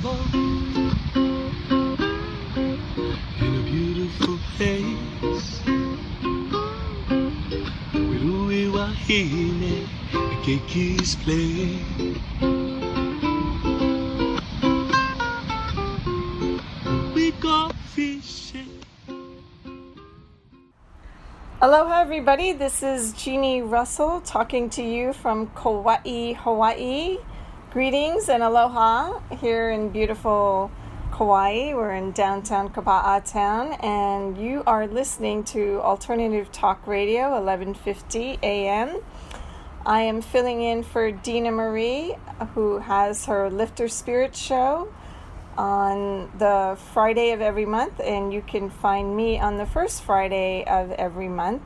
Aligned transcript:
smoke 0.00 0.34
in 3.42 3.52
a 3.54 3.62
beautiful 3.64 4.38
place. 4.56 5.60
Wahine 8.74 9.88
keki's 10.44 11.16
play. 11.16 11.80
We 17.14 17.30
go 17.32 17.70
fishing. 17.94 18.68
Aloha, 21.60 22.02
everybody. 22.02 22.52
This 22.52 22.82
is 22.82 23.12
Jeanne 23.14 23.68
Russell 23.68 24.20
talking 24.20 24.70
to 24.70 24.82
you 24.82 25.12
from 25.12 25.48
Kauai, 25.56 26.34
Hawaii. 26.34 27.18
Greetings 27.70 28.30
and 28.30 28.42
aloha 28.42 29.20
here 29.42 29.70
in 29.70 29.90
beautiful 29.90 30.70
Kauai. 31.12 31.74
We're 31.74 31.92
in 31.92 32.12
downtown 32.12 32.70
Kapa'a 32.70 33.30
town, 33.30 33.74
and 33.82 34.38
you 34.38 34.62
are 34.66 34.86
listening 34.86 35.44
to 35.44 35.78
Alternative 35.82 36.50
Talk 36.50 36.86
Radio, 36.86 37.28
1150 37.28 38.38
a.m. 38.42 39.02
I 39.84 40.00
am 40.00 40.22
filling 40.22 40.62
in 40.62 40.82
for 40.82 41.12
Dena 41.12 41.50
Marie, 41.50 42.16
who 42.54 42.78
has 42.78 43.26
her 43.26 43.50
Lift 43.50 43.80
Your 43.80 43.88
Spirit 43.88 44.34
show 44.34 44.90
on 45.58 46.32
the 46.38 46.78
Friday 46.94 47.32
of 47.32 47.42
every 47.42 47.66
month, 47.66 48.00
and 48.00 48.32
you 48.32 48.40
can 48.40 48.70
find 48.70 49.14
me 49.14 49.38
on 49.38 49.58
the 49.58 49.66
first 49.66 50.02
Friday 50.04 50.64
of 50.64 50.90
every 50.92 51.28
month 51.28 51.60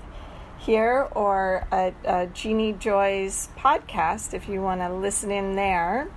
here 0.62 1.08
or 1.12 1.66
at 1.72 1.94
uh, 2.06 2.26
Jeannie 2.26 2.72
Joy's 2.72 3.48
podcast 3.58 4.32
if 4.32 4.48
you 4.48 4.62
want 4.62 4.80
to 4.80 4.92
listen 4.92 5.30
in 5.30 5.56
there. 5.56 6.08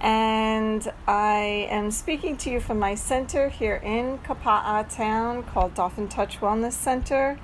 And 0.00 0.90
I 1.06 1.66
am 1.70 1.90
speaking 1.90 2.36
to 2.38 2.50
you 2.50 2.60
from 2.60 2.78
my 2.78 2.94
center 2.94 3.48
here 3.48 3.76
in 3.76 4.18
Kapa'a 4.18 4.94
town 4.94 5.42
called 5.42 5.74
Dolphin 5.74 6.08
Touch 6.08 6.40
Wellness 6.40 6.72
Center, 6.72 7.38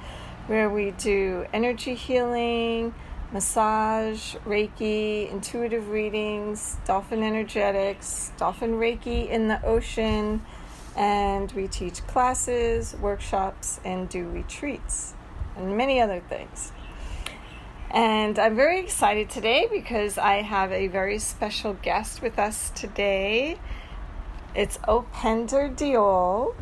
where 0.47 0.71
we 0.71 0.93
do 0.93 1.47
energy 1.53 1.95
healing, 1.95 2.95
massage, 3.33 4.37
Reiki, 4.47 5.31
intuitive 5.31 5.89
readings, 5.89 6.77
dolphin 6.85 7.23
energetics, 7.25 8.31
dolphin 8.37 8.75
Reiki 8.75 9.29
in 9.29 9.49
the 9.49 9.63
ocean, 9.65 10.45
and 10.97 11.51
we 11.53 11.67
teach 11.67 12.07
classes, 12.07 12.95
workshops, 13.01 13.81
and 13.85 14.09
do 14.09 14.29
retreats, 14.29 15.14
and 15.57 15.77
many 15.77 16.01
other 16.01 16.21
things. 16.21 16.73
And 17.91 18.39
I'm 18.39 18.57
very 18.57 18.81
excited 18.81 19.31
today 19.31 19.69
because 19.71 20.19
I 20.19 20.43
have 20.43 20.73
a 20.73 20.89
very 20.89 21.19
special 21.19 21.75
guest 21.75 22.23
with 22.23 22.39
us 22.39 22.71
today. 22.71 23.59
It's 24.55 24.79
Opinder 24.79 25.75
Diol. 25.77 26.55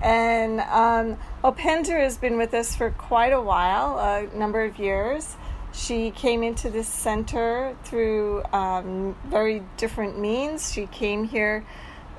And 0.00 0.60
um, 0.60 1.18
Opinder 1.44 2.00
has 2.02 2.16
been 2.16 2.38
with 2.38 2.54
us 2.54 2.74
for 2.74 2.90
quite 2.90 3.32
a 3.32 3.40
while, 3.40 3.98
a 3.98 4.36
number 4.36 4.64
of 4.64 4.78
years. 4.78 5.36
She 5.72 6.10
came 6.10 6.42
into 6.42 6.70
this 6.70 6.88
center 6.88 7.76
through 7.84 8.42
um, 8.52 9.16
very 9.26 9.62
different 9.76 10.18
means. 10.18 10.72
She 10.72 10.86
came 10.86 11.24
here 11.24 11.64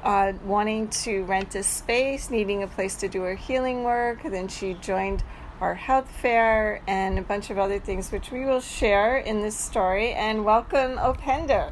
uh, 0.03 0.33
wanting 0.43 0.89
to 0.89 1.23
rent 1.23 1.55
a 1.55 1.63
space, 1.63 2.29
needing 2.29 2.63
a 2.63 2.67
place 2.67 2.95
to 2.97 3.07
do 3.07 3.21
her 3.21 3.35
healing 3.35 3.83
work. 3.83 4.23
Then 4.23 4.47
she 4.47 4.75
joined 4.75 5.23
our 5.61 5.75
health 5.75 6.09
fair 6.09 6.81
and 6.87 7.17
a 7.19 7.21
bunch 7.21 7.49
of 7.49 7.57
other 7.57 7.79
things, 7.79 8.11
which 8.11 8.31
we 8.31 8.45
will 8.45 8.61
share 8.61 9.17
in 9.17 9.41
this 9.41 9.57
story. 9.57 10.13
And 10.13 10.43
welcome, 10.43 10.97
Opinder. 10.97 11.71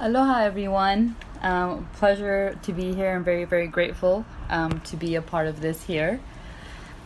Aloha, 0.00 0.42
everyone. 0.42 1.16
Um, 1.40 1.88
pleasure 1.94 2.58
to 2.62 2.72
be 2.72 2.94
here. 2.94 3.14
I'm 3.14 3.24
very, 3.24 3.44
very 3.44 3.66
grateful 3.66 4.24
um, 4.48 4.80
to 4.80 4.96
be 4.96 5.14
a 5.14 5.22
part 5.22 5.46
of 5.46 5.60
this 5.60 5.84
here. 5.84 6.20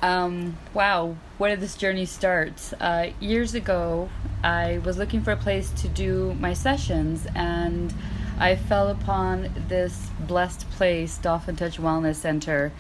Um, 0.00 0.56
wow, 0.74 1.16
where 1.38 1.50
did 1.50 1.60
this 1.60 1.76
journey 1.76 2.06
start? 2.06 2.72
Uh, 2.80 3.08
years 3.18 3.54
ago, 3.54 4.08
I 4.44 4.78
was 4.84 4.96
looking 4.96 5.22
for 5.22 5.32
a 5.32 5.36
place 5.36 5.70
to 5.82 5.88
do 5.88 6.34
my 6.34 6.54
sessions, 6.54 7.26
and 7.34 7.92
I 8.38 8.54
fell 8.54 8.88
upon 8.88 9.50
this 9.66 10.08
blessed 10.20 10.70
place, 10.70 11.18
Dolphin 11.18 11.56
Touch 11.56 11.78
Wellness 11.78 12.14
Center, 12.14 12.72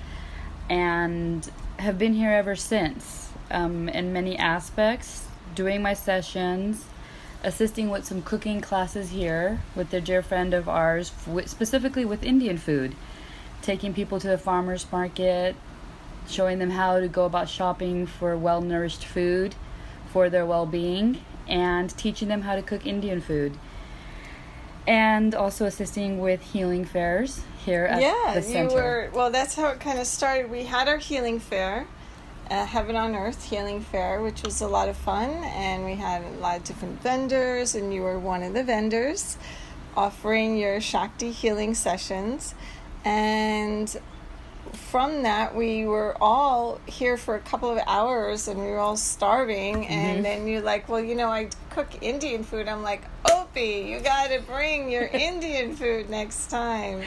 and 0.70 1.50
have 1.78 1.98
been 1.98 2.14
here 2.14 2.32
ever 2.32 2.56
since 2.56 3.30
um, 3.50 3.88
in 3.88 4.12
many 4.12 4.36
aspects, 4.36 5.26
doing 5.54 5.80
my 5.80 5.94
sessions, 5.94 6.86
assisting 7.44 7.88
with 7.88 8.04
some 8.04 8.20
cooking 8.20 8.60
classes 8.60 9.10
here 9.10 9.60
with 9.76 9.92
a 9.94 10.00
dear 10.00 10.22
friend 10.22 10.52
of 10.52 10.68
ours, 10.68 11.12
specifically 11.46 12.04
with 12.04 12.24
Indian 12.24 12.58
food, 12.58 12.96
taking 13.62 13.94
people 13.94 14.18
to 14.18 14.28
the 14.28 14.38
farmers 14.38 14.86
market, 14.90 15.54
showing 16.28 16.58
them 16.58 16.70
how 16.70 16.98
to 16.98 17.08
go 17.08 17.24
about 17.24 17.48
shopping 17.48 18.06
for 18.06 18.36
well 18.36 18.60
nourished 18.60 19.04
food 19.04 19.54
for 20.12 20.28
their 20.28 20.44
well 20.44 20.66
being, 20.66 21.22
and 21.46 21.96
teaching 21.96 22.28
them 22.28 22.42
how 22.42 22.56
to 22.56 22.62
cook 22.62 22.86
Indian 22.86 23.20
food. 23.20 23.56
And 24.88 25.34
also 25.34 25.66
assisting 25.66 26.18
with 26.18 26.40
healing 26.40 26.86
fairs 26.86 27.42
here 27.66 27.84
at 27.84 28.00
yeah, 28.00 28.32
the 28.34 28.42
center. 28.42 28.58
Yeah, 28.58 28.68
you 28.70 28.74
were. 28.74 29.10
Well, 29.12 29.30
that's 29.30 29.54
how 29.54 29.68
it 29.68 29.80
kind 29.80 29.98
of 29.98 30.06
started. 30.06 30.50
We 30.50 30.64
had 30.64 30.88
our 30.88 30.96
healing 30.96 31.40
fair, 31.40 31.86
uh, 32.50 32.64
Heaven 32.64 32.96
on 32.96 33.14
Earth 33.14 33.50
Healing 33.50 33.82
Fair, 33.82 34.22
which 34.22 34.42
was 34.42 34.62
a 34.62 34.66
lot 34.68 34.88
of 34.88 34.96
fun, 34.96 35.28
and 35.44 35.84
we 35.84 35.94
had 35.96 36.22
a 36.24 36.30
lot 36.40 36.56
of 36.56 36.64
different 36.64 37.02
vendors, 37.02 37.74
and 37.74 37.92
you 37.92 38.00
were 38.00 38.18
one 38.18 38.42
of 38.42 38.54
the 38.54 38.64
vendors 38.64 39.36
offering 39.94 40.56
your 40.56 40.80
Shakti 40.80 41.32
healing 41.32 41.74
sessions. 41.74 42.54
And 43.04 43.94
from 44.72 45.22
that, 45.24 45.54
we 45.54 45.86
were 45.86 46.16
all 46.20 46.80
here 46.86 47.16
for 47.16 47.34
a 47.34 47.40
couple 47.40 47.70
of 47.70 47.78
hours 47.86 48.48
and 48.48 48.60
we 48.60 48.66
were 48.66 48.78
all 48.78 48.96
starving. 48.96 49.86
And 49.86 50.16
Mm-hmm. 50.16 50.22
then 50.22 50.46
you're 50.46 50.60
like, 50.62 50.88
well, 50.88 51.00
you 51.02 51.14
know, 51.14 51.28
I 51.28 51.48
cook 51.70 51.88
Indian 52.00 52.44
food. 52.44 52.68
I'm 52.68 52.82
like, 52.82 53.02
You 53.58 54.00
got 54.00 54.30
to 54.30 54.40
bring 54.40 54.90
your 54.90 55.06
Indian 55.12 55.74
food 55.74 56.08
next 56.08 56.48
time. 56.48 57.02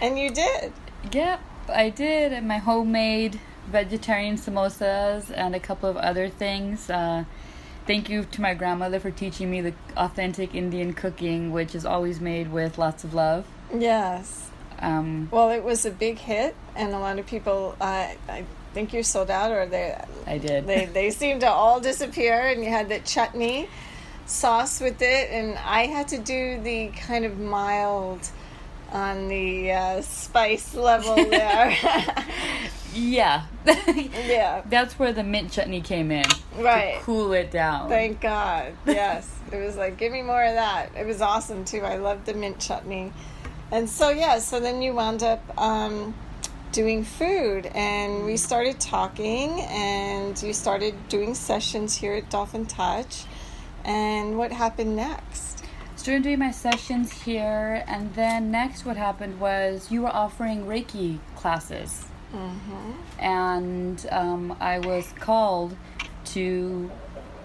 And 0.00 0.18
you 0.18 0.30
did. 0.30 0.72
Yep, 1.12 1.40
I 1.68 1.90
did. 1.90 2.32
And 2.32 2.48
my 2.48 2.58
homemade 2.58 3.40
vegetarian 3.68 4.36
samosas 4.36 5.30
and 5.34 5.54
a 5.54 5.60
couple 5.60 5.88
of 5.88 5.96
other 5.96 6.28
things. 6.28 6.88
Uh, 6.90 7.24
thank 7.86 8.08
you 8.08 8.24
to 8.24 8.40
my 8.40 8.54
grandmother 8.54 8.98
for 8.98 9.10
teaching 9.10 9.50
me 9.50 9.60
the 9.60 9.74
authentic 9.96 10.54
Indian 10.54 10.94
cooking, 10.94 11.52
which 11.52 11.74
is 11.74 11.84
always 11.84 12.20
made 12.20 12.50
with 12.50 12.78
lots 12.78 13.04
of 13.04 13.14
love. 13.14 13.46
Yes. 13.76 14.50
Um, 14.80 15.28
Well, 15.30 15.50
it 15.50 15.62
was 15.62 15.86
a 15.86 15.90
big 15.90 16.18
hit, 16.18 16.56
and 16.74 16.92
a 16.92 16.98
lot 16.98 17.18
of 17.18 17.26
people, 17.26 17.76
uh, 17.80 18.08
I 18.28 18.44
think 18.74 18.92
you 18.92 19.02
sold 19.04 19.30
out, 19.30 19.52
or 19.52 19.66
they, 19.66 19.96
I 20.26 20.38
did. 20.38 20.66
they, 20.66 20.86
they 20.86 21.10
seemed 21.10 21.42
to 21.42 21.48
all 21.50 21.78
disappear, 21.78 22.48
and 22.48 22.64
you 22.64 22.70
had 22.70 22.88
that 22.88 23.04
chutney 23.04 23.68
sauce 24.26 24.80
with 24.80 25.00
it, 25.02 25.30
and 25.30 25.58
I 25.58 25.86
had 25.86 26.08
to 26.08 26.18
do 26.18 26.60
the 26.62 26.88
kind 26.88 27.24
of 27.24 27.38
mild 27.38 28.28
on 28.90 29.28
the 29.28 29.72
uh, 29.72 30.00
spice 30.02 30.74
level 30.74 31.14
there. 31.30 31.76
yeah. 32.94 33.44
yeah, 34.26 34.62
That's 34.66 34.98
where 34.98 35.12
the 35.12 35.22
mint 35.22 35.52
chutney 35.52 35.80
came 35.80 36.10
in. 36.10 36.24
right. 36.58 36.98
To 36.98 37.04
cool 37.04 37.32
it 37.32 37.50
down. 37.50 37.88
Thank 37.88 38.20
God. 38.20 38.72
Yes. 38.86 39.30
it 39.52 39.56
was 39.58 39.76
like, 39.76 39.96
give 39.96 40.12
me 40.12 40.22
more 40.22 40.44
of 40.44 40.54
that. 40.54 40.90
It 40.96 41.06
was 41.06 41.20
awesome 41.20 41.64
too. 41.64 41.80
I 41.80 41.96
loved 41.96 42.26
the 42.26 42.34
mint 42.34 42.58
chutney. 42.58 43.12
And 43.70 43.88
so, 43.88 44.10
yeah, 44.10 44.38
so 44.40 44.60
then 44.60 44.82
you 44.82 44.92
wound 44.92 45.22
up 45.22 45.42
um, 45.58 46.14
doing 46.72 47.04
food, 47.04 47.70
and 47.74 48.24
we 48.26 48.36
started 48.36 48.78
talking, 48.78 49.60
and 49.62 50.40
you 50.42 50.52
started 50.52 50.94
doing 51.08 51.34
sessions 51.34 51.94
here 51.96 52.12
at 52.14 52.28
Dolphin 52.28 52.66
Touch. 52.66 53.24
And 53.84 54.38
what 54.38 54.52
happened 54.52 54.96
next? 54.96 55.64
Started 55.96 56.22
doing 56.24 56.38
my 56.38 56.50
sessions 56.50 57.12
here, 57.12 57.84
and 57.86 58.12
then 58.14 58.50
next, 58.50 58.84
what 58.84 58.96
happened 58.96 59.38
was 59.38 59.90
you 59.90 60.02
were 60.02 60.14
offering 60.14 60.66
Reiki 60.66 61.18
classes. 61.36 62.06
and 63.18 64.06
um, 64.10 64.56
I 64.58 64.78
was 64.78 65.12
called 65.20 65.76
to 66.26 66.90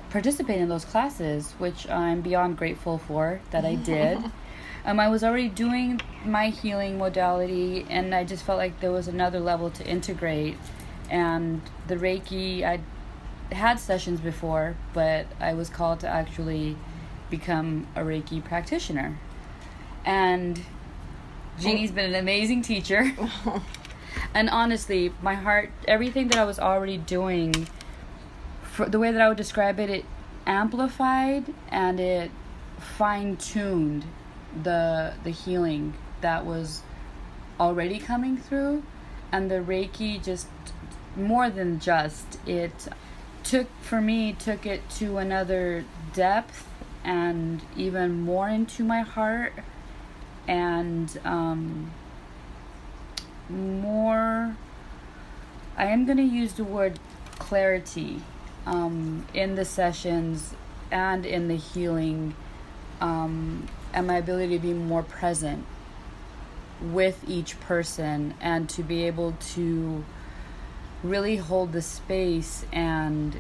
participate 0.10 0.60
in 0.60 0.70
those 0.70 0.86
classes, 0.86 1.52
which 1.58 1.90
I'm 1.90 2.22
beyond 2.22 2.58
grateful 2.58 2.98
for 2.98 3.42
that 3.52 3.66
I 3.66 3.76
did. 3.76 4.18
um, 4.86 5.00
I 5.00 5.10
was 5.10 5.24
already 5.24 5.50
doing 5.50 6.02
my 6.26 6.50
healing 6.50 6.98
modality, 6.98 7.86
and 7.90 8.16
I 8.16 8.24
just 8.24 8.44
felt 8.44 8.58
like 8.58 8.80
there 8.80 8.92
was 8.92 9.08
another 9.08 9.40
level 9.40 9.70
to 9.72 9.86
integrate. 9.86 10.58
And 11.10 11.62
the 11.88 11.96
Reiki, 11.96 12.64
I 12.64 12.80
had 13.52 13.80
sessions 13.80 14.20
before, 14.20 14.76
but 14.94 15.28
I 15.40 15.54
was 15.54 15.70
called 15.70 16.00
to 16.02 16.08
actually 16.08 16.76
become 17.30 17.88
a 17.96 18.02
Reiki 18.02 18.44
practitioner. 18.44 19.18
And 20.06 20.62
Jeannie's 21.60 21.92
been 21.92 22.06
an 22.06 22.16
amazing 22.16 22.62
teacher. 22.62 23.12
and 24.34 24.50
honestly, 24.50 25.12
my 25.22 25.34
heart, 25.34 25.72
everything 25.88 26.28
that 26.30 26.38
I 26.38 26.46
was 26.46 26.60
already 26.60 26.98
doing, 26.98 27.68
for 28.64 28.88
the 28.88 29.00
way 29.00 29.12
that 29.12 29.22
I 29.22 29.28
would 29.28 29.38
describe 29.38 29.80
it, 29.80 29.90
it 29.90 30.06
amplified 30.46 31.54
and 31.70 32.00
it 32.00 32.32
fine 32.80 33.36
tuned 33.36 34.06
the 34.64 35.14
the 35.24 35.30
healing 35.32 35.94
that 36.22 36.46
was 36.46 36.82
already 37.60 38.00
coming 38.00 38.38
through, 38.38 38.84
and 39.32 39.52
the 39.52 39.56
Reiki 39.56 40.24
just 40.24 40.48
more 41.16 41.50
than 41.50 41.80
just 41.80 42.38
it 42.48 42.88
took 43.48 43.68
for 43.82 44.02
me 44.02 44.34
took 44.34 44.66
it 44.66 44.82
to 44.90 45.18
another 45.18 45.86
depth 46.14 46.68
and 47.06 47.62
even 47.78 48.22
more 48.22 48.50
into 48.50 48.84
my 48.84 49.00
heart 49.00 49.54
and 50.50 51.18
um, 51.24 51.90
more 53.50 54.54
i 55.78 55.86
am 55.86 56.06
going 56.06 56.18
to 56.18 56.24
use 56.24 56.54
the 56.54 56.64
word 56.64 57.00
clarity 57.40 58.22
um, 58.66 59.26
in 59.34 59.56
the 59.56 59.64
sessions 59.64 60.54
and 60.92 61.26
in 61.26 61.48
the 61.48 61.56
healing 61.56 62.36
um, 63.00 63.66
and 63.94 64.08
my 64.08 64.18
ability 64.18 64.58
to 64.58 64.62
be 64.62 64.74
more 64.74 65.04
present 65.04 65.66
with 66.82 67.24
each 67.28 67.58
person 67.62 68.34
and 68.42 68.70
to 68.70 68.84
be 68.84 69.06
able 69.06 69.32
to 69.40 70.04
really 71.10 71.38
hold 71.38 71.72
the 71.72 71.82
space 71.82 72.66
and 72.72 73.40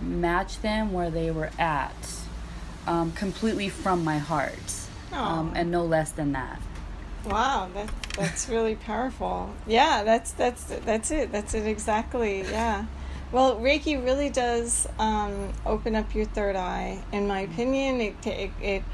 match 0.00 0.60
them 0.60 0.92
where 0.92 1.10
they 1.10 1.30
were 1.30 1.50
at 1.58 1.94
um, 2.86 3.12
completely 3.12 3.68
from 3.68 4.04
my 4.04 4.18
heart 4.18 4.72
um, 5.12 5.52
and 5.54 5.70
no 5.70 5.84
less 5.84 6.10
than 6.10 6.32
that 6.32 6.60
Wow, 7.26 7.70
that 7.72 7.90
that's 8.16 8.48
really 8.50 8.74
powerful. 8.74 9.50
Yeah, 9.66 10.04
that's 10.04 10.32
that's 10.32 10.64
that's 10.64 11.10
it. 11.10 11.32
That's 11.32 11.54
it 11.54 11.66
exactly. 11.66 12.42
Yeah. 12.42 12.84
Well, 13.32 13.56
Reiki 13.56 14.02
really 14.02 14.28
does 14.28 14.86
um, 14.98 15.52
open 15.64 15.96
up 15.96 16.14
your 16.14 16.26
third 16.26 16.54
eye. 16.54 17.02
In 17.12 17.26
my 17.26 17.40
opinion, 17.40 18.00
it, 18.00 18.26
it 18.26 18.50
it 18.60 18.84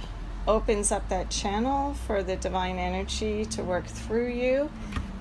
opens 0.47 0.93
up 0.93 1.09
that 1.09 1.31
channel 1.31 1.95
for 1.95 2.23
the 2.23 2.37
divine 2.37 2.79
energy 2.79 3.45
to 3.47 3.63
work 3.63 3.87
through 3.87 4.29
you, 4.29 4.71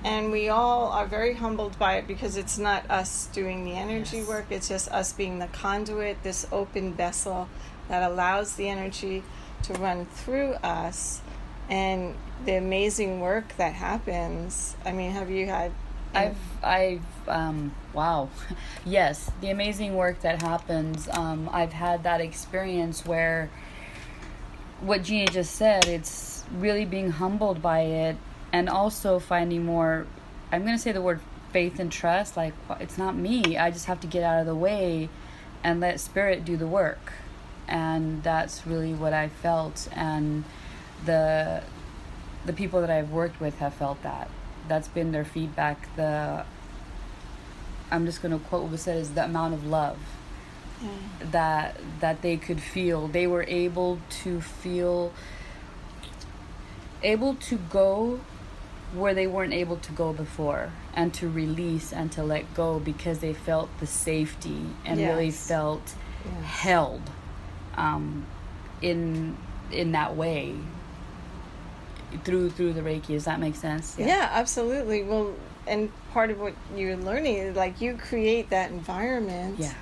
and 0.04 0.32
we 0.32 0.48
all 0.48 0.88
are 0.88 1.06
very 1.06 1.34
humbled 1.34 1.78
by 1.78 1.96
it 1.96 2.06
because 2.06 2.36
it's 2.36 2.58
not 2.58 2.88
us 2.90 3.26
doing 3.26 3.64
the 3.64 3.72
energy 3.72 4.18
Yes. 4.18 4.28
work. 4.28 4.46
It's 4.50 4.68
just 4.68 4.90
us 4.90 5.12
being 5.12 5.38
the 5.38 5.46
conduit, 5.48 6.22
this 6.22 6.46
open 6.50 6.94
vessel 6.94 7.48
that 7.88 8.08
allows 8.10 8.54
the 8.56 8.68
energy 8.68 9.22
to 9.64 9.74
run 9.74 10.06
through 10.06 10.52
us 10.62 11.20
and 11.68 12.14
the 12.44 12.54
amazing 12.56 13.20
work 13.20 13.56
that 13.56 13.74
happens. 13.74 14.76
I 14.84 14.92
mean, 14.92 15.10
have 15.12 15.30
you 15.30 15.46
had? 15.46 15.72
I've 16.14 16.36
I've 16.62 17.28
um 17.28 17.72
wow. 17.92 18.30
yes, 18.84 19.30
the 19.40 19.50
amazing 19.50 19.94
work 19.94 20.20
that 20.22 20.42
happens. 20.42 21.08
Um 21.12 21.48
I've 21.52 21.72
had 21.72 22.02
that 22.04 22.20
experience 22.20 23.04
where 23.04 23.50
what 24.80 25.02
gina 25.04 25.26
just 25.26 25.54
said, 25.54 25.86
it's 25.86 26.44
really 26.52 26.84
being 26.86 27.10
humbled 27.10 27.60
by 27.62 27.80
it 27.82 28.16
and 28.52 28.68
also 28.68 29.18
finding 29.18 29.64
more 29.64 30.06
I'm 30.52 30.62
going 30.64 30.76
to 30.76 30.82
say 30.82 30.92
the 30.92 31.02
word 31.02 31.20
faith 31.52 31.78
and 31.78 31.90
trust 31.90 32.36
like 32.36 32.54
it's 32.78 32.98
not 32.98 33.16
me. 33.16 33.56
I 33.56 33.70
just 33.70 33.86
have 33.86 34.00
to 34.00 34.06
get 34.06 34.22
out 34.22 34.40
of 34.40 34.46
the 34.46 34.54
way 34.54 35.08
and 35.62 35.80
let 35.80 36.00
spirit 36.00 36.44
do 36.44 36.56
the 36.56 36.66
work. 36.66 37.12
And 37.68 38.22
that's 38.22 38.66
really 38.66 38.94
what 38.94 39.12
I 39.12 39.28
felt 39.28 39.88
and 39.92 40.44
the 41.04 41.62
the 42.44 42.52
people 42.52 42.80
that 42.80 42.90
I've 42.90 43.10
worked 43.10 43.40
with 43.40 43.58
have 43.58 43.74
felt 43.74 44.02
that. 44.02 44.28
That's 44.66 44.88
been 44.88 45.12
their 45.12 45.24
feedback. 45.24 45.94
The 45.96 46.44
I'm 47.90 48.06
just 48.06 48.22
gonna 48.22 48.38
quote 48.38 48.62
what 48.62 48.72
was 48.72 48.82
said 48.82 48.96
is 48.96 49.10
the 49.10 49.24
amount 49.24 49.54
of 49.54 49.66
love 49.66 49.98
that 51.20 51.76
that 52.00 52.22
they 52.22 52.36
could 52.36 52.60
feel. 52.60 53.06
They 53.08 53.26
were 53.26 53.44
able 53.46 54.00
to 54.22 54.40
feel 54.40 55.12
able 57.02 57.34
to 57.34 57.56
go 57.56 58.20
where 58.94 59.14
they 59.14 59.26
weren't 59.26 59.52
able 59.52 59.76
to 59.76 59.92
go 59.92 60.12
before 60.12 60.70
and 60.94 61.14
to 61.14 61.28
release 61.28 61.92
and 61.92 62.10
to 62.12 62.22
let 62.24 62.52
go 62.54 62.78
because 62.80 63.20
they 63.20 63.32
felt 63.32 63.68
the 63.78 63.86
safety 63.86 64.62
and 64.84 64.98
really 64.98 65.30
felt 65.30 65.82
Yes. 66.24 66.44
held 66.44 67.02
um, 67.76 68.26
in 68.82 69.36
in 69.72 69.92
that 69.92 70.16
way 70.16 70.54
through 72.24 72.50
through 72.50 72.72
the 72.72 72.80
Reiki. 72.82 73.08
Does 73.08 73.24
that 73.24 73.40
make 73.40 73.56
sense? 73.56 73.96
Yeah. 73.98 74.28
absolutely. 74.32 75.02
Well, 75.02 75.34
and 75.66 75.90
part 76.12 76.30
of 76.30 76.40
what 76.40 76.54
you're 76.76 76.96
learning 76.96 77.36
is 77.36 77.56
like 77.56 77.80
you 77.80 77.94
create 77.96 78.50
that 78.50 78.70
environment 78.70 79.58
Yeah. 79.58 79.72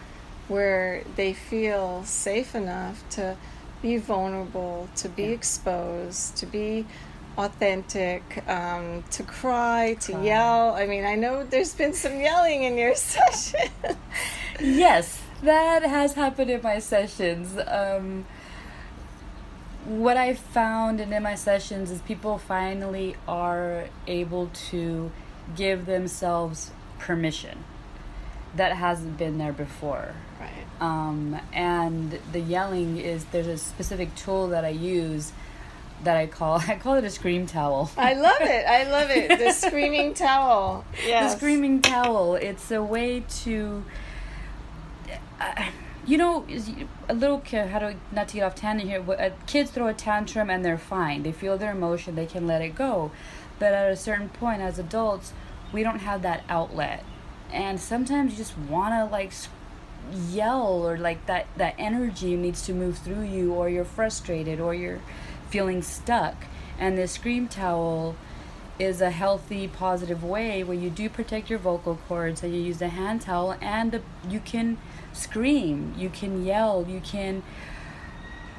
where 0.48 1.02
they 1.16 1.32
feel 1.32 2.04
safe 2.04 2.54
enough 2.54 3.02
to 3.10 3.36
be 3.80 3.96
vulnerable, 3.96 4.88
to 4.96 5.08
be 5.08 5.22
Yeah. 5.24 5.28
exposed, 5.30 6.36
to 6.36 6.46
be 6.46 6.86
authentic, 7.38 8.42
um, 8.48 9.04
to 9.12 9.22
cry, 9.22 9.96
to 10.00 10.12
Cry. 10.12 10.24
yell. 10.24 10.74
I 10.74 10.86
mean, 10.86 11.04
I 11.04 11.14
know 11.14 11.44
there's 11.44 11.74
been 11.74 11.94
some 11.94 12.20
yelling 12.20 12.64
in 12.64 12.76
your 12.76 12.94
session. 12.96 13.70
Yes, 14.60 15.22
that 15.42 15.82
has 15.84 16.14
happened 16.14 16.50
in 16.50 16.60
my 16.62 16.80
sessions. 16.80 17.56
Um, 17.66 18.26
what 19.86 20.16
I 20.16 20.34
found 20.34 21.00
and 21.00 21.14
in 21.14 21.22
my 21.22 21.36
sessions 21.36 21.90
is 21.90 22.02
people 22.02 22.36
finally 22.38 23.14
are 23.26 23.84
able 24.06 24.50
to 24.70 25.10
give 25.56 25.86
themselves 25.86 26.72
permission 26.98 27.64
that 28.56 28.72
hasn't 28.76 29.16
been 29.16 29.38
there 29.38 29.52
before. 29.52 30.14
right. 30.40 30.50
Um, 30.80 31.38
and 31.52 32.18
the 32.32 32.40
yelling 32.40 32.96
is 32.98 33.24
there's 33.26 33.46
a 33.46 33.58
specific 33.58 34.14
tool 34.16 34.48
that 34.48 34.64
I 34.64 34.70
use 34.70 35.32
that 36.04 36.16
I 36.16 36.26
call 36.26 36.62
I 36.68 36.76
call 36.76 36.94
it 36.94 37.04
a 37.04 37.10
scream 37.10 37.46
towel. 37.46 37.90
I 37.96 38.14
love 38.14 38.40
it. 38.40 38.66
I 38.66 38.84
love 38.90 39.10
it. 39.10 39.38
The 39.38 39.52
screaming 39.66 40.14
towel. 40.14 40.84
Yes. 41.06 41.32
The 41.32 41.38
screaming 41.38 41.82
towel. 41.82 42.34
It's 42.34 42.70
a 42.70 42.82
way 42.82 43.24
to, 43.42 43.84
uh, 45.40 45.66
you 46.06 46.16
know, 46.16 46.46
a 47.08 47.14
little 47.14 47.40
kid. 47.40 47.68
How 47.68 47.78
do 47.78 47.94
not 48.12 48.28
to 48.28 48.34
get 48.34 48.42
off 48.44 48.54
tangent 48.54 48.88
here? 48.90 49.02
but, 49.02 49.20
uh, 49.20 49.30
Kids 49.46 49.70
throw 49.70 49.88
a 49.88 49.94
tantrum 49.94 50.50
and 50.50 50.64
they're 50.64 50.78
fine. 50.78 51.22
They 51.22 51.32
feel 51.32 51.58
their 51.58 51.72
emotion. 51.72 52.14
They 52.14 52.26
can 52.26 52.46
let 52.46 52.62
it 52.62 52.74
go. 52.74 53.10
But 53.58 53.72
at 53.74 53.90
a 53.90 53.96
certain 53.96 54.28
point, 54.28 54.62
as 54.62 54.78
adults, 54.78 55.32
we 55.72 55.82
don't 55.82 55.98
have 55.98 56.22
that 56.22 56.44
outlet, 56.48 57.04
and 57.52 57.80
sometimes 57.80 58.32
you 58.32 58.38
just 58.38 58.56
want 58.56 58.94
to 58.94 59.04
like 59.12 59.32
yell 60.30 60.86
or 60.86 60.96
like 60.96 61.26
that 61.26 61.46
that 61.56 61.74
energy 61.76 62.36
needs 62.36 62.62
to 62.66 62.72
move 62.72 62.98
through 62.98 63.22
you, 63.22 63.52
or 63.52 63.68
you're 63.68 63.84
frustrated, 63.84 64.60
or 64.60 64.74
you're 64.74 65.00
feeling 65.50 65.82
stuck. 65.82 66.46
And 66.78 66.96
this 66.96 67.12
scream 67.12 67.48
towel 67.48 68.16
is 68.78 69.00
a 69.00 69.10
healthy, 69.10 69.66
positive 69.66 70.22
way 70.22 70.62
where 70.62 70.76
you 70.76 70.90
do 70.90 71.08
protect 71.08 71.50
your 71.50 71.58
vocal 71.58 71.98
cords 72.06 72.42
and 72.42 72.54
you 72.54 72.60
use 72.60 72.78
the 72.78 72.88
hand 72.88 73.22
towel 73.22 73.56
and 73.60 73.90
the, 73.90 74.02
you 74.28 74.40
can 74.40 74.78
scream, 75.12 75.94
you 75.98 76.08
can 76.08 76.44
yell, 76.44 76.86
you 76.88 77.00
can 77.00 77.42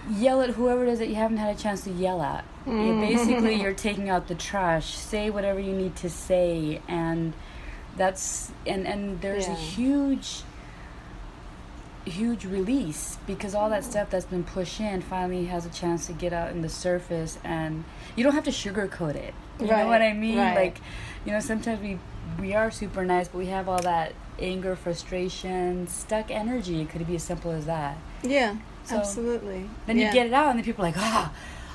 yell 0.09 0.41
at 0.41 0.51
whoever 0.51 0.85
it 0.85 0.89
is 0.89 0.99
that 0.99 1.07
you 1.07 1.15
haven't 1.15 1.37
had 1.37 1.55
a 1.55 1.59
chance 1.59 1.83
to 1.83 1.91
yell 1.91 2.21
at. 2.21 2.43
You- 2.65 2.73
mm. 2.73 3.07
basically, 3.07 3.55
you're 3.61 3.73
taking 3.73 4.09
out 4.09 4.27
the 4.27 4.35
trash. 4.35 4.95
Say 4.95 5.29
whatever 5.29 5.59
you 5.59 5.73
need 5.73 5.95
to 5.97 6.09
say, 6.09 6.81
and 6.87 7.33
that's 7.97 8.51
and 8.65 8.87
and 8.87 9.21
there's 9.21 9.47
a 9.47 9.53
huge 9.55 10.43
huge 12.05 12.45
release 12.45 13.17
because 13.27 13.53
all 13.53 13.69
that 13.69 13.83
stuff 13.83 14.09
that's 14.09 14.25
been 14.25 14.43
pushed 14.43 14.79
in 14.79 15.01
finally 15.01 15.45
has 15.45 15.65
a 15.65 15.69
chance 15.69 16.07
to 16.07 16.13
get 16.13 16.31
out 16.33 16.49
in 16.51 16.61
the 16.61 16.69
surface 16.69 17.37
and 17.43 17.83
you 18.15 18.23
don't 18.23 18.33
have 18.33 18.43
to 18.43 18.51
sugarcoat 18.51 19.15
it 19.15 19.33
you 19.59 19.67
know 19.67 19.85
what 19.87 20.01
i 20.01 20.13
mean 20.13 20.37
right. 20.37 20.55
like 20.55 20.81
you 21.25 21.31
know 21.31 21.39
sometimes 21.39 21.81
we 21.81 21.99
we 22.39 22.53
are 22.53 22.71
super 22.71 23.03
nice 23.03 23.27
but 23.27 23.37
we 23.37 23.47
have 23.47 23.67
all 23.67 23.81
that 23.81 24.13
anger 24.39 24.75
frustration 24.75 25.87
stuck 25.87 26.31
energy 26.31 26.81
it 26.81 26.89
could 26.89 27.05
be 27.05 27.15
as 27.15 27.23
simple 27.23 27.51
as 27.51 27.65
that 27.65 27.97
Yeah. 28.23 28.57
So, 28.85 28.97
absolutely. 28.97 29.69
then 29.85 29.99
yeah. 29.99 30.07
you 30.07 30.13
get 30.13 30.25
it 30.25 30.33
out 30.33 30.49
and 30.49 30.57
then 30.57 30.65
people 30.65 30.83
are 30.83 30.87
like 30.87 30.97
ah 30.97 31.31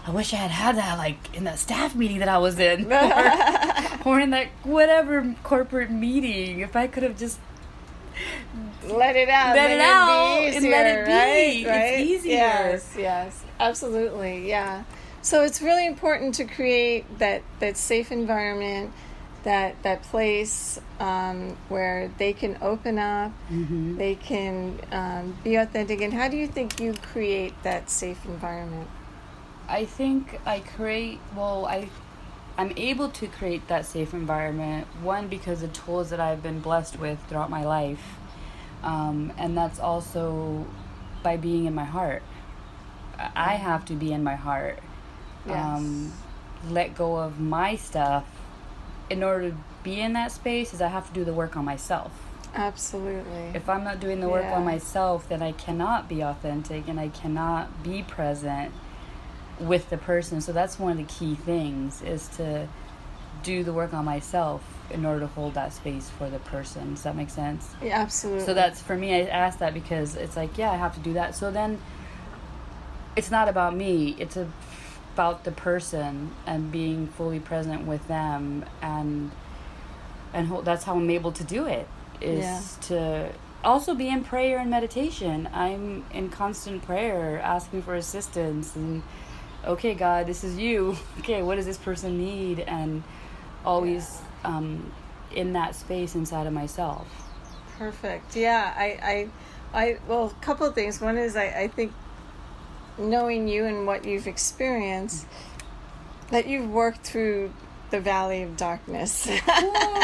i 0.07 0.11
wish 0.11 0.33
i 0.33 0.37
had 0.37 0.51
had 0.51 0.77
that 0.77 0.99
like 0.99 1.35
in 1.37 1.45
that 1.45 1.59
staff 1.59 1.95
meeting 1.95 2.19
that 2.19 2.29
i 2.29 2.39
was 2.39 2.59
in 2.59 2.91
or, 4.05 4.15
or 4.17 4.21
in 4.21 4.31
that 4.31 4.49
whatever 4.63 5.37
corporate 5.43 5.91
meeting 5.91 6.61
if 6.61 6.75
i 6.75 6.87
could 6.87 7.03
have 7.03 7.17
just 7.17 7.39
let 8.91 9.17
it 9.17 9.29
out. 9.29 9.55
Let 9.57 9.69
then 9.69 9.71
it 9.71 9.75
it'd 9.75 9.87
out 9.87 10.41
be 10.51 10.57
and 10.57 10.71
let 10.71 10.87
it 10.87 11.05
be. 11.07 11.13
Right? 11.13 11.57
It's 11.67 11.67
right? 11.67 11.99
easier. 12.01 12.33
Yes, 12.35 12.95
yes, 12.97 13.45
absolutely, 13.61 14.49
yeah. 14.49 14.85
So 15.23 15.43
it's 15.43 15.63
really 15.63 15.87
important 15.87 16.35
to 16.37 16.45
create 16.45 17.19
that 17.19 17.43
that 17.61 17.77
safe 17.77 18.13
environment, 18.13 18.93
that 19.45 19.83
that 19.83 20.03
place 20.03 20.81
um, 21.01 21.57
where 21.69 22.11
they 22.19 22.33
can 22.33 22.59
open 22.61 22.99
up, 22.99 23.33
Mhm. 23.51 23.97
they 23.97 24.15
can 24.17 24.79
um, 24.93 25.37
be 25.43 25.57
authentic. 25.57 26.01
And 26.03 26.13
how 26.13 26.29
do 26.29 26.37
you 26.37 26.47
think 26.47 26.79
you 26.81 26.95
create 27.13 27.55
that 27.63 27.89
safe 27.91 28.25
environment? 28.27 28.89
I 29.69 29.87
think 29.87 30.39
I 30.45 30.61
create 30.61 31.21
well 31.35 31.65
I 31.67 31.89
I'm 32.59 32.73
able 32.77 33.09
to 33.09 33.27
create 33.27 33.67
that 33.69 33.85
safe 33.87 34.13
environment 34.13 34.87
one 35.03 35.27
because 35.29 35.63
the 35.63 35.69
tools 35.69 36.11
that 36.11 36.21
I've 36.21 36.43
been 36.43 36.61
blessed 36.61 36.99
with 37.01 37.19
throughout 37.29 37.51
my 37.51 37.65
life 37.65 38.17
um, 38.85 39.33
and 39.39 39.57
that's 39.57 39.81
also 39.81 40.65
by 41.25 41.37
being 41.37 41.65
in 41.65 41.75
my 41.75 41.85
heart 41.85 42.23
I 43.35 43.55
have 43.55 43.85
to 43.87 43.95
be 43.95 44.13
in 44.13 44.23
my 44.23 44.35
heart 44.37 44.79
Yes. 45.47 45.57
um, 45.57 46.13
let 46.71 46.95
go 46.95 47.17
of 47.17 47.39
my 47.41 47.77
stuff 47.77 48.25
in 49.11 49.23
order 49.23 49.51
to 49.51 49.57
be 49.83 50.01
in 50.01 50.15
that 50.15 50.33
space 50.33 50.73
is 50.73 50.81
I 50.81 50.89
have 50.89 51.07
to 51.09 51.13
do 51.13 51.23
the 51.25 51.35
work 51.35 51.55
on 51.57 51.65
myself. 51.67 52.11
Absolutely. 52.55 53.51
If 53.53 53.69
I'm 53.69 53.85
not 53.85 54.01
doing 54.01 54.21
the 54.21 54.29
work 54.31 54.45
Yeah. 54.45 54.57
on 54.57 54.65
myself, 54.65 55.29
then 55.29 55.43
I 55.43 55.53
cannot 55.53 56.09
be 56.09 56.23
authentic 56.23 56.89
and 56.89 56.99
I 56.99 57.09
cannot 57.09 57.83
be 57.83 58.03
present 58.03 58.73
with 59.61 59.91
the 59.91 59.99
person. 59.99 60.41
So 60.41 60.53
that's 60.53 60.79
one 60.79 60.93
of 60.93 60.97
the 60.99 61.05
key 61.05 61.35
things 61.35 62.01
is 62.01 62.29
to 62.39 62.67
do 63.43 63.63
the 63.63 63.73
work 63.75 63.93
on 63.93 64.07
myself 64.07 64.63
in 64.91 65.05
order 65.07 65.21
to 65.21 65.27
hold 65.29 65.55
that 65.55 65.73
space 65.73 66.11
for 66.11 66.29
the 66.29 66.39
person. 66.41 66.95
Does 66.95 67.03
that 67.05 67.17
make 67.17 67.31
sense? 67.31 67.75
Yeah, 67.83 68.01
absolutely. 68.01 68.45
So 68.45 68.55
that's 68.55 68.81
for 68.83 68.97
me. 68.97 69.15
I 69.15 69.21
asked 69.23 69.59
that 69.61 69.73
because 69.75 70.15
it's 70.17 70.37
like, 70.37 70.57
yeah, 70.59 70.71
I 70.71 70.77
have 70.77 70.95
to 70.95 71.01
do 71.01 71.15
that. 71.15 71.35
So 71.35 71.51
then, 71.51 71.81
it's 73.17 73.31
not 73.31 73.49
about 73.49 73.75
me. 73.77 74.15
It's 74.19 74.37
a, 74.37 74.47
about 75.15 75.45
the 75.45 75.53
person 75.53 76.33
and 76.47 76.71
being 76.73 77.07
fully 77.07 77.39
present 77.41 77.87
with 77.87 78.07
them, 78.09 78.65
and 78.83 79.31
and 80.33 80.49
ho- 80.49 80.63
that's 80.63 80.85
how 80.85 80.97
I'm 80.97 81.09
able 81.11 81.33
to 81.33 81.45
do 81.45 81.67
it. 81.67 81.87
Is 82.21 82.45
Yeah. 82.45 82.61
to 82.89 83.33
also 83.63 83.95
be 83.95 84.09
in 84.09 84.25
prayer 84.25 84.59
and 84.59 84.71
meditation. 84.71 85.49
I'm 85.53 86.05
in 86.13 86.29
constant 86.29 86.83
prayer, 86.85 87.41
asking 87.41 87.83
for 87.83 87.95
assistance, 87.95 88.75
and 88.77 89.03
okay, 89.65 89.95
God, 89.95 90.27
this 90.27 90.45
is 90.45 90.59
you. 90.59 90.97
Okay, 91.21 91.43
what 91.43 91.55
does 91.57 91.65
this 91.67 91.79
person 91.79 92.19
need? 92.19 92.61
And 92.61 93.03
always 93.65 94.19
um, 94.45 94.93
in 95.35 95.53
that 95.55 95.75
space 95.75 96.15
inside 96.15 96.47
of 96.47 96.53
myself. 96.53 97.07
Perfect. 97.79 98.37
Yeah, 98.37 98.73
I, 98.77 99.29
I, 99.75 99.83
I. 99.83 99.99
Well, 100.07 100.27
a 100.27 100.45
couple 100.45 100.67
of 100.67 100.75
things. 100.75 101.01
One 101.01 101.17
is 101.19 101.35
I, 101.37 101.47
I 101.47 101.69
think 101.69 101.93
knowing 102.99 103.49
you 103.49 103.65
and 103.65 103.87
what 103.87 104.05
you've 104.05 104.27
experienced, 104.29 105.27
that 106.31 106.47
you've 106.47 106.71
worked 106.71 107.01
through 107.05 107.53
the 107.91 108.01
valley 108.01 108.43
of 108.43 108.57
darkness. 108.57 109.29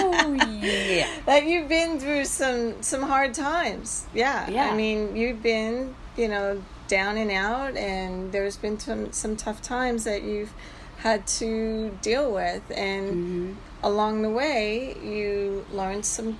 Oh 0.02 0.32
yeah. 0.60 1.08
that 1.26 1.44
you've 1.44 1.68
been 1.68 2.00
through 2.00 2.24
some 2.24 2.82
some 2.82 3.02
hard 3.02 3.34
times. 3.34 4.06
Yeah. 4.14 4.48
Yeah. 4.50 4.70
I 4.70 4.76
mean, 4.76 5.14
you've 5.14 5.42
been, 5.42 5.94
you 6.16 6.26
know, 6.28 6.62
down 6.88 7.16
and 7.16 7.30
out 7.30 7.76
and 7.76 8.32
there's 8.32 8.56
been 8.56 8.78
some 8.78 9.12
some 9.12 9.36
tough 9.36 9.62
times 9.62 10.04
that 10.04 10.22
you've 10.22 10.52
had 10.98 11.26
to 11.26 11.90
deal 12.02 12.32
with 12.32 12.62
and 12.74 13.10
Mm-hmm. 13.10 13.52
Along 13.82 14.22
the 14.22 14.30
way 14.30 14.96
you 15.02 15.64
learn 15.72 16.02
some 16.02 16.38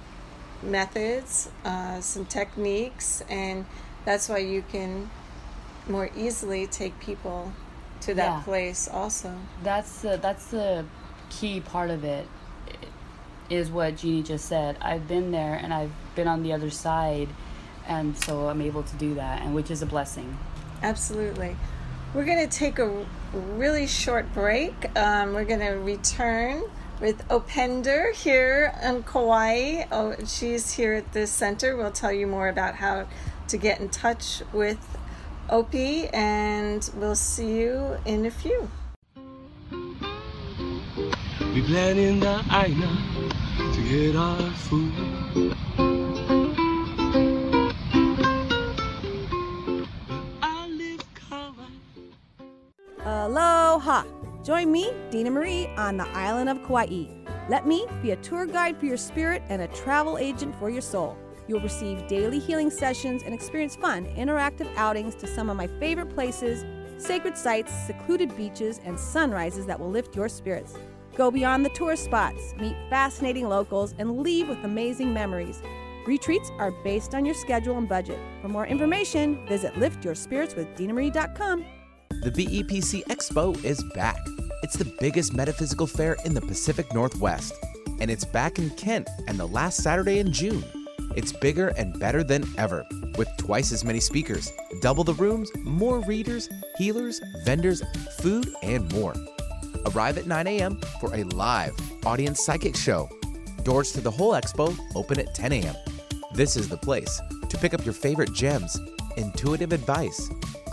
methods, 0.62 1.50
uh, 1.64 2.00
some 2.00 2.24
techniques 2.26 3.22
and 3.30 3.64
that's 4.04 4.28
why 4.28 4.38
you 4.38 4.62
can 4.70 5.10
more 5.88 6.10
easily 6.16 6.66
take 6.66 6.98
people 7.00 7.52
to 8.02 8.14
that 8.14 8.38
Yeah. 8.38 8.42
place 8.42 8.88
also. 8.88 9.34
That's 9.62 10.00
the 10.02 10.16
that's 10.16 10.46
the 10.46 10.84
key 11.30 11.60
part 11.60 11.90
of 11.90 12.04
it. 12.04 12.26
Is 13.48 13.68
what 13.70 13.96
Jeannie 13.96 14.22
just 14.22 14.46
said. 14.46 14.76
I've 14.80 15.08
been 15.08 15.32
there 15.32 15.54
and 15.60 15.74
I've 15.74 15.90
been 16.14 16.28
on 16.28 16.42
the 16.44 16.52
other 16.52 16.70
side, 16.70 17.28
and 17.88 18.16
so 18.16 18.48
I'm 18.48 18.60
able 18.60 18.84
to 18.84 18.96
do 18.96 19.14
that, 19.14 19.42
and 19.42 19.54
which 19.56 19.72
is 19.72 19.82
a 19.82 19.86
blessing. 19.86 20.38
Absolutely. 20.82 21.56
We're 22.14 22.24
going 22.24 22.48
to 22.48 22.58
take 22.58 22.78
a 22.78 23.04
really 23.32 23.88
short 23.88 24.32
break. 24.32 24.74
Um, 24.96 25.34
we're 25.34 25.44
going 25.44 25.60
to 25.60 25.72
return 25.72 26.62
with 27.00 27.26
Opinder 27.28 28.14
here 28.14 28.72
in 28.82 29.02
Kauai. 29.02 29.84
Oh, 29.90 30.14
she's 30.26 30.72
here 30.72 30.92
at 30.92 31.12
the 31.12 31.26
center. 31.26 31.76
We'll 31.76 31.90
tell 31.90 32.12
you 32.12 32.26
more 32.26 32.48
about 32.48 32.74
how 32.76 33.06
to 33.48 33.56
get 33.56 33.80
in 33.80 33.88
touch 33.88 34.42
with 34.52 34.98
Opie, 35.48 36.08
and 36.08 36.88
we'll 36.94 37.16
see 37.16 37.60
you 37.60 37.96
in 38.04 38.26
a 38.26 38.30
few. 38.30 38.70
We 41.52 41.62
plan 41.62 41.98
in 41.98 42.20
the 42.20 42.44
aina 42.52 42.92
to 43.74 43.82
get 43.88 44.14
our 44.14 44.50
food. 44.52 45.56
I 50.42 50.68
live 50.68 51.02
Kauai. 51.14 51.64
Aloha! 53.04 54.04
Join 54.42 54.72
me, 54.72 54.90
Dena 55.10 55.30
Marie, 55.30 55.66
on 55.76 55.98
the 55.98 56.08
island 56.08 56.48
of 56.48 56.62
Kauai. 56.62 57.04
Let 57.50 57.66
me 57.66 57.86
be 58.02 58.12
a 58.12 58.16
tour 58.16 58.46
guide 58.46 58.78
for 58.78 58.86
your 58.86 58.96
spirit 58.96 59.42
and 59.48 59.60
a 59.60 59.68
travel 59.68 60.16
agent 60.16 60.54
for 60.58 60.70
your 60.70 60.80
soul. 60.80 61.16
You'll 61.46 61.60
receive 61.60 62.06
daily 62.06 62.38
healing 62.38 62.70
sessions 62.70 63.22
and 63.22 63.34
experience 63.34 63.76
fun, 63.76 64.06
interactive 64.16 64.72
outings 64.76 65.14
to 65.16 65.26
some 65.26 65.50
of 65.50 65.56
my 65.56 65.66
favorite 65.66 66.14
places, 66.14 66.64
sacred 66.96 67.36
sites, 67.36 67.72
secluded 67.86 68.34
beaches, 68.36 68.80
and 68.84 68.98
sunrises 68.98 69.66
that 69.66 69.78
will 69.78 69.90
lift 69.90 70.16
your 70.16 70.28
spirits. 70.28 70.74
Go 71.16 71.30
beyond 71.30 71.64
the 71.64 71.70
tourist 71.70 72.04
spots, 72.04 72.54
meet 72.56 72.76
fascinating 72.88 73.48
locals, 73.48 73.94
and 73.98 74.20
leave 74.20 74.48
with 74.48 74.64
amazing 74.64 75.12
memories. 75.12 75.60
Retreats 76.06 76.50
are 76.58 76.70
based 76.82 77.14
on 77.14 77.26
your 77.26 77.34
schedule 77.34 77.76
and 77.76 77.88
budget. 77.88 78.18
For 78.40 78.48
more 78.48 78.66
information, 78.66 79.46
visit 79.46 79.74
liftyourspiritswithdinamarie.com. 79.74 81.64
The 82.22 82.30
BEPC 82.30 83.04
Expo 83.06 83.64
is 83.64 83.82
back. 83.94 84.18
It's 84.62 84.76
the 84.76 84.92
biggest 85.00 85.32
metaphysical 85.32 85.86
fair 85.86 86.18
in 86.26 86.34
the 86.34 86.42
Pacific 86.42 86.92
Northwest, 86.92 87.54
and 87.98 88.10
it's 88.10 88.26
back 88.26 88.58
in 88.58 88.68
Kent 88.70 89.08
and 89.26 89.38
the 89.38 89.46
last 89.46 89.82
Saturday 89.82 90.18
in 90.18 90.30
June. 90.30 90.62
It's 91.16 91.32
bigger 91.32 91.68
and 91.78 91.98
better 91.98 92.22
than 92.22 92.44
ever, 92.58 92.84
with 93.16 93.28
twice 93.38 93.72
as 93.72 93.86
many 93.86 94.00
speakers, 94.00 94.52
double 94.82 95.02
the 95.02 95.14
rooms, 95.14 95.50
more 95.60 96.00
readers, 96.00 96.50
healers, 96.76 97.22
vendors, 97.46 97.82
food, 98.18 98.52
and 98.62 98.92
more. 98.92 99.14
Arrive 99.86 100.18
at 100.18 100.26
9 100.26 100.46
a.m. 100.46 100.78
for 101.00 101.14
a 101.14 101.24
live 101.24 101.72
audience 102.04 102.44
psychic 102.44 102.76
show. 102.76 103.08
Doors 103.64 103.92
to 103.92 104.02
the 104.02 104.10
whole 104.10 104.32
expo 104.34 104.76
open 104.94 105.18
at 105.18 105.34
10 105.34 105.52
a.m. 105.52 105.74
This 106.34 106.54
is 106.54 106.68
the 106.68 106.76
place 106.76 107.18
to 107.48 107.56
pick 107.56 107.72
up 107.72 107.82
your 107.82 107.94
favorite 107.94 108.34
gems, 108.34 108.78
intuitive 109.16 109.72
advice, 109.72 110.28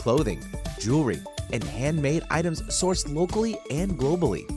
clothing, 0.08 0.40
jewelry, 0.80 1.20
and 1.52 1.62
handmade 1.62 2.24
items 2.30 2.62
sourced 2.70 3.14
locally 3.14 3.58
and 3.70 4.00
globally. 4.00 4.48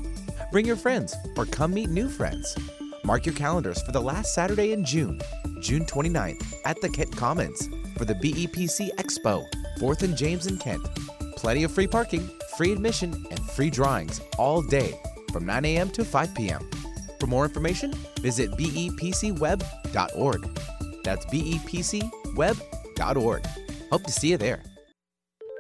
Bring 0.52 0.64
your 0.64 0.76
friends 0.76 1.12
or 1.36 1.44
come 1.44 1.74
meet 1.74 1.90
new 1.90 2.08
friends. 2.08 2.56
Mark 3.02 3.26
your 3.26 3.34
calendars 3.34 3.82
for 3.82 3.90
the 3.90 4.00
last 4.00 4.32
Saturday 4.32 4.70
in 4.70 4.84
June, 4.84 5.20
June 5.60 5.84
29th, 5.84 6.54
at 6.64 6.80
the 6.80 6.88
Kent 6.88 7.16
Commons 7.16 7.68
for 7.98 8.04
the 8.04 8.14
BEPC 8.14 8.94
Expo, 8.94 9.44
4th 9.80 10.04
and 10.04 10.16
James 10.16 10.46
in 10.46 10.56
Kent. 10.56 10.88
Plenty 11.34 11.64
of 11.64 11.72
free 11.72 11.88
parking, 11.88 12.30
free 12.56 12.70
admission, 12.70 13.26
and 13.32 13.40
free 13.50 13.70
drawings 13.70 14.20
all 14.38 14.62
day 14.62 14.94
from 15.32 15.44
9 15.44 15.64
a.m. 15.64 15.90
to 15.90 16.04
5 16.04 16.32
p.m. 16.36 16.70
For 17.18 17.26
more 17.26 17.44
information, 17.44 17.92
visit 18.20 18.52
bepcweb.org. 18.52 20.60
That's 21.02 21.26
bepcweb.org. 21.26 23.46
Hope 23.90 24.04
to 24.04 24.12
see 24.12 24.30
you 24.30 24.36
there. 24.36 24.62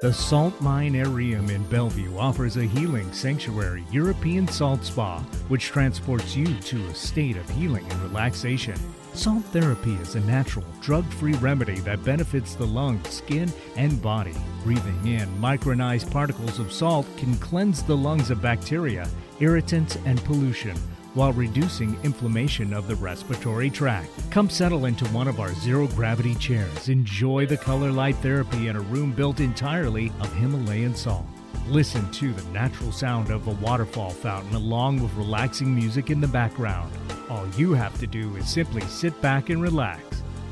The 0.00 0.14
Salt 0.14 0.58
Mine 0.62 0.94
Areum 0.94 1.50
in 1.50 1.62
Bellevue 1.64 2.16
offers 2.16 2.56
a 2.56 2.64
healing 2.64 3.12
sanctuary 3.12 3.84
European 3.92 4.48
salt 4.48 4.82
spa, 4.82 5.18
which 5.48 5.66
transports 5.66 6.34
you 6.34 6.46
to 6.46 6.86
a 6.86 6.94
state 6.94 7.36
of 7.36 7.46
healing 7.50 7.84
and 7.90 8.02
relaxation. 8.04 8.76
Salt 9.12 9.44
therapy 9.52 9.92
is 9.96 10.14
a 10.14 10.20
natural, 10.20 10.64
drug 10.80 11.04
free 11.04 11.34
remedy 11.34 11.80
that 11.80 12.02
benefits 12.02 12.54
the 12.54 12.66
lungs, 12.66 13.10
skin, 13.10 13.52
and 13.76 14.00
body. 14.00 14.34
Breathing 14.64 15.06
in 15.06 15.28
micronized 15.38 16.10
particles 16.10 16.58
of 16.58 16.72
salt 16.72 17.06
can 17.18 17.36
cleanse 17.36 17.82
the 17.82 17.96
lungs 17.96 18.30
of 18.30 18.40
bacteria, 18.40 19.06
irritants, 19.38 19.98
and 20.06 20.24
pollution 20.24 20.78
while 21.14 21.32
reducing 21.32 21.98
inflammation 22.02 22.72
of 22.72 22.86
the 22.86 22.96
respiratory 22.96 23.70
tract. 23.70 24.10
Come 24.30 24.48
settle 24.48 24.86
into 24.86 25.04
one 25.08 25.28
of 25.28 25.40
our 25.40 25.52
zero 25.54 25.86
gravity 25.88 26.34
chairs. 26.36 26.88
Enjoy 26.88 27.46
the 27.46 27.56
color 27.56 27.90
light 27.90 28.16
therapy 28.16 28.68
in 28.68 28.76
a 28.76 28.80
room 28.80 29.12
built 29.12 29.40
entirely 29.40 30.12
of 30.20 30.32
Himalayan 30.34 30.94
salt. 30.94 31.26
Listen 31.66 32.10
to 32.12 32.32
the 32.32 32.50
natural 32.50 32.92
sound 32.92 33.30
of 33.30 33.46
a 33.46 33.64
waterfall 33.64 34.10
fountain 34.10 34.54
along 34.54 35.02
with 35.02 35.14
relaxing 35.14 35.74
music 35.74 36.10
in 36.10 36.20
the 36.20 36.28
background. 36.28 36.92
All 37.28 37.46
you 37.56 37.74
have 37.74 37.98
to 38.00 38.06
do 38.06 38.34
is 38.36 38.48
simply 38.48 38.82
sit 38.82 39.20
back 39.20 39.50
and 39.50 39.62
relax. 39.62 40.02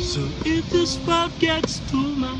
So 0.01 0.21
if 0.45 0.69
this 0.69 0.97
world 1.05 1.37
gets 1.39 1.79
too 1.91 2.15
much, 2.15 2.39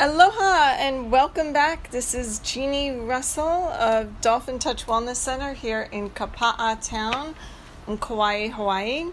Aloha 0.00 0.76
and 0.78 1.10
welcome 1.10 1.52
back. 1.52 1.90
This 1.90 2.14
is 2.14 2.38
Jeanne 2.38 3.08
Russell 3.08 3.42
of 3.42 4.20
Dolphin 4.20 4.60
Touch 4.60 4.86
Wellness 4.86 5.16
Center 5.16 5.54
here 5.54 5.88
in 5.90 6.10
Kapa'a 6.10 6.78
Town 6.80 7.34
in 7.88 7.98
Kauai, 7.98 8.46
Hawaii. 8.46 9.06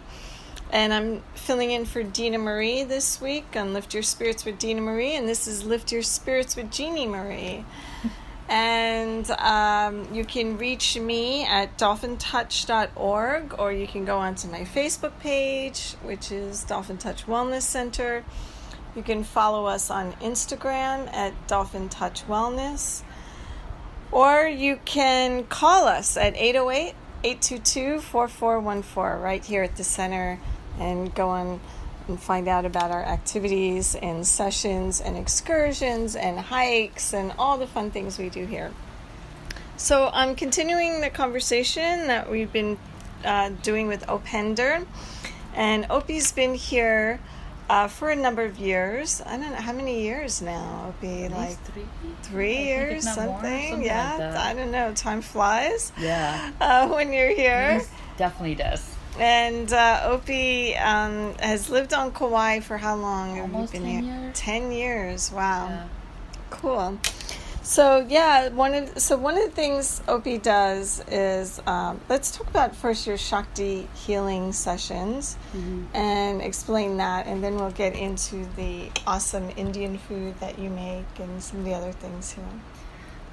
And 0.69 0.93
I'm 0.93 1.23
filling 1.33 1.71
in 1.71 1.85
for 1.85 2.03
Dena 2.03 2.37
Marie 2.37 2.83
this 2.83 3.19
week 3.19 3.55
on 3.55 3.73
Lift 3.73 3.95
Your 3.95 4.03
Spirits 4.03 4.45
with 4.45 4.59
Dena 4.59 4.79
Marie, 4.79 5.15
and 5.15 5.27
this 5.27 5.47
is 5.47 5.63
Lift 5.63 5.91
Your 5.91 6.03
Spirits 6.03 6.55
with 6.55 6.69
Jeannie 6.69 7.07
Marie. 7.07 7.65
and 8.47 9.27
um, 9.31 10.07
you 10.13 10.23
can 10.23 10.55
reach 10.59 10.99
me 10.99 11.45
at 11.45 11.79
dolphintouch.org, 11.79 13.55
or 13.57 13.73
you 13.73 13.87
can 13.87 14.05
go 14.05 14.19
onto 14.19 14.47
my 14.49 14.61
Facebook 14.61 15.17
page, 15.19 15.95
which 16.03 16.31
is 16.31 16.63
Dolphin 16.63 16.99
Touch 16.99 17.25
Wellness 17.25 17.63
Center 17.63 18.23
you 18.95 19.03
can 19.03 19.23
follow 19.23 19.65
us 19.65 19.89
on 19.89 20.13
Instagram 20.13 21.11
at 21.13 21.47
Dolphin 21.47 21.89
Touch 21.89 22.25
Wellness. 22.27 23.03
Or 24.11 24.47
you 24.47 24.79
can 24.85 25.43
call 25.45 25.87
us 25.87 26.15
at 26.15 26.35
808 26.37 26.95
822 27.23 27.99
4414 27.99 29.21
right 29.21 29.43
here 29.43 29.63
at 29.63 29.75
the 29.75 29.83
center 29.83 30.39
and 30.79 31.13
go 31.13 31.29
on 31.29 31.59
and 32.07 32.19
find 32.19 32.47
out 32.47 32.65
about 32.65 32.91
our 32.91 33.03
activities 33.03 33.95
and 33.95 34.25
sessions 34.25 35.01
and 35.01 35.17
excursions 35.17 36.15
and 36.15 36.39
hikes 36.39 37.13
and 37.13 37.33
all 37.37 37.57
the 37.57 37.67
fun 37.67 37.91
things 37.91 38.17
we 38.17 38.29
do 38.29 38.45
here. 38.45 38.71
So 39.75 40.09
I'm 40.13 40.35
continuing 40.35 41.01
the 41.01 41.09
conversation 41.09 42.07
that 42.07 42.29
we've 42.29 42.53
been 42.53 42.77
uh, 43.25 43.49
doing 43.63 43.87
with 43.87 44.05
Opinder. 44.07 44.85
And 45.53 45.85
Opie's 45.89 46.31
been 46.31 46.53
here 46.53 47.19
uh, 47.69 47.87
for 47.87 48.09
a 48.09 48.15
number 48.15 48.43
of 48.43 48.57
years. 48.57 49.21
I 49.25 49.37
don't 49.37 49.51
know 49.51 49.55
how 49.55 49.73
many 49.73 50.01
years 50.03 50.41
now. 50.41 50.93
It'll 51.01 51.01
be 51.01 51.29
like 51.29 51.57
three, 51.65 51.85
three 52.23 52.57
years, 52.57 53.03
something. 53.03 53.25
More, 53.25 53.41
something. 53.41 53.83
yeah, 53.83 54.17
like 54.17 54.35
I 54.35 54.53
don't 54.53 54.71
know. 54.71 54.93
Time 54.93 55.21
flies. 55.21 55.91
Yeah, 55.99 56.51
uh, 56.61 56.87
when 56.87 57.11
you're 57.13 57.35
here, 57.35 57.79
it 57.81 57.87
definitely 58.17 58.55
does. 58.55 58.95
And 59.17 59.71
uh, 59.71 60.01
Opie 60.05 60.75
um, 60.75 61.35
has 61.39 61.69
lived 61.69 61.93
on 61.93 62.11
Kauai 62.11 62.59
for 62.59 62.77
how 62.77 62.95
long? 62.95 63.39
Almost 63.39 63.73
have 63.73 63.81
you 63.85 64.01
been 64.01 64.01
10 64.01 64.03
here? 64.03 64.21
years. 64.23 64.39
Ten 64.39 64.71
years. 64.71 65.31
Wow. 65.31 65.67
Yeah. 65.69 65.87
Cool. 66.49 66.99
So 67.65 68.05
yeah, 68.07 68.49
one 68.49 68.75
of 68.75 68.99
so 68.99 69.17
one 69.17 69.35
of 69.35 69.43
the 69.43 69.49
things 69.49 69.99
Opie 70.07 70.37
does 70.37 71.03
is 71.07 71.59
um, 71.65 71.99
let's 72.09 72.29
talk 72.29 72.47
about 72.47 72.75
first 72.75 73.07
your 73.07 73.17
Shakti 73.17 73.87
healing 73.95 74.53
sessions 74.53 75.35
Mm-hmm. 75.55 75.95
and 75.95 76.41
explain 76.43 76.97
that, 76.97 77.25
and 77.25 77.43
then 77.43 77.55
we'll 77.55 77.71
get 77.71 77.95
into 77.95 78.45
the 78.55 78.91
awesome 79.07 79.49
Indian 79.57 79.97
food 79.97 80.39
that 80.41 80.59
you 80.59 80.69
make 80.69 81.05
and 81.17 81.41
some 81.41 81.59
of 81.59 81.65
the 81.65 81.73
other 81.73 81.91
things 81.91 82.33
here. 82.33 82.45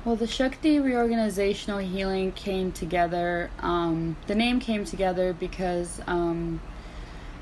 Well, 0.05 0.17
the 0.17 0.27
Shakti 0.27 0.79
reorganizational 0.79 1.87
healing 1.87 2.33
came 2.33 2.73
together. 2.73 3.51
Um, 3.61 4.17
the 4.29 4.35
name 4.35 4.61
came 4.61 4.87
together 4.87 5.35
because 5.35 6.01
um, 6.07 6.61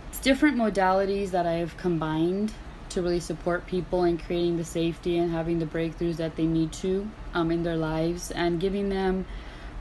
it's 0.08 0.18
different 0.18 0.56
modalities 0.56 1.30
that 1.30 1.46
I've 1.46 1.76
combined 1.76 2.52
to 2.90 3.02
really 3.02 3.20
support 3.20 3.66
people 3.66 4.04
in 4.04 4.18
creating 4.18 4.56
the 4.56 4.64
safety 4.64 5.18
and 5.18 5.30
having 5.30 5.58
the 5.58 5.66
breakthroughs 5.66 6.16
that 6.16 6.36
they 6.36 6.46
need 6.46 6.72
to 6.72 7.08
um, 7.34 7.50
in 7.50 7.62
their 7.62 7.76
lives 7.76 8.30
and 8.30 8.60
giving 8.60 8.88
them 8.88 9.24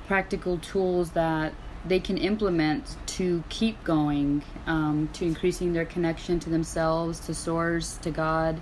practical 0.08 0.58
tools 0.58 1.12
that 1.12 1.54
they 1.86 2.00
can 2.00 2.18
implement 2.18 2.98
to 3.06 3.44
keep 3.50 3.82
going, 3.84 4.44
um, 4.68 5.10
to 5.14 5.26
increasing 5.26 5.74
their 5.74 5.86
connection 5.86 6.40
to 6.40 6.50
themselves, 6.50 7.20
to 7.22 7.34
Source, 7.34 7.98
to 7.98 8.12
God. 8.12 8.60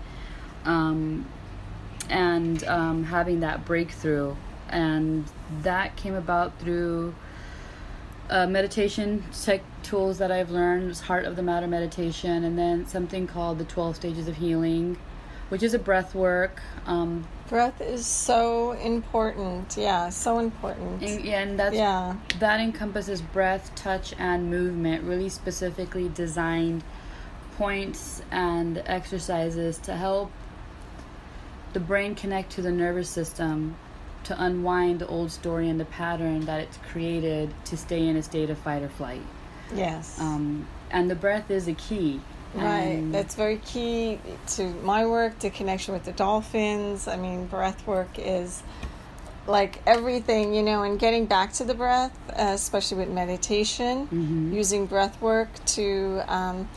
Um, 0.66 1.26
and 2.10 2.64
um, 2.66 3.04
having 3.04 3.42
that 3.42 3.66
breakthrough. 3.66 4.36
And 4.70 5.26
that 5.62 5.96
came 5.96 6.14
about 6.14 6.58
through 6.60 7.16
uh, 8.30 8.48
meditation 8.48 9.24
tech 9.44 9.62
tools 9.84 10.18
that 10.18 10.32
I've 10.32 10.52
learned, 10.52 10.88
was 10.88 11.02
Heart 11.02 11.26
of 11.26 11.36
the 11.36 11.44
Matter 11.44 11.68
meditation, 11.68 12.44
and 12.44 12.58
then 12.58 12.88
something 12.88 13.28
called 13.28 13.58
the 13.58 13.66
12 13.66 13.96
Stages 13.96 14.28
of 14.28 14.36
Healing, 14.38 14.98
which 15.50 15.64
is 15.64 15.74
a 15.74 15.80
breath 15.80 16.14
work. 16.14 16.62
Um, 16.86 17.28
Breath 17.48 17.80
is 17.80 18.06
so 18.06 18.74
important. 18.74 19.78
Yeah, 19.78 20.10
so 20.10 20.40
important. 20.40 21.02
and, 21.02 21.26
and 21.26 21.60
that's 21.60 21.76
yeah. 21.76 22.18
that 22.40 22.60
encompasses 22.60 23.22
breath, 23.22 23.74
touch, 23.76 24.14
and 24.18 24.50
movement, 24.50 25.04
really 25.04 25.30
specifically 25.30 26.10
designed 26.10 26.84
points 27.58 28.22
and 28.32 28.84
exercises 28.86 29.78
to 29.80 29.96
help 29.96 30.32
the 31.74 31.80
brain 31.80 32.16
connect 32.16 32.52
to 32.52 32.62
the 32.62 32.72
nervous 32.72 33.10
system 33.10 33.78
to 34.28 34.42
unwind 34.44 35.00
the 35.00 35.08
old 35.08 35.32
story 35.32 35.70
and 35.70 35.80
the 35.80 35.86
pattern 35.86 36.46
that 36.46 36.60
it's 36.62 36.78
created 36.92 37.54
to 37.66 37.78
stay 37.78 38.08
in 38.08 38.16
a 38.18 38.24
state 38.24 38.50
of 38.50 38.58
fight 38.58 38.84
or 38.84 38.90
flight. 38.90 39.22
Yes. 39.74 40.20
Um, 40.20 40.68
and 40.92 41.10
the 41.10 41.16
breath 41.16 41.50
is 41.50 41.68
a 41.68 41.74
key. 41.74 42.20
Right. 42.54 42.98
And 43.00 43.14
That's 43.14 43.36
very 43.36 43.58
key 43.58 44.20
to 44.56 44.64
my 44.84 45.06
work, 45.06 45.40
to 45.40 45.50
connection 45.50 45.94
with 45.94 46.04
the 46.04 46.12
dolphins. 46.12 47.08
I 47.08 47.16
mean, 47.18 47.46
breath 47.46 47.86
work 47.88 48.10
is 48.18 48.64
like 49.48 49.82
everything, 49.86 50.54
you 50.54 50.64
know, 50.64 50.84
and 50.84 51.00
getting 51.00 51.26
back 51.26 51.54
to 51.54 51.64
the 51.64 51.74
breath, 51.74 52.18
uh, 52.32 52.52
especially 52.54 52.98
with 52.98 53.10
meditation, 53.10 54.08
Mhm. 54.12 54.54
using 54.54 54.86
breath 54.88 55.22
work 55.22 55.48
to 55.68 56.22
um, 56.28 56.68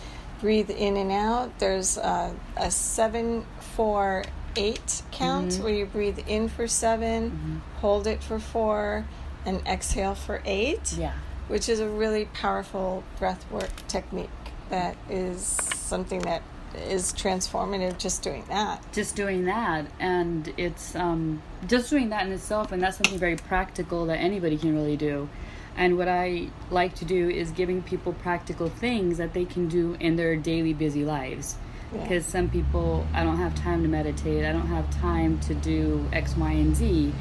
breathe 0.40 0.70
in 0.70 0.96
and 0.96 1.10
out. 1.10 1.58
There's 1.58 1.98
uh, 1.98 2.32
a 2.56 2.70
seven, 2.70 3.44
four, 3.74 4.24
eight 4.56 5.02
count 5.10 5.52
Mhm. 5.52 5.62
where 5.62 5.72
you 5.74 5.86
breathe 5.86 6.18
in 6.26 6.48
for 6.48 6.66
7 6.66 7.62
hold 7.80 8.06
it 8.06 8.22
for 8.22 8.38
four, 8.38 9.04
and 9.46 9.60
exhale 9.66 10.14
for 10.14 10.42
eight 10.44 10.92
yeah. 10.98 11.12
which 11.48 11.68
is 11.68 11.80
a 11.80 11.88
really 11.88 12.26
powerful 12.26 13.02
breath 13.18 13.44
work 13.50 13.70
technique 13.88 14.28
that 14.68 14.96
is 15.08 15.40
something 15.40 16.20
that 16.20 16.42
is 16.88 17.12
transformative 17.12 17.98
just 17.98 18.22
doing 18.22 18.44
that. 18.48 18.80
just 18.92 19.16
doing 19.16 19.44
that 19.46 19.86
and 19.98 20.52
it's 20.56 20.94
um, 20.94 21.42
just 21.66 21.90
doing 21.90 22.10
that 22.10 22.26
in 22.26 22.32
itself 22.32 22.70
and 22.70 22.80
that's 22.82 22.96
something 22.96 23.18
very 23.18 23.36
practical 23.36 24.06
that 24.06 24.18
anybody 24.18 24.56
can 24.56 24.72
really 24.74 24.96
do 24.96 25.28
and 25.76 25.96
what 25.98 26.06
i 26.08 26.46
like 26.70 26.94
to 26.94 27.04
do 27.04 27.28
is 27.28 27.50
giving 27.52 27.82
people 27.82 28.12
practical 28.12 28.68
things 28.68 29.16
that 29.18 29.32
they 29.34 29.44
can 29.44 29.68
do 29.68 29.96
in 30.00 30.14
their 30.16 30.36
daily 30.36 30.72
busy 30.72 31.04
lives 31.04 31.56
Yeah. 31.92 32.02
because 32.02 32.24
some 32.26 32.48
people 32.48 33.06
i 33.14 33.24
don't 33.24 33.38
have 33.38 33.54
time 33.54 33.82
to 33.82 33.88
meditate 33.88 34.44
i 34.44 34.52
don't 34.52 34.68
have 34.68 34.88
time 35.00 35.40
to 35.40 35.54
do 35.54 36.06
x 36.12 36.36
y 36.36 36.52
and 36.52 36.76
z 36.76 37.12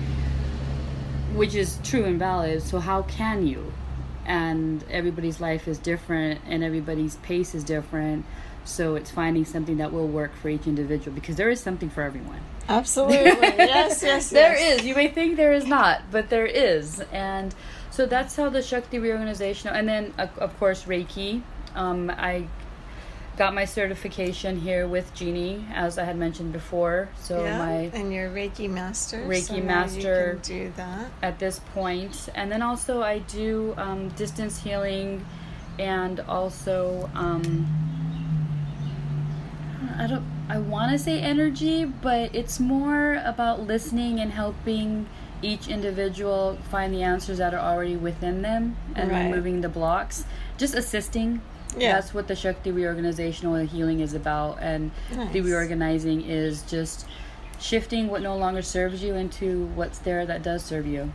which 1.34 1.56
is 1.56 1.80
true 1.84 2.06
and 2.06 2.20
valid 2.20 2.62
so 2.62 2.80
how 2.80 3.02
can 3.04 3.46
you 3.48 3.72
and 4.26 4.84
everybody's 4.92 5.40
life 5.42 5.68
is 5.68 5.80
different 5.80 6.42
and 6.48 6.64
everybody's 6.64 7.16
pace 7.18 7.56
is 7.56 7.64
different 7.64 8.26
so 8.66 8.96
it's 8.96 9.10
finding 9.10 9.46
something 9.46 9.78
that 9.78 9.92
will 9.92 10.08
work 10.08 10.36
for 10.36 10.50
each 10.50 10.68
individual 10.68 11.14
because 11.16 11.36
there 11.36 11.50
is 11.50 11.60
something 11.60 11.90
for 11.90 12.04
everyone 12.04 12.40
Absolutely. 12.68 13.18
yes, 13.42 14.04
yes, 14.04 14.30
There 14.30 14.54
yes. 14.56 14.82
is. 14.82 14.86
You 14.86 14.94
may 14.94 15.08
think 15.08 15.38
there 15.38 15.54
is 15.54 15.66
not, 15.66 16.04
but 16.12 16.30
there 16.30 16.46
is. 16.46 17.00
And 17.12 17.56
so 17.90 18.06
that's 18.06 18.36
how 18.36 18.50
the 18.50 18.62
Shakti 18.62 19.00
reorganization, 19.00 19.72
and 19.72 19.90
then 19.90 20.14
of 20.20 20.38
of 20.38 20.56
course 20.60 20.84
Reiki. 20.84 21.42
Um, 21.74 22.12
I 22.12 22.46
got 23.40 23.54
my 23.54 23.64
certification 23.64 24.60
here 24.60 24.86
with 24.86 25.14
Jeannie, 25.14 25.66
as 25.74 25.98
I 25.98 26.04
had 26.04 26.18
mentioned 26.18 26.52
before. 26.52 27.08
So 27.22 27.42
yeah. 27.42 27.58
my 27.58 27.72
and 27.94 28.14
your 28.14 28.30
Reiki 28.30 28.70
master. 28.70 29.20
Reiki 29.20 29.48
so 29.48 29.62
master. 29.62 30.40
Do 30.44 30.74
that. 30.76 31.10
at 31.24 31.40
this 31.40 31.60
point. 31.60 31.70
point, 32.12 32.30
and 32.36 32.52
then 32.52 32.62
also 32.62 33.02
I 33.02 33.20
do 33.20 33.74
um, 33.78 34.10
distance 34.10 34.62
healing, 34.62 35.26
and 35.80 36.20
also 36.20 37.10
um, 37.16 37.66
I 39.98 40.06
don't. 40.06 40.26
I 40.50 40.58
want 40.58 40.92
to 40.92 41.00
say 41.00 41.20
energy, 41.22 41.86
but 41.86 42.36
it's 42.36 42.60
more 42.60 43.22
about 43.24 43.62
listening 43.62 44.20
and 44.20 44.32
helping 44.32 45.08
each 45.42 45.70
individual 45.70 46.58
find 46.70 46.94
the 46.94 47.04
answers 47.04 47.38
that 47.38 47.54
are 47.54 47.60
already 47.60 47.96
within 47.96 48.42
them 48.42 48.76
and 48.96 49.12
Right. 49.12 49.30
removing 49.30 49.62
the 49.62 49.70
blocks. 49.70 50.26
Just 50.58 50.76
assisting. 50.76 51.42
Yeah. 51.78 51.94
That's 51.94 52.14
what 52.14 52.28
the 52.28 52.36
Shakti 52.36 52.72
reorganizational 52.72 53.68
healing 53.68 54.00
is 54.00 54.14
about, 54.14 54.58
and 54.62 54.92
the 55.12 55.18
Nice. 55.18 55.36
reorganizing 55.36 56.22
is 56.22 56.64
just 56.64 57.06
shifting 57.60 58.08
what 58.08 58.22
no 58.22 58.36
longer 58.38 58.62
serves 58.62 59.04
you 59.04 59.14
into 59.16 59.66
what's 59.76 60.00
there 60.00 60.26
that 60.26 60.42
does 60.42 60.64
serve 60.64 60.88
you. 60.88 61.12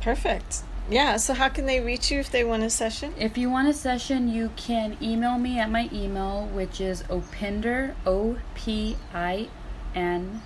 Perfect. 0.00 0.62
Yeah. 0.90 1.16
So 1.18 1.34
how 1.34 1.48
can 1.50 1.66
they 1.66 1.80
reach 1.80 2.10
you 2.10 2.18
if 2.18 2.30
they 2.30 2.44
want 2.44 2.62
a 2.62 2.70
session? 2.70 3.12
If 3.18 3.36
you 3.36 3.50
want 3.50 3.68
a 3.68 3.74
session, 3.74 4.28
you 4.28 4.50
can 4.56 4.96
email 5.02 5.36
me 5.38 5.58
at 5.58 5.70
my 5.70 5.90
email, 5.92 6.46
which 6.46 6.80
is 6.80 7.02
opinder, 7.04 7.94
O 8.06 8.38
P 8.54 8.96
I 9.12 9.48
N, 9.94 10.40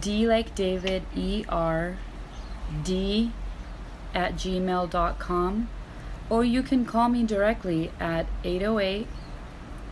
D 0.00 0.26
like 0.26 0.54
David, 0.54 1.02
E 1.14 1.44
R, 1.48 1.98
D 2.84 3.32
at 4.14 4.34
gmail.com. 4.34 5.68
Or 6.30 6.44
you 6.44 6.62
can 6.62 6.86
call 6.86 7.08
me 7.08 7.24
directly 7.24 7.90
at 8.00 8.26
808 8.44 9.06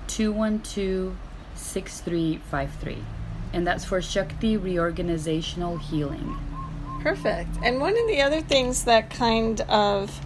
212 0.06 1.16
6353. 1.54 2.98
and 3.52 3.66
that's 3.66 3.84
for 3.84 4.00
Shakti 4.00 4.56
reorganizational 4.56 5.80
healing. 5.80 6.36
Perfect. 7.02 7.50
And 7.62 7.80
one 7.80 7.96
of 7.98 8.06
the 8.06 8.22
other 8.22 8.40
things 8.40 8.84
that 8.84 9.10
kind 9.10 9.60
of 9.62 10.20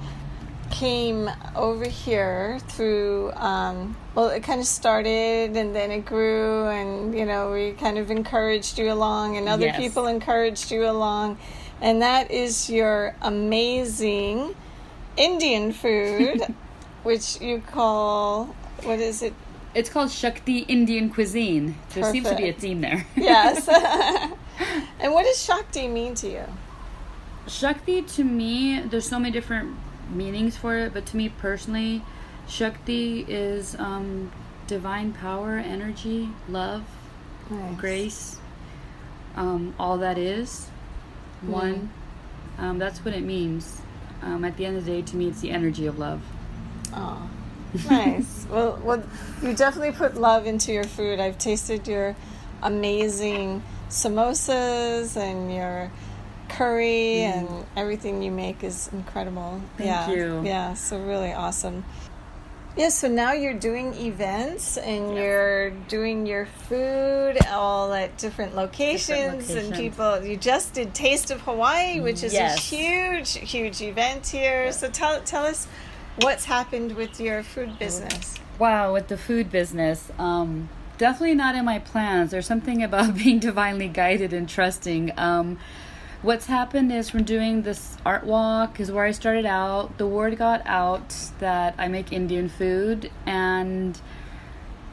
came 0.71 1.31
over 1.55 1.85
here 1.87 2.59
through, 2.69 3.33
um, 3.35 3.97
well, 4.15 4.29
it 4.29 4.43
kind 4.43 4.61
of 4.61 4.67
started 4.67 5.57
and 5.57 5.75
then 5.75 5.91
it 5.91 6.05
grew, 6.05 6.67
and 6.67 7.15
you 7.15 7.25
know, 7.27 7.53
we 7.53 7.73
kind 7.73 7.99
of 7.99 8.11
encouraged 8.11 8.79
you 8.79 8.91
along, 8.93 9.37
and 9.37 9.49
other 9.49 9.67
Yes. 9.67 9.77
people 9.77 10.07
encouraged 10.07 10.71
you 10.71 10.89
along, 10.89 11.39
and 11.81 12.01
that 12.03 12.31
is 12.31 12.69
your 12.71 13.15
amazing 13.23 14.55
Indian 15.17 15.73
food, 15.73 16.41
which 17.03 17.41
you 17.41 17.61
call 17.61 18.47
what 18.85 18.99
is 18.99 19.23
it? 19.23 19.35
It's 19.75 19.89
called 19.89 20.11
Shakti 20.11 20.59
Indian 20.61 21.09
cuisine. 21.11 21.77
There 21.95 22.05
seems 22.13 22.29
to 22.29 22.37
be 22.37 22.49
a 22.49 22.53
theme 22.53 22.81
there. 22.81 23.07
Yes. 23.17 23.67
and 25.01 25.13
what 25.13 25.25
does 25.25 25.43
Shakti 25.43 25.89
mean 25.89 26.15
to 26.17 26.29
you? 26.29 26.45
Shakti 27.49 28.03
to 28.03 28.25
me, 28.25 28.81
there's 28.81 29.09
so 29.09 29.19
many 29.19 29.33
different 29.33 29.77
meanings 30.11 30.57
for 30.57 30.77
it, 30.77 30.95
but 30.95 31.07
to 31.07 31.17
me 31.17 31.29
personally, 31.29 32.03
Shakti 32.49 33.25
is 33.29 33.75
um, 33.77 34.31
divine 34.67 35.13
power, 35.13 35.57
energy, 35.57 36.29
love, 36.49 36.85
Nice. 37.51 37.81
grace, 37.81 38.37
um, 39.37 39.75
all 39.79 39.99
that 39.99 40.19
is 40.19 40.69
one. 41.43 41.91
Um, 42.59 42.79
that's 42.79 43.05
what 43.05 43.15
it 43.15 43.23
means. 43.25 43.82
Um, 44.23 44.45
at 44.45 44.57
the 44.57 44.67
end 44.67 44.77
of 44.77 44.85
the 44.85 44.93
day, 44.93 45.03
to 45.03 45.17
me, 45.17 45.29
it's 45.29 45.41
the 45.41 45.51
energy 45.51 45.87
of 45.87 45.99
love. 45.99 46.21
Oh, 46.95 47.29
nice. 47.91 48.47
well, 48.51 48.79
well, 48.83 49.03
you 49.43 49.55
definitely 49.55 49.93
put 49.93 50.17
love 50.17 50.47
into 50.47 50.73
your 50.73 50.85
food. 50.85 51.21
I've 51.21 51.39
tasted 51.39 51.89
your 51.89 52.15
amazing 52.63 53.63
samosas 53.89 55.17
and 55.17 55.53
your 55.53 55.91
curry 56.49 57.23
and 57.23 57.49
everything 57.77 58.23
you 58.23 58.31
make 58.31 58.63
is 58.63 58.89
incredible. 58.93 59.61
Thank 59.77 59.89
yeah. 59.89 60.11
you. 60.11 60.43
Yeah, 60.45 60.75
so 60.75 61.01
really 61.01 61.33
awesome. 61.33 61.85
Yeah, 62.75 62.89
so 62.89 63.07
now 63.07 63.33
you're 63.33 63.53
doing 63.53 63.93
events 63.95 64.79
and 64.79 65.15
you're 65.15 65.71
doing 65.89 66.25
your 66.25 66.47
food 66.47 67.37
all 67.51 67.93
at 67.93 68.17
different 68.17 68.57
locations, 68.57 69.51
and 69.51 69.69
locations. 69.69 69.77
people. 69.77 70.25
You 70.25 70.37
just 70.39 70.73
did 70.73 70.95
Taste 70.95 71.31
of 71.31 71.43
Hawaii, 71.43 72.01
which 72.01 72.23
is 72.23 72.33
Yes. 72.33 72.57
a 72.57 72.61
huge, 72.61 73.33
huge 73.51 73.83
event 73.83 74.27
here. 74.27 74.73
So 74.73 74.89
tell 74.89 75.21
tell 75.21 75.45
us 75.45 75.69
what's 76.21 76.47
happened 76.47 76.93
with 76.97 77.21
your 77.21 77.43
food 77.43 77.79
business. 77.79 78.39
Wow, 78.59 78.95
with 78.95 79.09
the 79.09 79.19
food 79.19 79.51
business, 79.51 80.11
um, 80.19 80.71
definitely 80.97 81.35
not 81.35 81.55
in 81.55 81.67
my 81.67 81.79
plans. 81.79 82.31
There's 82.31 82.47
something 82.47 82.83
about 82.83 83.15
being 83.23 83.39
divinely 83.39 83.89
guided 83.89 84.33
and 84.33 84.49
trusting. 84.49 85.13
Um, 85.19 85.59
what's 86.23 86.47
happened 86.47 86.93
is 86.93 87.11
from 87.11 87.25
doing 87.25 87.63
this 87.63 87.97
art 88.07 88.25
walk 88.25 88.79
is 88.79 88.91
where 88.91 89.05
I 89.05 89.11
started 89.11 89.45
out. 89.45 89.99
The 89.99 90.07
word 90.07 90.39
got 90.39 90.63
out 90.65 91.15
that 91.41 91.75
I 91.79 91.89
make 91.89 92.13
Indian 92.13 92.49
food 92.49 93.11
and 93.27 94.01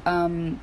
um, 0.05 0.59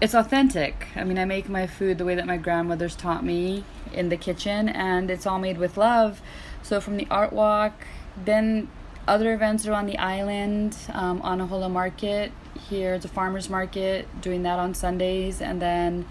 it's 0.00 0.14
authentic. 0.14 0.88
I 0.96 1.04
mean, 1.04 1.18
I 1.18 1.24
make 1.24 1.48
my 1.48 1.66
food 1.66 1.98
the 1.98 2.04
way 2.04 2.14
that 2.16 2.26
my 2.26 2.36
grandmothers 2.36 2.96
taught 2.96 3.24
me 3.24 3.64
in 3.92 4.08
the 4.10 4.16
kitchen, 4.16 4.68
and 4.68 5.10
it's 5.10 5.26
all 5.26 5.38
made 5.38 5.58
with 5.58 5.76
love. 5.76 6.20
So, 6.62 6.80
from 6.80 6.96
the 6.96 7.06
art 7.10 7.32
walk, 7.32 7.84
then 8.24 8.68
other 9.06 9.32
events 9.32 9.66
around 9.66 9.86
the 9.86 9.98
island, 9.98 10.76
um, 10.92 11.20
on 11.22 11.40
Ahola 11.40 11.70
Market 11.70 12.30
here, 12.68 12.94
it's 12.94 13.04
a 13.04 13.08
farmer's 13.08 13.48
market, 13.48 14.06
doing 14.20 14.42
that 14.42 14.58
on 14.58 14.74
Sundays, 14.74 15.40
and 15.40 15.60
then 15.60 16.06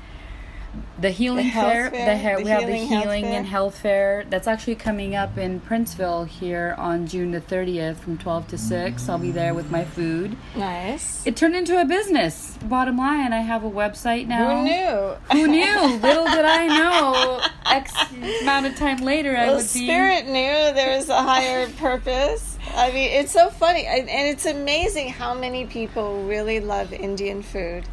the 0.99 1.11
healing 1.11 1.45
The 1.47 1.51
fair, 1.51 1.89
fair, 1.91 2.05
the, 2.05 2.15
hair 2.15 2.37
the 2.37 2.43
we 2.43 2.49
have 2.49 2.65
the 2.65 2.75
healing 2.75 3.25
health 3.25 3.35
and 3.35 3.45
health 3.47 3.79
fair 3.79 4.25
that's 4.29 4.47
actually 4.47 4.75
coming 4.75 5.15
up 5.15 5.37
in 5.37 5.59
Princeville 5.61 6.27
here 6.27 6.75
on 6.77 7.07
June 7.07 7.31
the 7.31 7.41
30th 7.41 7.97
from 7.97 8.17
12 8.17 8.47
to 8.49 8.57
6. 8.57 9.09
I'll 9.09 9.17
be 9.19 9.31
there 9.31 9.53
with 9.53 9.69
my 9.69 9.85
food. 9.85 10.35
Nice. 10.55 11.25
It 11.25 11.35
turned 11.35 11.55
into 11.55 11.79
a 11.79 11.85
business. 11.85 12.57
Bottom 12.63 12.97
line, 12.97 13.31
I 13.33 13.41
have 13.41 13.63
a 13.63 13.69
website 13.69 14.27
now. 14.27 14.57
Who 14.57 14.63
knew? 14.63 15.41
Who 15.41 15.47
knew? 15.47 15.97
Little 16.01 16.25
did 16.25 16.45
I 16.45 16.67
know. 16.67 17.41
X 17.65 17.93
amount 18.41 18.65
of 18.65 18.75
time 18.75 18.97
later, 18.97 19.35
I 19.35 19.47
Well, 19.47 19.55
would 19.57 19.61
be. 19.61 19.67
Spirit 19.67 20.25
knew 20.25 20.73
there 20.73 20.95
was 20.95 21.09
a 21.09 21.21
higher 21.21 21.69
purpose. 21.73 22.57
I 22.75 22.91
mean, 22.91 23.09
it's 23.11 23.31
so 23.31 23.49
funny, 23.49 23.85
and 23.85 24.09
it's 24.09 24.45
amazing 24.45 25.09
how 25.09 25.33
many 25.33 25.65
people 25.65 26.23
really 26.23 26.59
love 26.59 26.91
Indian 26.93 27.41
food. 27.41 27.87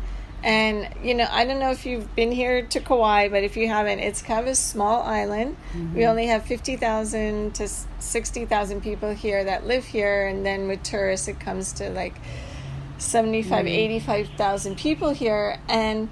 And 0.45 0.91
you 1.03 1.15
know, 1.15 1.27
I 1.31 1.47
don't 1.47 1.59
know 1.59 1.71
if 1.71 1.87
you've 1.87 2.15
been 2.15 2.31
here 2.31 2.67
to 2.67 2.81
Kauai, 2.81 3.29
but 3.31 3.45
if 3.45 3.57
you 3.57 3.67
haven't, 3.67 4.01
it's 4.01 4.21
kind 4.21 4.41
of 4.41 4.47
a 4.47 4.55
small 4.55 5.03
island. 5.03 5.57
Mm-hmm. 5.73 5.97
We 5.97 6.07
only 6.07 6.27
have 6.27 6.45
fifty 6.45 6.77
thousand 6.77 7.55
to 7.55 7.67
sixty 7.99 8.45
thousand 8.45 8.83
people 8.83 9.15
here 9.15 9.43
that 9.43 9.67
live 9.67 9.87
here, 9.87 10.27
and 10.27 10.45
then 10.45 10.69
with 10.69 10.83
tourists, 10.83 11.29
it 11.29 11.41
comes 11.41 11.73
to 11.75 11.89
like 11.89 12.15
75, 12.99 13.67
85,000 13.67 14.77
people 14.77 15.11
here, 15.11 15.59
and 15.69 16.09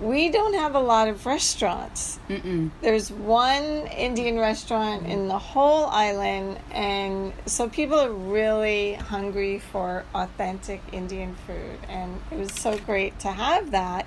we 0.00 0.30
don't 0.30 0.54
have 0.54 0.74
a 0.74 0.80
lot 0.80 1.08
of 1.08 1.26
restaurants. 1.26 2.18
Mm-mm. 2.28 2.70
There's 2.80 3.10
one 3.10 3.64
Indian 3.88 4.38
restaurant 4.38 5.06
in 5.06 5.28
the 5.28 5.38
whole 5.38 5.86
island, 5.86 6.58
and 6.70 7.32
so 7.46 7.68
people 7.68 7.98
are 7.98 8.10
really 8.12 8.94
hungry 8.94 9.58
for 9.58 10.04
authentic 10.14 10.80
Indian 10.92 11.34
food. 11.46 11.78
And 11.88 12.20
it 12.30 12.38
was 12.38 12.52
so 12.52 12.78
great 12.78 13.18
to 13.20 13.28
have 13.32 13.70
that 13.72 14.06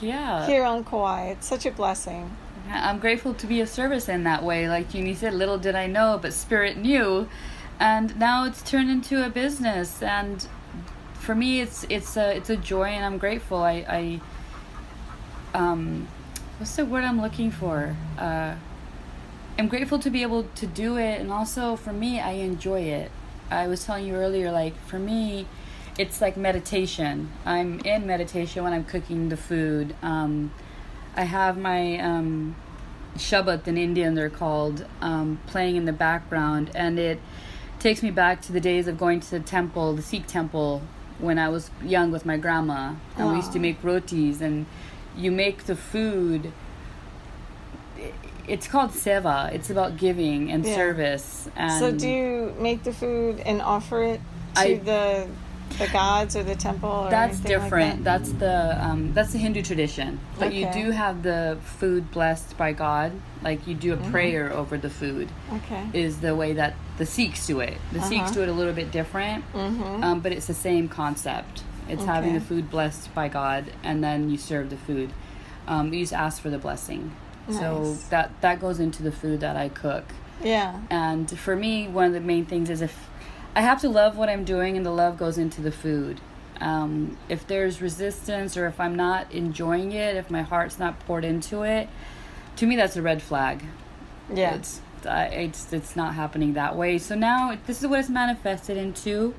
Yeah. 0.00 0.46
here 0.46 0.64
on 0.64 0.84
Kauai. 0.84 1.26
It's 1.32 1.46
such 1.46 1.66
a 1.66 1.70
blessing. 1.70 2.36
I'm 2.70 2.98
grateful 2.98 3.34
to 3.34 3.46
be 3.46 3.60
of 3.60 3.68
service 3.68 4.08
in 4.08 4.24
that 4.24 4.42
way. 4.42 4.68
Like 4.68 4.90
Jeannie 4.90 5.14
said, 5.14 5.34
little 5.34 5.58
did 5.58 5.74
I 5.74 5.86
know, 5.86 6.18
but 6.20 6.32
Spirit 6.32 6.78
knew. 6.78 7.28
And 7.78 8.18
now 8.18 8.44
it's 8.44 8.62
turned 8.62 8.90
into 8.90 9.24
a 9.24 9.28
business. 9.28 10.02
And 10.02 10.46
for 11.14 11.34
me, 11.34 11.60
it's 11.60 11.84
it's 11.90 12.16
a 12.16 12.34
it's 12.36 12.48
a 12.50 12.56
joy, 12.56 12.84
and 12.88 13.04
I'm 13.04 13.18
grateful. 13.18 13.58
I, 13.58 13.84
I 13.88 14.20
um, 15.54 16.08
what's 16.58 16.76
the 16.76 16.84
word 16.84 17.04
I'm 17.04 17.20
looking 17.20 17.50
for? 17.50 17.96
Uh, 18.18 18.56
I'm 19.58 19.68
grateful 19.68 19.98
to 20.00 20.10
be 20.10 20.22
able 20.22 20.42
to 20.42 20.66
do 20.66 20.96
it, 20.96 21.20
and 21.20 21.32
also 21.32 21.76
for 21.76 21.92
me, 21.92 22.20
I 22.20 22.32
enjoy 22.32 22.80
it. 22.80 23.10
I 23.50 23.68
was 23.68 23.84
telling 23.84 24.06
you 24.06 24.14
earlier, 24.14 24.50
like 24.50 24.76
for 24.86 24.98
me, 24.98 25.46
it's 25.96 26.20
like 26.20 26.36
meditation. 26.36 27.30
I'm 27.46 27.78
in 27.80 28.06
meditation 28.06 28.64
when 28.64 28.72
I'm 28.72 28.84
cooking 28.84 29.28
the 29.28 29.36
food. 29.36 29.94
Um, 30.02 30.52
I 31.16 31.22
have 31.22 31.56
my 31.56 31.98
um, 31.98 32.56
Shabad 33.16 33.68
in 33.68 33.78
Indian, 33.78 34.14
they're 34.14 34.28
called, 34.28 34.84
um, 35.00 35.40
playing 35.46 35.76
in 35.76 35.84
the 35.84 35.92
background, 35.92 36.70
and 36.74 36.98
it 36.98 37.20
takes 37.78 38.02
me 38.02 38.10
back 38.10 38.42
to 38.42 38.52
the 38.52 38.60
days 38.60 38.88
of 38.88 38.98
going 38.98 39.20
to 39.20 39.30
the 39.30 39.40
temple, 39.40 39.94
the 39.94 40.02
Sikh 40.02 40.26
temple, 40.26 40.82
when 41.20 41.38
I 41.38 41.48
was 41.48 41.70
young 41.84 42.10
with 42.10 42.26
my 42.26 42.36
grandma. 42.36 42.94
And 43.16 43.30
we 43.30 43.36
used 43.36 43.52
to 43.52 43.60
make 43.60 43.76
rotis, 43.84 44.40
and 44.40 44.66
you 45.16 45.30
make 45.30 45.64
the 45.64 45.76
food. 45.76 46.52
It's 48.46 48.66
called 48.68 48.90
seva. 48.90 49.52
It's 49.52 49.70
about 49.70 49.96
giving 49.96 50.50
and 50.52 50.64
Yeah. 50.66 50.74
service. 50.74 51.48
And 51.56 51.72
so, 51.78 51.90
do 51.92 52.08
you 52.08 52.54
make 52.58 52.82
the 52.84 52.92
food 52.92 53.40
and 53.40 53.62
offer 53.62 54.02
it 54.02 54.20
to 54.56 54.60
I- 54.60 54.74
the 54.76 55.26
the 55.78 55.88
gods 55.88 56.36
or 56.36 56.42
the 56.44 56.54
temple? 56.54 56.88
Or 56.90 57.10
that's 57.10 57.38
anything 57.38 57.52
like 57.56 57.62
different. 57.62 58.04
that? 58.04 58.18
That's 58.18 58.32
the 58.32 58.84
um, 58.86 59.12
that's 59.14 59.32
the 59.32 59.38
Hindu 59.38 59.62
tradition. 59.62 60.20
But 60.38 60.52
you 60.52 60.68
do 60.74 60.90
have 60.90 61.22
the 61.22 61.56
food 61.64 62.10
blessed 62.12 62.56
by 62.58 62.72
God. 62.72 63.12
Like 63.42 63.66
you 63.66 63.74
do 63.74 63.94
Mm-hmm. 63.96 64.08
a 64.08 64.10
prayer 64.10 64.52
over 64.52 64.76
the 64.76 64.90
food. 64.90 65.28
okay. 65.54 65.84
Is 65.94 66.18
the 66.20 66.34
way 66.36 66.52
that 66.52 66.74
the 66.98 67.06
Sikhs 67.06 67.46
do 67.46 67.60
it. 67.60 67.78
The 67.92 68.00
Sikhs 68.02 68.24
Uh-huh. 68.24 68.34
do 68.34 68.42
it 68.42 68.48
a 68.50 68.52
little 68.52 68.74
bit 68.74 68.90
different, 68.92 69.42
Mm-hmm. 69.54 70.04
um, 70.04 70.20
but 70.20 70.32
it's 70.32 70.46
the 70.46 70.54
same 70.54 70.86
concept. 70.88 71.62
It's 71.88 72.04
having 72.04 72.34
the 72.34 72.40
food 72.40 72.70
blessed 72.70 73.14
by 73.14 73.28
God, 73.28 73.70
and 73.82 74.02
then 74.02 74.30
you 74.30 74.38
serve 74.38 74.70
the 74.70 74.76
food. 74.76 75.12
Um, 75.66 75.92
you 75.92 76.00
just 76.00 76.12
ask 76.12 76.40
for 76.40 76.50
the 76.50 76.58
blessing. 76.58 77.14
So 77.50 77.96
that 78.08 78.30
that 78.40 78.60
goes 78.60 78.80
into 78.80 79.02
the 79.02 79.12
food 79.12 79.40
that 79.40 79.56
I 79.56 79.68
cook. 79.68 80.04
Yeah. 80.42 80.80
And 80.90 81.30
for 81.38 81.54
me, 81.54 81.86
one 81.88 82.06
of 82.06 82.12
the 82.12 82.20
main 82.20 82.46
things 82.46 82.70
is 82.70 82.80
if 82.80 83.08
I 83.54 83.60
have 83.60 83.80
to 83.82 83.88
love 83.88 84.16
what 84.16 84.28
I'm 84.28 84.44
doing, 84.44 84.76
and 84.76 84.84
the 84.84 84.90
love 84.90 85.18
goes 85.18 85.38
into 85.38 85.60
the 85.60 85.72
food. 85.72 86.20
Um, 86.60 87.18
if 87.28 87.46
there's 87.46 87.82
resistance, 87.82 88.56
or 88.56 88.66
if 88.66 88.80
I'm 88.80 88.94
not 88.94 89.30
enjoying 89.32 89.92
it, 89.92 90.16
if 90.16 90.30
my 90.30 90.42
heart's 90.42 90.78
not 90.78 91.00
poured 91.00 91.24
into 91.24 91.62
it, 91.62 91.88
to 92.56 92.66
me 92.66 92.76
that's 92.76 92.96
a 92.96 93.02
red 93.02 93.20
flag. 93.20 93.64
Yeah. 94.32 94.54
It's 94.54 94.80
I, 95.04 95.26
it's 95.26 95.72
it's 95.72 95.96
not 95.96 96.14
happening 96.14 96.54
that 96.54 96.76
way. 96.76 96.96
So 96.98 97.14
now 97.14 97.56
this 97.66 97.82
is 97.82 97.86
what 97.86 98.00
it's 98.00 98.08
manifested 98.08 98.76
into. 98.76 99.34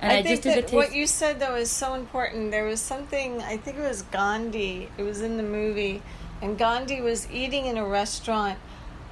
And 0.00 0.12
I, 0.12 0.16
I, 0.16 0.22
think 0.22 0.28
just 0.28 0.42
did 0.42 0.64
that 0.64 0.68
the 0.68 0.76
what 0.76 0.94
you 0.94 1.06
said 1.06 1.40
though 1.40 1.56
is 1.56 1.70
so 1.70 1.94
important. 1.94 2.50
There 2.50 2.64
was 2.64 2.80
something 2.80 3.40
I 3.42 3.56
think 3.56 3.78
it 3.78 3.82
was 3.82 4.02
Gandhi. 4.02 4.88
It 4.98 5.02
was 5.02 5.20
in 5.20 5.36
the 5.36 5.42
movie, 5.42 6.02
and 6.42 6.58
Gandhi 6.58 7.00
was 7.00 7.30
eating 7.30 7.66
in 7.66 7.76
a 7.76 7.86
restaurant, 7.86 8.58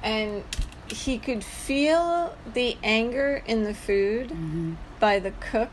and 0.03 0.43
he 0.87 1.17
could 1.17 1.43
feel 1.43 2.35
the 2.53 2.77
anger 2.83 3.41
in 3.45 3.63
the 3.63 3.73
food 3.73 4.29
Mm-hmm. 4.29 4.73
by 4.99 5.19
the 5.19 5.31
cook, 5.31 5.71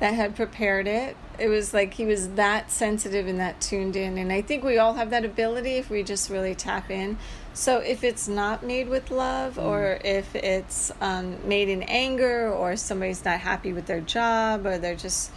that 0.00 0.14
had 0.14 0.34
prepared 0.36 0.86
it. 0.86 1.16
It 1.38 1.48
was 1.48 1.74
like 1.74 1.94
he 1.94 2.04
was 2.04 2.28
that 2.30 2.70
sensitive 2.70 3.26
and 3.26 3.38
that 3.40 3.60
tuned 3.60 3.96
in. 3.96 4.18
And 4.18 4.32
I 4.32 4.42
think 4.42 4.64
we 4.64 4.78
all 4.78 4.94
have 4.94 5.10
that 5.10 5.24
ability 5.24 5.72
if 5.72 5.90
we 5.90 6.02
just 6.02 6.30
really 6.30 6.54
tap 6.54 6.90
in. 6.90 7.18
So 7.54 7.78
if 7.78 8.04
it's 8.04 8.28
not 8.28 8.62
made 8.62 8.88
with 8.88 9.10
love, 9.10 9.58
or 9.58 9.98
if 10.04 10.34
it's 10.34 10.92
um, 11.00 11.36
made 11.48 11.68
in 11.68 11.82
anger, 11.84 12.52
or 12.52 12.76
somebody's 12.76 13.24
not 13.24 13.40
happy 13.40 13.72
with 13.72 13.86
their 13.86 14.00
job, 14.00 14.66
or 14.66 14.78
they're 14.78 14.94
just 14.94 15.30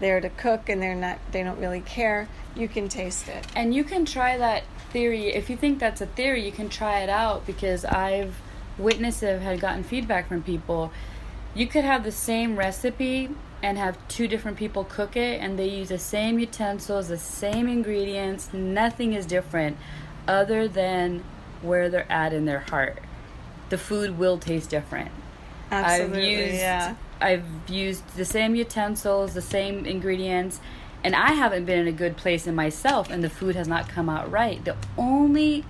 there 0.00 0.20
to 0.20 0.28
cook 0.30 0.68
and 0.68 0.80
they're 0.80 0.94
not, 0.94 1.18
they 1.32 1.42
don't 1.42 1.58
really 1.58 1.80
care, 1.80 2.28
you 2.54 2.68
can 2.68 2.88
taste 2.88 3.28
it. 3.28 3.46
And 3.54 3.74
you 3.74 3.84
can 3.84 4.04
try 4.04 4.38
that 4.38 4.64
theory. 4.90 5.34
If 5.34 5.50
you 5.50 5.56
think 5.56 5.78
that's 5.78 6.00
a 6.00 6.06
theory, 6.06 6.44
you 6.44 6.52
can 6.52 6.68
try 6.68 7.00
it 7.00 7.08
out 7.08 7.46
because 7.46 7.84
I've 7.84 8.34
witnessed 8.78 9.22
it, 9.22 9.40
had 9.42 9.60
gotten 9.60 9.84
feedback 9.84 10.28
from 10.28 10.42
people. 10.42 10.92
You 11.54 11.66
could 11.66 11.84
have 11.84 12.04
the 12.04 12.12
same 12.12 12.56
recipe 12.56 13.30
and 13.62 13.78
have 13.78 13.96
two 14.08 14.28
different 14.28 14.56
people 14.56 14.84
cook 14.84 15.16
it, 15.16 15.40
and 15.40 15.58
they 15.58 15.68
use 15.68 15.88
the 15.88 15.98
same 15.98 16.38
utensils, 16.38 17.08
the 17.08 17.18
same 17.18 17.68
ingredients. 17.68 18.52
Nothing 18.52 19.12
is 19.12 19.26
different 19.26 19.76
other 20.28 20.68
than 20.68 21.24
where 21.62 21.88
they're 21.88 22.10
at 22.10 22.32
in 22.32 22.44
their 22.44 22.60
heart. 22.60 22.98
The 23.70 23.78
food 23.78 24.18
will 24.18 24.38
taste 24.38 24.70
different. 24.70 25.10
Absolutely, 25.70 26.18
I've 26.18 26.38
used 26.38 26.54
yeah. 26.54 26.94
I've 27.20 27.44
used 27.68 28.16
the 28.16 28.24
same 28.24 28.54
utensils, 28.54 29.34
the 29.34 29.42
same 29.42 29.86
ingredients, 29.86 30.60
and 31.02 31.14
I 31.14 31.32
haven't 31.32 31.64
been 31.64 31.78
in 31.78 31.88
a 31.88 31.92
good 31.92 32.16
place 32.16 32.46
in 32.46 32.54
myself 32.54 33.10
and 33.10 33.22
the 33.22 33.30
food 33.30 33.56
has 33.56 33.68
not 33.68 33.88
come 33.88 34.08
out 34.08 34.30
right. 34.30 34.64
The 34.64 34.76
only 34.98 35.64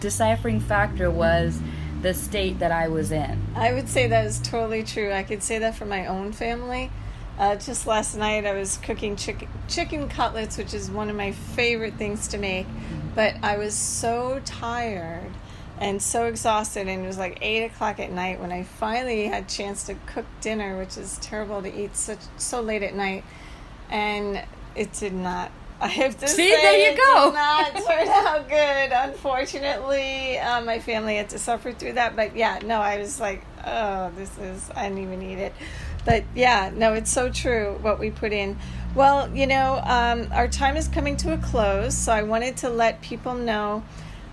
deciphering 0.00 0.60
factor 0.60 1.10
was 1.10 1.60
the 2.06 2.14
state 2.14 2.60
that 2.60 2.70
I 2.70 2.86
was 2.86 3.10
in. 3.10 3.42
I 3.56 3.72
would 3.72 3.88
say 3.88 4.06
that 4.06 4.26
is 4.26 4.38
totally 4.38 4.84
true. 4.84 5.12
I 5.12 5.24
could 5.24 5.42
say 5.42 5.58
that 5.58 5.74
for 5.74 5.86
my 5.86 6.06
own 6.06 6.30
family. 6.30 6.88
Uh, 7.36 7.56
just 7.56 7.84
last 7.84 8.16
night, 8.16 8.46
I 8.46 8.52
was 8.52 8.76
cooking 8.78 9.16
chicken, 9.16 9.48
chicken 9.66 10.08
cutlets, 10.08 10.56
which 10.56 10.72
is 10.72 10.88
one 10.88 11.10
of 11.10 11.16
my 11.16 11.32
favorite 11.32 11.94
things 11.94 12.28
to 12.28 12.38
make. 12.38 12.66
But 13.16 13.34
I 13.42 13.58
was 13.58 13.74
so 13.74 14.40
tired 14.44 15.32
and 15.80 16.00
so 16.00 16.26
exhausted, 16.26 16.86
and 16.86 17.02
it 17.04 17.06
was 17.08 17.18
like 17.18 17.38
eight 17.42 17.64
o'clock 17.64 17.98
at 17.98 18.12
night 18.12 18.40
when 18.40 18.52
I 18.52 18.62
finally 18.62 19.26
had 19.26 19.42
a 19.42 19.48
chance 19.48 19.82
to 19.86 19.96
cook 20.06 20.26
dinner, 20.40 20.78
which 20.78 20.96
is 20.96 21.18
terrible 21.18 21.60
to 21.60 21.74
eat 21.76 21.96
such 21.96 22.20
so 22.36 22.60
late 22.60 22.84
at 22.84 22.94
night. 22.94 23.24
And 23.90 24.44
it 24.76 24.92
did 24.92 25.12
not. 25.12 25.50
I 25.80 25.88
have 25.88 26.16
to 26.20 26.28
See, 26.28 26.50
say, 26.50 26.62
there 26.62 26.78
you 26.86 26.92
it 26.92 26.96
go. 26.96 27.24
did 27.26 27.34
not 27.34 27.72
turn 27.74 28.08
out 28.08 28.48
good. 28.48 28.85
Unfortunately, 29.26 30.38
uh, 30.38 30.60
my 30.60 30.78
family 30.78 31.16
had 31.16 31.30
to 31.30 31.38
suffer 31.38 31.72
through 31.72 31.94
that. 31.94 32.14
But 32.14 32.36
yeah, 32.36 32.60
no, 32.64 32.80
I 32.80 32.98
was 32.98 33.18
like, 33.18 33.44
oh, 33.64 34.12
this 34.16 34.38
is. 34.38 34.70
I 34.74 34.88
didn't 34.88 35.02
even 35.02 35.20
eat 35.20 35.38
it. 35.38 35.52
But 36.04 36.22
yeah, 36.36 36.70
no, 36.72 36.94
it's 36.94 37.10
so 37.10 37.28
true 37.30 37.76
what 37.82 37.98
we 37.98 38.12
put 38.12 38.32
in. 38.32 38.56
Well, 38.94 39.28
you 39.34 39.48
know, 39.48 39.80
um, 39.84 40.28
our 40.32 40.46
time 40.46 40.76
is 40.76 40.86
coming 40.86 41.16
to 41.18 41.34
a 41.34 41.38
close, 41.38 41.96
so 41.96 42.12
I 42.12 42.22
wanted 42.22 42.58
to 42.58 42.70
let 42.70 43.02
people 43.02 43.34
know 43.34 43.82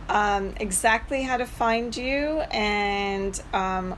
um, 0.09 0.53
exactly 0.59 1.23
how 1.23 1.37
to 1.37 1.45
find 1.45 1.95
you 1.95 2.41
and. 2.51 3.41
Um, 3.53 3.95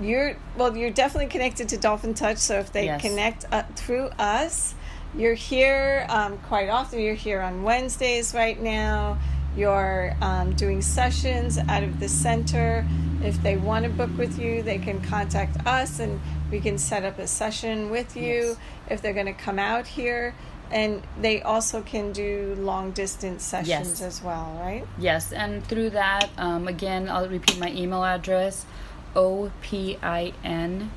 you're 0.00 0.36
well. 0.56 0.76
You're 0.76 0.90
definitely 0.90 1.28
connected 1.28 1.68
to 1.68 1.76
Dolphin 1.76 2.14
Touch. 2.14 2.38
So 2.38 2.58
if 2.58 2.72
they 2.72 2.86
Yes. 2.86 3.00
connect 3.00 3.44
uh, 3.52 3.62
through 3.76 4.06
us, 4.18 4.74
you're 5.16 5.34
here 5.34 6.04
um, 6.08 6.36
quite 6.38 6.68
often. 6.68 6.98
You're 6.98 7.14
here 7.14 7.40
on 7.40 7.62
Wednesdays 7.62 8.34
right 8.34 8.60
now. 8.60 9.18
You're 9.56 10.16
um, 10.20 10.52
doing 10.54 10.82
sessions 10.82 11.58
out 11.58 11.82
of 11.82 12.00
the 12.00 12.08
center. 12.08 12.86
If 13.22 13.42
they 13.42 13.56
want 13.56 13.84
to 13.84 13.90
book 13.90 14.10
with 14.18 14.38
you, 14.38 14.62
they 14.62 14.78
can 14.78 15.00
contact 15.00 15.64
us 15.66 16.00
and 16.00 16.20
we 16.50 16.60
can 16.60 16.76
set 16.78 17.04
up 17.04 17.18
a 17.18 17.26
session 17.26 17.90
with 17.90 18.16
you 18.16 18.22
Yes. 18.24 18.56
if 18.90 19.02
they're 19.02 19.12
going 19.14 19.26
to 19.26 19.32
come 19.32 19.58
out 19.58 19.86
here. 19.86 20.34
And 20.70 21.02
they 21.20 21.40
also 21.42 21.82
can 21.82 22.12
do 22.12 22.56
long 22.58 22.90
distance 22.90 23.44
sessions 23.44 23.68
Yes. 23.68 24.02
as 24.02 24.22
well, 24.22 24.58
right? 24.60 24.84
Yes, 24.98 25.30
and 25.32 25.64
through 25.64 25.90
that, 25.90 26.30
um, 26.36 26.66
again, 26.66 27.08
I'll 27.08 27.28
repeat 27.28 27.58
my 27.60 27.70
email 27.70 28.02
address 28.02 28.66
O 29.14 29.52
P 29.62 29.96
I 30.02 30.32
N 30.42 30.90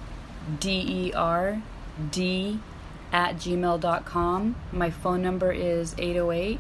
D 0.59 0.69
E 0.71 1.13
R 1.13 1.61
D 2.11 2.59
at 3.11 3.35
gmail.com. 3.35 4.55
My 4.71 4.89
phone 4.89 5.21
number 5.21 5.51
is 5.51 5.93
808 5.97 6.59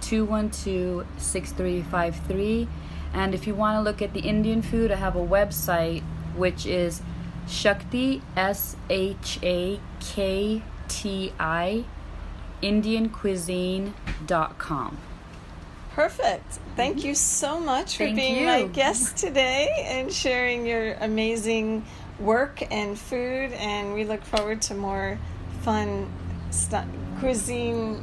212 0.00 1.06
6353. 1.18 2.68
And 3.12 3.34
if 3.34 3.46
you 3.46 3.54
want 3.54 3.76
to 3.76 3.82
look 3.82 4.00
at 4.02 4.14
the 4.14 4.20
Indian 4.20 4.62
food, 4.62 4.92
I 4.92 4.96
have 4.96 5.16
a 5.16 5.26
website 5.26 6.02
which 6.36 6.66
is 6.66 7.00
Shakti, 7.48 8.22
S 8.36 8.76
H 8.90 9.38
A 9.42 9.80
K 10.00 10.62
T 10.88 11.32
I, 11.38 11.84
IndianCuisine.com. 12.62 14.98
Perfect. 15.94 16.58
Thank 16.76 16.98
mm-hmm. 16.98 17.08
you 17.08 17.14
so 17.14 17.58
much 17.58 17.96
for 17.96 18.04
Thank 18.04 18.16
being 18.16 18.44
my 18.44 18.64
guest 18.64 19.16
today 19.16 19.68
and 19.84 20.12
sharing 20.12 20.64
your 20.64 20.92
amazing 20.94 21.84
work 22.20 22.62
and 22.70 22.96
food. 22.96 23.50
And 23.52 23.94
we 23.94 24.04
look 24.04 24.24
forward 24.24 24.62
to 24.62 24.74
more 24.74 25.18
fun 25.62 26.08
stu- 26.50 26.84
cuisine. 27.18 28.00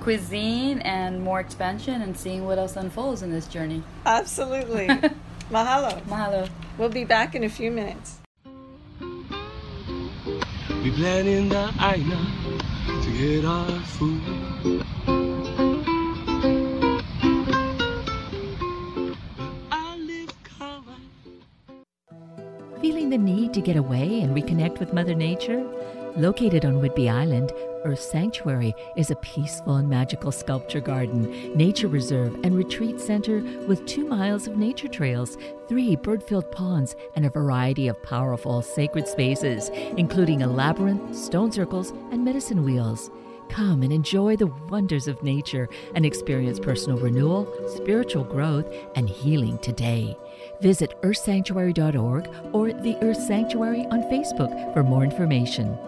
Cuisine 0.00 0.80
and 0.80 1.22
more 1.22 1.40
expansion 1.40 2.02
and 2.02 2.16
seeing 2.16 2.46
what 2.46 2.58
else 2.58 2.76
unfolds 2.76 3.22
in 3.22 3.30
this 3.30 3.46
journey. 3.46 3.82
Absolutely. 4.06 4.86
Mahalo. 5.50 6.00
Mahalo. 6.04 6.48
We'll 6.78 6.88
be 6.88 7.04
back 7.04 7.34
in 7.34 7.44
a 7.44 7.48
few 7.48 7.70
minutes. 7.70 8.18
We 10.82 10.90
blend 10.90 11.28
in 11.28 11.48
the 11.50 11.70
aina 11.78 12.26
to 13.02 13.10
get 13.18 13.44
our 13.44 13.80
food. 13.80 14.84
I 19.70 19.96
live 19.96 20.32
Kauai. 20.44 20.94
Feeling 22.80 23.10
the 23.10 23.18
need 23.18 23.52
to 23.52 23.60
get 23.60 23.76
away 23.76 24.22
and 24.22 24.34
reconnect 24.34 24.80
with 24.80 24.94
Mother 24.94 25.14
Nature? 25.14 25.66
Located 26.16 26.64
on 26.64 26.80
Whidbey 26.80 27.08
Island, 27.10 27.52
Earth 27.84 28.00
Sanctuary 28.00 28.74
is 28.96 29.10
a 29.10 29.16
peaceful 29.16 29.76
and 29.76 29.88
magical 29.88 30.32
sculpture 30.32 30.80
garden, 30.80 31.56
nature 31.56 31.86
reserve, 31.86 32.34
and 32.42 32.56
retreat 32.56 33.00
center 33.00 33.40
with 33.66 33.86
two 33.86 34.06
miles 34.06 34.46
of 34.46 34.56
nature 34.56 34.88
trails, 34.88 35.38
three 35.68 35.94
bird 35.96 36.22
filled 36.22 36.50
ponds, 36.50 36.96
and 37.14 37.24
a 37.24 37.30
variety 37.30 37.86
of 37.86 38.02
powerful 38.02 38.60
sacred 38.60 39.06
spaces, 39.06 39.70
including 39.96 40.42
a 40.42 40.48
labyrinth, 40.48 41.16
stone 41.16 41.52
circles, 41.52 41.92
and 42.10 42.24
medicine 42.24 42.64
wheels. 42.64 43.10
Come 43.48 43.82
and 43.82 43.92
enjoy 43.92 44.36
the 44.36 44.52
wonders 44.68 45.08
of 45.08 45.22
nature 45.22 45.68
and 45.94 46.04
experience 46.04 46.58
personal 46.58 46.98
renewal, 46.98 47.48
spiritual 47.68 48.24
growth, 48.24 48.66
and 48.94 49.08
healing 49.08 49.58
today. 49.58 50.16
Visit 50.60 51.00
earthsanctuary.org 51.02 52.28
or 52.52 52.72
the 52.72 52.96
Earth 53.00 53.22
Sanctuary 53.22 53.86
on 53.86 54.02
Facebook 54.02 54.72
for 54.74 54.82
more 54.82 55.04
information. 55.04 55.78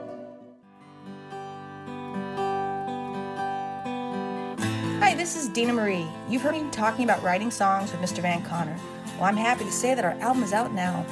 Dena 5.53 5.75
Marie. 5.75 6.09
You've 6.29 6.41
heard 6.41 6.55
me 6.55 6.65
talking 6.71 7.05
about 7.05 7.23
writing 7.23 7.51
songs 7.51 7.93
with 7.93 8.01
Mr. 8.01 8.21
Van 8.21 8.43
Connor. 8.43 8.77
Well, 9.17 9.25
I'm 9.25 9.37
happy 9.37 9.65
to 9.65 9.73
say 9.73 9.95
that 9.95 10.05
our 10.05 10.13
album 10.13 10.43
is 10.43 10.55
out 10.55 10.73
now. 10.73 11.05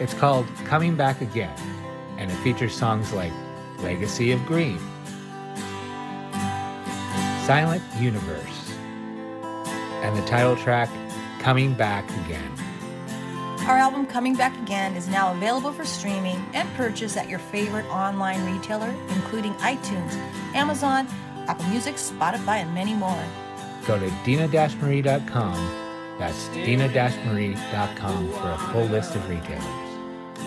It's 0.00 0.14
called 0.14 0.46
Coming 0.64 0.96
Back 0.96 1.20
Again, 1.20 1.54
and 2.16 2.30
it 2.30 2.34
features 2.36 2.74
songs 2.74 3.12
like 3.12 3.32
Legacy 3.80 4.32
of 4.32 4.44
Green, 4.46 4.78
Silent 7.44 7.82
Universe, 8.00 8.72
and 10.02 10.16
the 10.16 10.24
title 10.24 10.56
track 10.56 10.88
Coming 11.40 11.74
Back 11.74 12.08
Again. 12.24 12.50
Our 13.66 13.76
album 13.76 14.06
Coming 14.06 14.34
Back 14.34 14.56
Again 14.62 14.96
is 14.96 15.08
now 15.08 15.32
available 15.32 15.72
for 15.72 15.84
streaming 15.84 16.42
and 16.54 16.72
purchase 16.74 17.18
at 17.18 17.28
your 17.28 17.38
favorite 17.38 17.86
online 17.90 18.44
retailer, 18.50 18.92
including 19.10 19.52
iTunes, 19.54 20.14
Amazon, 20.54 21.06
Apple 21.48 21.66
Music, 21.66 21.96
Spotify, 21.96 22.62
and 22.62 22.74
many 22.74 22.94
more. 22.94 23.24
Go 23.86 23.98
to 23.98 24.10
dina-marie.com. 24.24 25.82
That's 26.18 26.48
dina-marie.com 26.48 28.32
for 28.32 28.50
a 28.50 28.58
full 28.72 28.84
list 28.86 29.14
of 29.16 29.28
retailers. 29.28 29.64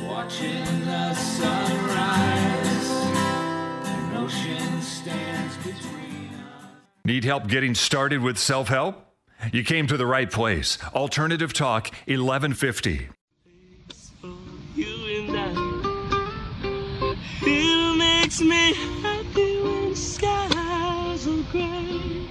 Watching 0.04 0.86
the 0.86 1.14
sunrise, 1.14 2.90
an 3.88 4.16
ocean 4.16 4.82
stands 4.82 5.58
between 5.58 6.30
us. 6.34 6.70
Need 7.04 7.24
help 7.24 7.48
getting 7.48 7.76
started 7.76 8.22
with 8.22 8.38
self 8.38 8.68
help? 8.70 9.02
You 9.52 9.64
came 9.64 9.88
to 9.88 9.98
the 9.98 10.06
right 10.06 10.32
place. 10.32 10.78
Alternative 10.94 11.52
Talk 11.54 11.90
1150. 12.08 13.10
for 14.22 14.34
you 14.76 15.28
and 15.28 15.38
I. 15.38 15.76
It 17.42 17.98
makes 17.98 18.42
me 18.42 18.74
happy 19.02 19.62
when 19.62 19.90
the 19.90 19.96
skies 19.96 20.55
are 21.28 21.44
gray. 21.52 22.28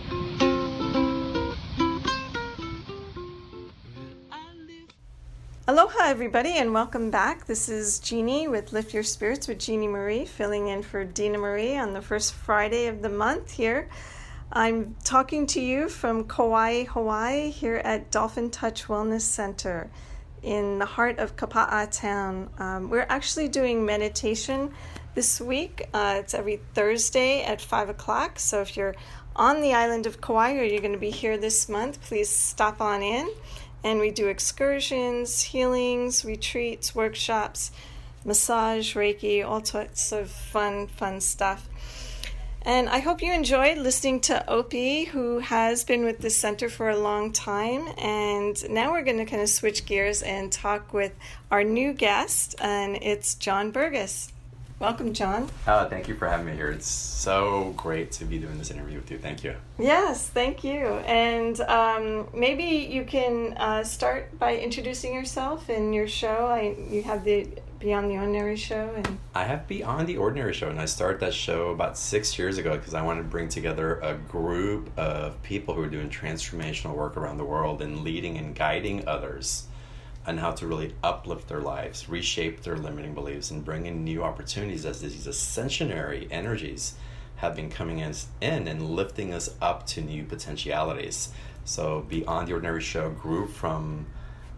Aloha, 5.66 6.04
everybody, 6.04 6.52
and 6.52 6.72
welcome 6.72 7.10
back. 7.10 7.46
This 7.46 7.68
is 7.68 7.98
Jeannie 7.98 8.46
with 8.46 8.72
Lift 8.72 8.94
Your 8.94 9.02
Spirits 9.02 9.48
with 9.48 9.58
Jeannie 9.58 9.88
Marie, 9.88 10.24
filling 10.24 10.68
in 10.68 10.82
for 10.82 11.04
Dena 11.04 11.38
Marie 11.38 11.76
on 11.76 11.92
the 11.92 12.02
first 12.02 12.34
Friday 12.34 12.86
of 12.86 13.02
the 13.02 13.08
month 13.08 13.50
here. 13.50 13.88
I'm 14.52 14.94
talking 15.02 15.46
to 15.48 15.60
you 15.60 15.88
from 15.88 16.28
Kauai, 16.28 16.84
Hawaii, 16.84 17.50
here 17.50 17.76
at 17.76 18.12
Dolphin 18.12 18.50
Touch 18.50 18.84
Wellness 18.84 19.22
Center 19.22 19.90
in 20.44 20.78
the 20.78 20.86
heart 20.86 21.18
of 21.18 21.34
Kapa'a 21.34 21.90
town. 21.90 22.50
Um, 22.58 22.90
we're 22.90 23.06
actually 23.08 23.48
doing 23.48 23.84
meditation 23.84 24.72
this 25.14 25.40
week. 25.40 25.88
Uh, 25.92 26.16
it's 26.18 26.34
every 26.34 26.60
Thursday 26.74 27.42
at 27.42 27.60
5 27.60 27.88
o'clock. 27.88 28.38
So 28.38 28.60
if 28.60 28.76
you're 28.76 28.94
on 29.36 29.60
the 29.60 29.74
island 29.74 30.06
of 30.06 30.20
Kauai 30.20 30.54
or 30.54 30.62
you're 30.62 30.80
going 30.80 30.92
to 30.92 30.98
be 30.98 31.10
here 31.10 31.36
this 31.36 31.68
month, 31.68 32.02
please 32.02 32.28
stop 32.28 32.80
on 32.80 33.02
in 33.02 33.30
and 33.84 34.00
we 34.00 34.10
do 34.10 34.28
excursions, 34.28 35.42
healings, 35.42 36.24
retreats, 36.24 36.94
workshops, 36.94 37.70
massage, 38.24 38.96
Reiki, 38.96 39.46
all 39.46 39.62
sorts 39.64 40.10
of 40.10 40.30
fun, 40.30 40.86
fun 40.86 41.20
stuff. 41.20 41.68
And 42.62 42.88
I 42.88 43.00
hope 43.00 43.20
you 43.20 43.30
enjoyed 43.30 43.76
listening 43.76 44.20
to 44.20 44.48
Opie, 44.50 45.04
who 45.04 45.40
has 45.40 45.84
been 45.84 46.02
with 46.06 46.20
the 46.20 46.30
center 46.30 46.70
for 46.70 46.88
a 46.88 46.96
long 46.96 47.30
time. 47.30 47.86
And 47.98 48.56
now 48.70 48.90
we're 48.92 49.02
going 49.02 49.18
to 49.18 49.26
kind 49.26 49.42
of 49.42 49.50
switch 49.50 49.84
gears 49.84 50.22
and 50.22 50.50
talk 50.50 50.94
with 50.94 51.12
our 51.50 51.62
new 51.62 51.92
guest, 51.92 52.54
and 52.58 52.96
it's 53.02 53.34
John 53.34 53.70
Burgess. 53.70 54.33
Welcome, 54.80 55.12
John. 55.12 55.48
Uh, 55.66 55.88
thank 55.88 56.08
you 56.08 56.16
for 56.16 56.28
having 56.28 56.46
me 56.46 56.52
here. 56.52 56.70
It's 56.70 56.88
so 56.88 57.72
great 57.76 58.10
to 58.12 58.24
be 58.24 58.38
doing 58.38 58.58
this 58.58 58.72
interview 58.72 58.96
with 58.96 59.10
you. 59.10 59.18
Thank 59.18 59.44
you. 59.44 59.54
Yes, 59.78 60.28
thank 60.28 60.64
you. 60.64 60.86
And 61.06 61.60
um, 61.60 62.28
maybe 62.34 62.64
you 62.64 63.04
can 63.04 63.54
uh, 63.56 63.84
start 63.84 64.36
by 64.38 64.56
introducing 64.56 65.14
yourself 65.14 65.68
and 65.68 65.94
your 65.94 66.08
show. 66.08 66.46
I, 66.46 66.76
you 66.90 67.02
have 67.04 67.22
the 67.22 67.48
Beyond 67.78 68.10
the 68.10 68.16
Ordinary 68.16 68.56
show, 68.56 68.92
and 68.96 69.18
I 69.34 69.44
have 69.44 69.68
Beyond 69.68 70.08
the 70.08 70.16
Ordinary 70.16 70.54
show, 70.54 70.70
and 70.70 70.80
I 70.80 70.86
started 70.86 71.20
that 71.20 71.34
show 71.34 71.68
about 71.68 71.98
six 71.98 72.38
years 72.38 72.56
ago 72.56 72.76
because 72.76 72.94
I 72.94 73.02
wanted 73.02 73.22
to 73.22 73.28
bring 73.28 73.48
together 73.48 74.00
a 74.00 74.14
group 74.14 74.90
of 74.98 75.40
people 75.42 75.74
who 75.74 75.82
are 75.82 75.88
doing 75.88 76.08
transformational 76.08 76.96
work 76.96 77.16
around 77.16 77.36
the 77.36 77.44
world 77.44 77.82
and 77.82 78.02
leading 78.02 78.38
and 78.38 78.54
guiding 78.54 79.06
others 79.06 79.66
on 80.26 80.38
how 80.38 80.52
to 80.52 80.66
really 80.66 80.94
uplift 81.02 81.48
their 81.48 81.60
lives, 81.60 82.08
reshape 82.08 82.62
their 82.62 82.76
limiting 82.76 83.14
beliefs, 83.14 83.50
and 83.50 83.64
bring 83.64 83.86
in 83.86 84.04
new 84.04 84.22
opportunities 84.22 84.86
as 84.86 85.00
these 85.00 85.26
ascensionary 85.26 86.26
energies 86.30 86.94
have 87.36 87.56
been 87.56 87.68
coming 87.70 87.98
in, 87.98 88.14
in 88.40 88.68
and 88.68 88.90
lifting 88.90 89.34
us 89.34 89.54
up 89.60 89.86
to 89.86 90.00
new 90.00 90.24
potentialities. 90.24 91.30
So, 91.64 92.04
Beyond 92.08 92.48
the 92.48 92.52
Ordinary 92.52 92.80
Show 92.80 93.10
grew 93.10 93.46
from 93.46 94.06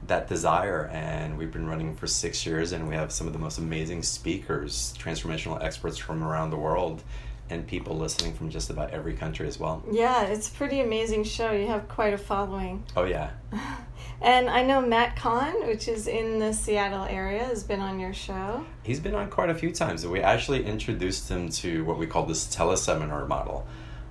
that 0.06 0.28
desire, 0.28 0.88
and 0.92 1.36
we've 1.36 1.52
been 1.52 1.66
running 1.66 1.96
for 1.96 2.06
six 2.06 2.46
years, 2.46 2.72
and 2.72 2.88
we 2.88 2.94
have 2.94 3.10
some 3.10 3.26
of 3.26 3.32
the 3.32 3.38
most 3.38 3.58
amazing 3.58 4.02
speakers, 4.02 4.94
transformational 4.98 5.62
experts 5.62 5.98
from 5.98 6.22
around 6.22 6.50
the 6.50 6.56
world. 6.56 7.02
And 7.48 7.64
people 7.64 7.96
listening 7.96 8.34
from 8.34 8.50
just 8.50 8.70
about 8.70 8.90
every 8.90 9.14
country 9.14 9.46
as 9.46 9.60
well. 9.60 9.80
Yeah, 9.88 10.24
it's 10.24 10.48
a 10.48 10.52
pretty 10.52 10.80
amazing 10.80 11.22
show. 11.22 11.52
You 11.52 11.68
have 11.68 11.86
quite 11.86 12.12
a 12.12 12.18
following. 12.18 12.82
Oh, 12.96 13.04
yeah. 13.04 13.30
And 14.20 14.48
I 14.48 14.62
know 14.62 14.80
Matt 14.80 15.16
Kahn, 15.16 15.66
which 15.66 15.88
is 15.88 16.06
in 16.06 16.38
the 16.38 16.52
Seattle 16.52 17.04
area, 17.04 17.44
has 17.44 17.62
been 17.62 17.80
on 17.80 18.00
your 18.00 18.14
show. 18.14 18.64
He's 18.82 19.00
been 19.00 19.14
on 19.14 19.28
quite 19.28 19.50
a 19.50 19.54
few 19.54 19.70
times. 19.72 20.06
We 20.06 20.20
actually 20.20 20.64
introduced 20.64 21.28
him 21.28 21.50
to 21.50 21.84
what 21.84 21.98
we 21.98 22.06
call 22.06 22.24
this 22.24 22.46
teleseminar 22.46 23.28
model 23.28 23.66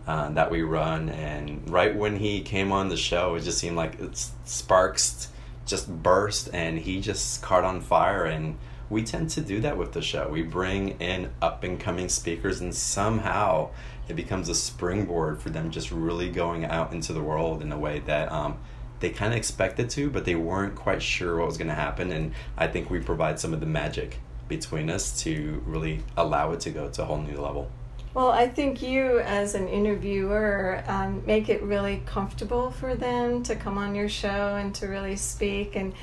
uh, 0.06 0.30
that 0.30 0.52
we 0.52 0.62
run. 0.62 1.10
And 1.10 1.68
right 1.70 1.96
when 1.96 2.18
he 2.18 2.42
came 2.42 2.72
on 2.72 2.90
the 2.90 2.98
show, 2.98 3.36
it 3.36 3.42
just 3.42 3.58
seemed 3.58 3.76
like 3.76 4.00
it's 4.00 4.32
sparks 4.46 5.30
just 5.66 5.90
burst 6.04 6.50
and 6.54 6.78
he 6.78 7.02
just 7.02 7.42
caught 7.42 7.64
on 7.64 7.82
fire. 7.82 8.26
And 8.26 8.58
we 8.92 9.04
tend 9.04 9.32
to 9.32 9.42
do 9.42 9.60
that 9.62 9.76
with 9.76 9.94
the 9.94 10.04
show. 10.04 10.30
We 10.30 10.44
bring 10.44 11.00
in 11.02 11.32
up 11.42 11.64
and 11.64 11.80
coming 11.80 12.08
speakers, 12.08 12.62
and 12.62 12.76
somehow 12.76 13.72
it 14.08 14.16
becomes 14.16 14.48
a 14.48 14.54
springboard 14.54 15.42
for 15.42 15.50
them 15.50 15.72
just 15.72 15.90
really 15.92 16.30
going 16.30 16.66
out 16.66 16.94
into 16.94 17.12
the 17.12 17.24
world 17.24 17.64
in 17.64 17.72
a 17.72 17.80
way 17.80 18.00
that. 18.02 18.32
Um, 18.32 18.60
they 19.00 19.10
kind 19.10 19.34
of 19.34 19.38
expected 19.38 19.90
to, 19.92 20.10
but 20.10 20.26
they 20.26 20.36
weren't 20.36 20.76
quite 20.76 21.02
sure 21.02 21.38
what 21.38 21.48
was 21.48 21.58
going 21.58 21.68
to 21.68 21.76
happen. 21.76 22.12
And 22.12 22.34
I 22.58 22.68
think 22.68 22.90
we 22.90 23.00
provide 23.00 23.40
some 23.40 23.54
of 23.54 23.60
the 23.60 23.66
magic 23.66 24.20
between 24.48 24.90
us 24.90 25.22
to 25.24 25.62
really 25.66 26.02
allow 26.18 26.52
it 26.52 26.60
to 26.62 26.70
go 26.70 26.90
to 26.90 27.02
a 27.02 27.06
whole 27.06 27.22
new 27.22 27.40
level. 27.40 27.70
Well, 28.14 28.30
I 28.30 28.48
think 28.48 28.82
you, 28.82 29.20
as 29.20 29.56
an 29.56 29.68
interviewer, 29.68 30.82
um, 30.88 31.22
make 31.26 31.50
it 31.50 31.62
really 31.62 32.02
comfortable 32.06 32.72
for 32.72 32.96
them 32.96 33.44
to 33.44 33.58
come 33.58 33.78
on 33.78 33.94
your 33.94 34.08
show 34.08 34.56
and 34.56 34.74
to 34.76 34.88
really 34.88 35.18
speak 35.18 35.76
and 35.76 35.94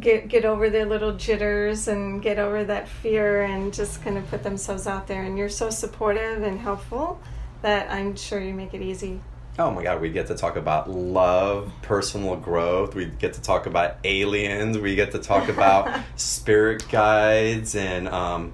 get 0.00 0.26
get 0.28 0.44
over 0.44 0.68
their 0.68 0.86
little 0.86 1.16
jitters 1.16 1.86
and 1.86 2.20
get 2.20 2.40
over 2.40 2.64
that 2.64 2.88
fear 2.88 3.42
and 3.42 3.72
just 3.72 4.02
kind 4.02 4.18
of 4.18 4.28
put 4.28 4.42
themselves 4.42 4.88
out 4.88 5.06
there. 5.06 5.22
And 5.22 5.38
you're 5.38 5.48
so 5.48 5.70
supportive 5.70 6.42
and 6.42 6.58
helpful 6.58 7.20
that 7.62 7.88
I'm 7.88 8.16
sure 8.16 8.40
you 8.40 8.52
make 8.52 8.74
it 8.74 8.82
easy 8.82 9.20
oh 9.58 9.70
my 9.70 9.82
god, 9.82 10.00
we 10.00 10.10
get 10.10 10.28
to 10.28 10.34
talk 10.34 10.56
about 10.56 10.90
love, 10.90 11.72
personal 11.82 12.36
growth. 12.36 12.94
We 12.94 13.06
get 13.06 13.34
to 13.34 13.42
talk 13.42 13.66
about 13.66 13.98
aliens. 14.04 14.78
We 14.78 14.94
get 14.94 15.12
to 15.12 15.18
talk 15.18 15.48
about 15.48 16.02
spirit 16.16 16.88
guides 16.88 17.74
and 17.74 18.08
um, 18.08 18.52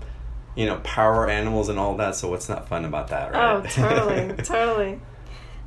you 0.54 0.66
know 0.66 0.78
power 0.78 1.28
animals 1.28 1.68
and 1.68 1.78
all 1.78 1.96
that. 1.96 2.16
So 2.16 2.30
what's 2.30 2.48
not 2.48 2.68
fun 2.68 2.84
about 2.84 3.08
that, 3.08 3.32
right? 3.32 3.56
Oh, 3.56 3.62
totally, 3.62 4.36
totally. 4.42 5.00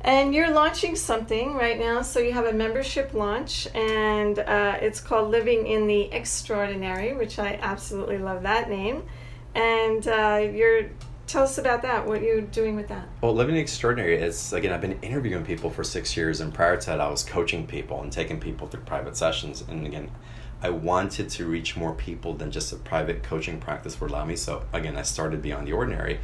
And 0.02 0.34
you're 0.34 0.50
launching 0.50 0.96
something 0.96 1.54
right 1.54 1.78
now. 1.78 2.00
So 2.00 2.20
you 2.20 2.32
have 2.32 2.46
a 2.46 2.52
membership 2.52 3.12
launch, 3.12 3.68
and 3.74 4.38
uh, 4.38 4.78
it's 4.80 4.98
called 4.98 5.30
Living 5.30 5.66
in 5.66 5.86
the 5.86 6.10
Extraordinary, 6.10 7.14
which 7.14 7.38
I 7.38 7.58
absolutely 7.60 8.16
love 8.18 8.42
that 8.44 8.70
name. 8.70 9.02
And 9.54 10.06
uh, 10.06 10.48
you're 10.52 10.90
Tell 11.30 11.44
us 11.44 11.58
about 11.58 11.82
that. 11.82 12.08
What 12.08 12.22
you're 12.22 12.40
doing 12.40 12.74
with 12.74 12.88
that? 12.88 13.06
Well, 13.20 13.32
living 13.32 13.56
extraordinary 13.56 14.20
is 14.20 14.52
again. 14.52 14.72
I've 14.72 14.80
been 14.80 14.98
interviewing 15.00 15.44
people 15.44 15.70
for 15.70 15.84
six 15.84 16.16
years, 16.16 16.40
and 16.40 16.52
prior 16.52 16.76
to 16.76 16.86
that, 16.86 17.00
I 17.00 17.08
was 17.08 17.22
coaching 17.22 17.68
people 17.68 18.02
and 18.02 18.10
taking 18.10 18.40
people 18.40 18.66
through 18.66 18.80
private 18.80 19.16
sessions. 19.16 19.62
And 19.68 19.86
again, 19.86 20.10
I 20.60 20.70
wanted 20.70 21.28
to 21.28 21.46
reach 21.46 21.76
more 21.76 21.94
people 21.94 22.34
than 22.34 22.50
just 22.50 22.72
a 22.72 22.76
private 22.76 23.22
coaching 23.22 23.60
practice 23.60 24.00
would 24.00 24.10
allow 24.10 24.24
me. 24.24 24.34
So 24.34 24.64
again, 24.72 24.96
I 24.96 25.02
started 25.02 25.40
Beyond 25.40 25.68
the 25.68 25.72
Ordinary, 25.72 26.18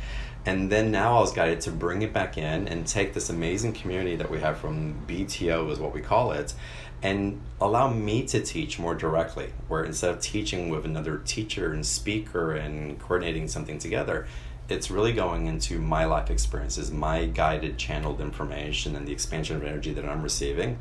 and 0.44 0.72
then 0.72 0.90
now 0.90 1.18
I 1.18 1.20
was 1.20 1.32
guided 1.32 1.60
to 1.60 1.70
bring 1.70 2.02
it 2.02 2.12
back 2.12 2.36
in 2.36 2.66
and 2.66 2.84
take 2.84 3.14
this 3.14 3.30
amazing 3.30 3.74
community 3.74 4.16
that 4.16 4.28
we 4.28 4.40
have 4.40 4.58
from 4.58 5.06
BTO 5.06 5.70
is 5.70 5.78
what 5.78 5.94
we 5.94 6.00
call 6.00 6.32
it, 6.32 6.52
and 7.00 7.40
allow 7.60 7.88
me 7.92 8.26
to 8.26 8.40
teach 8.40 8.80
more 8.80 8.96
directly. 8.96 9.52
Where 9.68 9.84
instead 9.84 10.10
of 10.10 10.20
teaching 10.20 10.68
with 10.68 10.84
another 10.84 11.18
teacher 11.18 11.72
and 11.72 11.86
speaker 11.86 12.54
and 12.54 12.98
coordinating 12.98 13.46
something 13.46 13.78
together 13.78 14.26
it's 14.68 14.90
really 14.90 15.12
going 15.12 15.46
into 15.46 15.78
my 15.78 16.04
life 16.04 16.30
experiences, 16.30 16.90
my 16.90 17.26
guided, 17.26 17.78
channeled 17.78 18.20
information, 18.20 18.96
and 18.96 19.06
the 19.06 19.12
expansion 19.12 19.56
of 19.56 19.64
energy 19.64 19.92
that 19.92 20.04
I'm 20.04 20.22
receiving 20.22 20.78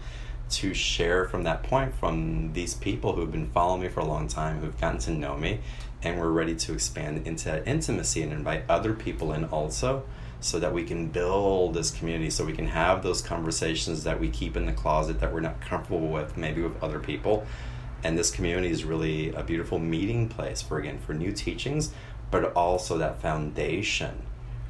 to 0.50 0.74
share 0.74 1.26
from 1.26 1.44
that 1.44 1.64
point 1.64 1.94
from 1.96 2.54
these 2.54 2.74
people 2.76 3.14
who've 3.14 3.32
been 3.32 3.50
following 3.50 3.82
me 3.82 3.88
for 3.88 4.00
a 4.00 4.06
long 4.06 4.28
time, 4.28 4.60
who've 4.60 4.80
gotten 4.80 5.00
to 5.00 5.12
know 5.12 5.38
me, 5.38 5.60
and 6.04 6.20
we're 6.20 6.30
ready 6.30 6.56
to 6.56 6.74
expand 6.74 7.26
into 7.28 7.68
intimacy 7.68 8.22
and 8.22 8.32
invite 8.32 8.64
other 8.70 8.94
people 8.94 9.34
in 9.34 9.46
also 9.46 10.04
so 10.40 10.60
that 10.60 10.74
we 10.74 10.84
can 10.84 11.08
build 11.08 11.74
this 11.74 11.90
community 11.90 12.30
so 12.30 12.46
we 12.46 12.54
can 12.54 12.68
have 12.68 13.02
those 13.02 13.22
conversations 13.22 14.04
that 14.04 14.20
we 14.20 14.30
keep 14.30 14.56
in 14.56 14.66
the 14.66 14.74
closet 14.74 15.20
that 15.20 15.34
we're 15.34 15.40
not 15.40 15.60
comfortable 15.62 16.08
with 16.08 16.38
maybe 16.38 16.62
with 16.62 16.82
other 16.84 17.00
people. 17.00 17.46
And 18.04 18.16
this 18.16 18.30
community 18.30 18.70
is 18.70 18.84
really 18.84 19.34
a 19.34 19.42
beautiful 19.42 19.80
meeting 19.80 20.30
place 20.30 20.62
for 20.62 20.78
again 20.78 21.00
for 21.00 21.16
new 21.16 21.32
teachings 21.32 21.92
but 22.32 22.54
also 22.54 22.98
that 22.98 23.22
foundation 23.22 24.22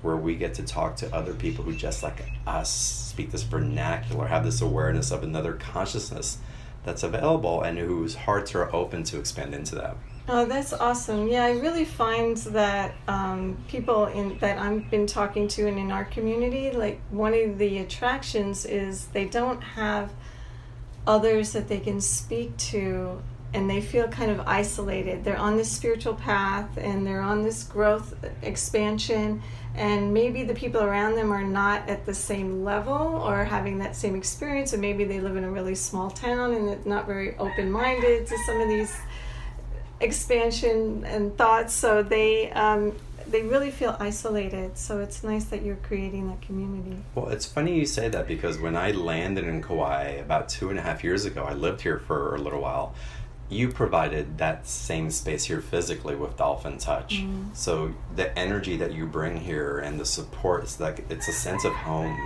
where 0.02 0.15
we 0.15 0.36
get 0.36 0.54
to 0.54 0.63
talk 0.63 0.96
to 0.98 1.13
other 1.15 1.34
people 1.34 1.65
who 1.65 1.74
just 1.74 2.04
like 2.04 2.24
us 2.46 2.72
speak 2.72 3.32
this 3.32 3.44
vernacular 3.44 4.28
have 4.28 4.46
this 4.46 4.62
awareness 4.62 5.12
of 5.12 5.24
another 5.24 5.54
consciousness 5.54 6.38
that's 6.84 7.02
available 7.02 7.63
and 7.63 7.80
whose 7.80 8.13
hearts 8.13 8.54
are 8.54 8.74
open 8.74 9.04
to 9.04 9.18
expand 9.18 9.56
into 9.56 9.74
that. 9.76 9.98
Oh 10.28 10.46
that's 10.46 10.74
awesome. 10.74 11.28
Yeah 11.28 11.44
i 11.44 11.52
really 11.52 11.86
find 11.86 12.38
that 12.38 12.96
um, 13.08 13.58
people 13.68 14.06
in 14.08 14.38
that 14.39 14.58
i've 14.58 14.89
been 14.89 15.08
talking 15.08 15.47
to 15.49 15.68
and 15.68 15.78
in 15.78 15.91
our 15.91 16.06
community 16.06 16.72
like 16.72 16.99
one 17.10 17.34
of 17.34 17.58
the 17.58 17.80
attractions 17.80 18.66
is 18.66 19.08
they 19.08 19.26
don't 19.26 19.62
have 19.62 20.12
others 21.08 21.53
that 21.53 21.68
they 21.68 21.80
can 21.80 22.01
speak 22.01 22.56
to 22.58 23.22
and 23.56 23.70
they 23.70 23.80
feel 23.80 24.06
kind 24.10 24.30
of 24.30 24.41
isolated. 24.41 25.24
They're 25.24 25.38
on 25.38 25.56
this 25.56 25.72
spiritual 25.72 26.14
path 26.14 26.78
and 26.78 27.08
they're 27.08 27.22
on 27.22 27.41
this 27.41 27.64
growth 27.64 28.14
expansion, 28.41 29.41
and 29.76 30.14
maybe 30.14 30.43
the 30.43 30.53
people 30.53 30.82
around 30.82 31.16
them 31.16 31.32
are 31.32 31.43
not 31.43 31.88
at 31.88 32.06
the 32.06 32.14
same 32.14 32.66
level 32.66 32.93
or 32.93 33.45
having 33.45 33.78
that 33.80 33.95
same 33.95 34.14
experience, 34.14 34.74
or 34.74 34.78
maybe 34.78 35.06
they 35.06 35.22
live 35.22 35.38
in 35.38 35.45
a 35.45 35.49
really 35.49 35.74
small 35.74 36.12
town 36.12 36.53
and 36.53 36.68
they're 36.68 36.80
not 36.84 37.08
very 37.08 37.38
open 37.38 37.72
minded 37.72 38.28
to 38.28 38.38
some 38.45 38.60
of 38.60 38.68
these 38.68 38.93
expansion 40.01 41.06
and 41.06 41.38
thoughts. 41.38 41.74
So 41.74 42.03
they 42.03 42.51
um, 42.51 42.93
they 43.26 43.41
really 43.41 43.72
feel 43.72 43.95
isolated. 44.01 44.78
So 44.78 44.99
it's 44.99 45.24
nice 45.24 45.45
that 45.45 45.64
you're 45.64 45.78
creating 45.78 46.28
that 46.28 46.41
community. 46.41 46.97
Well, 47.16 47.30
it's 47.30 47.45
funny 47.45 47.80
you 47.80 47.86
say 47.86 48.10
that 48.10 48.28
because 48.28 48.58
when 48.58 48.76
I 48.76 48.91
landed 48.91 49.45
in 49.45 49.62
Kauai 49.64 50.18
about 50.28 50.49
two 50.49 50.70
and 50.70 50.78
a 50.78 50.82
half 50.82 51.06
years 51.06 51.24
ago, 51.24 51.43
I 51.43 51.53
lived 51.53 51.82
here 51.82 51.99
for 51.99 52.36
a 52.36 52.38
little 52.38 52.62
while 52.62 52.93
you 53.50 53.70
provided 53.70 54.38
that 54.39 54.68
same 54.68 55.12
space 55.12 55.46
here 55.46 55.62
physically 55.62 56.16
with 56.16 56.36
Dolphin 56.38 56.78
Touch. 56.78 57.18
Mm. 57.18 57.56
So 57.56 57.93
the 58.16 58.38
energy 58.38 58.78
that 58.78 58.93
you 58.93 59.06
bring 59.06 59.38
here 59.38 59.78
and 59.78 60.00
the 60.00 60.06
support, 60.06 60.64
it's 60.64 60.80
like 60.80 61.06
it's 61.10 61.28
a 61.28 61.34
sense 61.34 61.64
of 61.64 61.74
home 61.74 62.18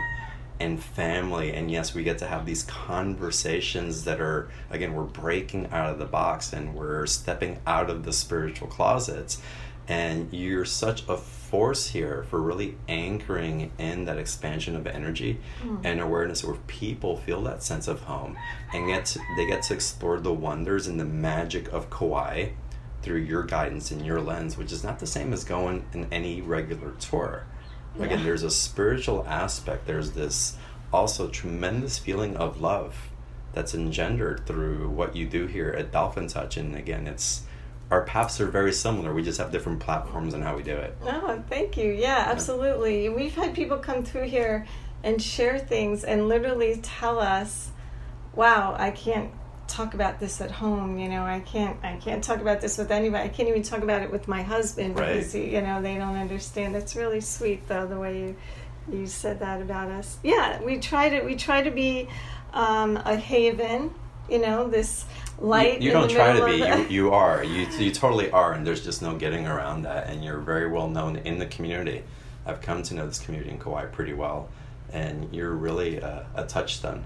and 0.60 0.82
family. 0.82 1.54
And 1.54 1.70
yes, 1.70 1.94
we 1.94 2.04
get 2.04 2.18
to 2.20 2.28
have 2.28 2.46
these 2.46 2.64
conversations 2.64 4.06
that 4.06 4.22
are 4.22 4.50
again 4.70 4.94
we're 4.94 5.04
breaking 5.04 5.68
out 5.72 5.92
of 5.92 6.00
the 6.00 6.06
box 6.06 6.54
and 6.54 6.74
we're 6.74 7.06
stepping 7.06 7.60
out 7.68 7.90
of 7.90 8.06
the 8.06 8.14
spiritual 8.14 8.68
closets. 8.68 9.42
And 9.90 10.32
you're 10.32 10.66
such 10.66 11.04
a 11.10 11.18
force 11.18 11.88
here 11.90 12.26
for 12.30 12.40
really 12.40 12.78
anchoring 12.88 13.72
in 13.80 14.06
that 14.06 14.20
expansion 14.20 14.76
of 14.76 14.86
energy 14.86 15.40
Mm. 15.64 15.82
and 15.84 16.00
awareness 16.00 16.44
where 16.44 16.58
people 16.68 17.18
feel 17.18 17.42
that 17.42 17.64
sense 17.64 17.88
of 17.88 18.02
home 18.02 18.38
and 18.72 18.86
get 18.88 19.06
to, 19.08 19.20
they 19.36 19.48
get 19.48 19.64
to 19.64 19.74
explore 19.74 20.20
the 20.20 20.32
wonders 20.32 20.86
and 20.86 21.00
the 21.00 21.06
magic 21.06 21.68
of 21.74 21.90
Kauai 21.90 22.50
through 23.02 23.22
your 23.22 23.44
guidance 23.44 23.90
and 23.90 24.06
your 24.06 24.22
lens, 24.22 24.58
which 24.58 24.72
is 24.72 24.84
not 24.84 25.00
the 25.00 25.08
same 25.08 25.34
as 25.34 25.44
going 25.44 25.86
in 25.94 26.06
any 26.12 26.40
regular 26.42 26.92
tour. 27.00 27.46
Again, 28.00 28.24
there's 28.24 28.44
a 28.44 28.52
spiritual 28.52 29.26
aspect. 29.28 29.88
There's 29.88 30.12
this 30.12 30.56
also 30.94 31.28
tremendous 31.30 31.98
feeling 31.98 32.38
of 32.38 32.62
love 32.62 33.10
that's 33.54 33.74
engendered 33.74 34.46
through 34.46 34.90
what 34.90 35.16
you 35.16 35.26
do 35.26 35.48
here 35.48 35.70
at 35.72 35.92
Dolphin 35.92 36.28
Touch. 36.28 36.56
And 36.58 36.76
again, 36.76 37.08
it's 37.08 37.44
our 37.92 38.04
paths 38.04 38.40
are 38.40 38.46
very 38.48 38.72
similar. 38.74 39.14
We 39.14 39.24
just 39.24 39.40
have 39.40 39.52
different 39.52 39.80
platforms 39.80 40.34
and 40.34 40.44
how 40.44 40.56
we 40.56 40.64
do 40.64 40.76
it. 40.76 40.96
Oh, 41.04 41.44
thank 41.50 41.76
you. 41.78 41.92
Yeah, 41.92 42.26
absolutely. 42.28 43.10
We've 43.10 43.34
had 43.36 43.54
people 43.56 43.78
come 43.78 44.04
through 44.04 44.28
here 44.28 44.68
and 45.04 45.22
share 45.22 45.58
things 45.58 46.04
and 46.04 46.28
literally 46.28 46.80
tell 46.84 47.20
us, 47.20 47.72
"Wow, 48.36 48.76
I 48.78 48.92
can't 48.92 49.32
talk 49.68 49.94
about 49.94 50.20
this 50.20 50.42
at 50.42 50.52
home. 50.52 50.98
You 51.00 51.10
know, 51.10 51.24
I 51.24 51.40
can't. 51.40 51.78
I 51.84 51.96
can't 51.98 52.24
talk 52.24 52.42
about 52.42 52.62
this 52.62 52.78
with 52.78 52.92
anybody. 52.92 53.24
I 53.24 53.30
can't 53.30 53.50
even 53.50 53.64
talk 53.64 53.82
about 53.82 54.02
it 54.02 54.12
with 54.12 54.28
my 54.28 54.42
husband 54.44 54.98
Right. 55.00 55.14
because 55.16 55.34
he, 55.34 55.54
you 55.56 55.62
know 55.62 55.82
they 55.82 55.96
don't 55.96 56.16
understand." 56.18 56.76
That's 56.76 56.96
really 56.96 57.22
sweet, 57.22 57.68
though, 57.68 57.88
the 57.88 57.98
way 57.98 58.20
you 58.20 58.36
you 58.92 59.06
said 59.08 59.40
that 59.40 59.62
about 59.62 59.90
us. 59.90 60.18
Yeah, 60.24 60.62
we 60.64 60.80
try 60.80 61.10
to 61.10 61.22
we 61.24 61.36
try 61.36 61.62
to 61.64 61.72
be 61.72 62.08
um, 62.54 62.98
a 62.98 63.16
haven. 63.16 63.94
You 64.30 64.40
know, 64.40 64.68
this 64.68 65.06
light. 65.42 65.82
You, 65.82 65.88
you 65.88 65.94
don't 65.94 66.10
try 66.10 66.34
to 66.38 66.46
be. 66.46 66.58
You, 66.58 66.88
you 66.90 67.14
are. 67.14 67.44
You, 67.44 67.68
you 67.78 67.92
totally 67.92 68.30
are. 68.32 68.54
And 68.54 68.66
there's 68.66 68.84
just 68.84 69.02
no 69.02 69.16
getting 69.16 69.48
around 69.48 69.84
that. 69.84 70.08
And 70.08 70.24
you're 70.24 70.40
very 70.40 70.70
well 70.70 70.90
known 70.90 71.18
in 71.18 71.40
the 71.40 71.46
community. 71.46 72.04
I've 72.46 72.62
come 72.62 72.84
to 72.84 72.94
know 72.94 73.08
this 73.08 73.20
community 73.20 73.52
in 73.52 73.60
Kauai 73.60 73.86
pretty 73.86 74.14
well. 74.14 74.50
And 74.92 75.34
you're 75.34 75.54
really 75.54 75.98
a, 75.98 76.26
a 76.36 76.46
touchstone 76.46 77.06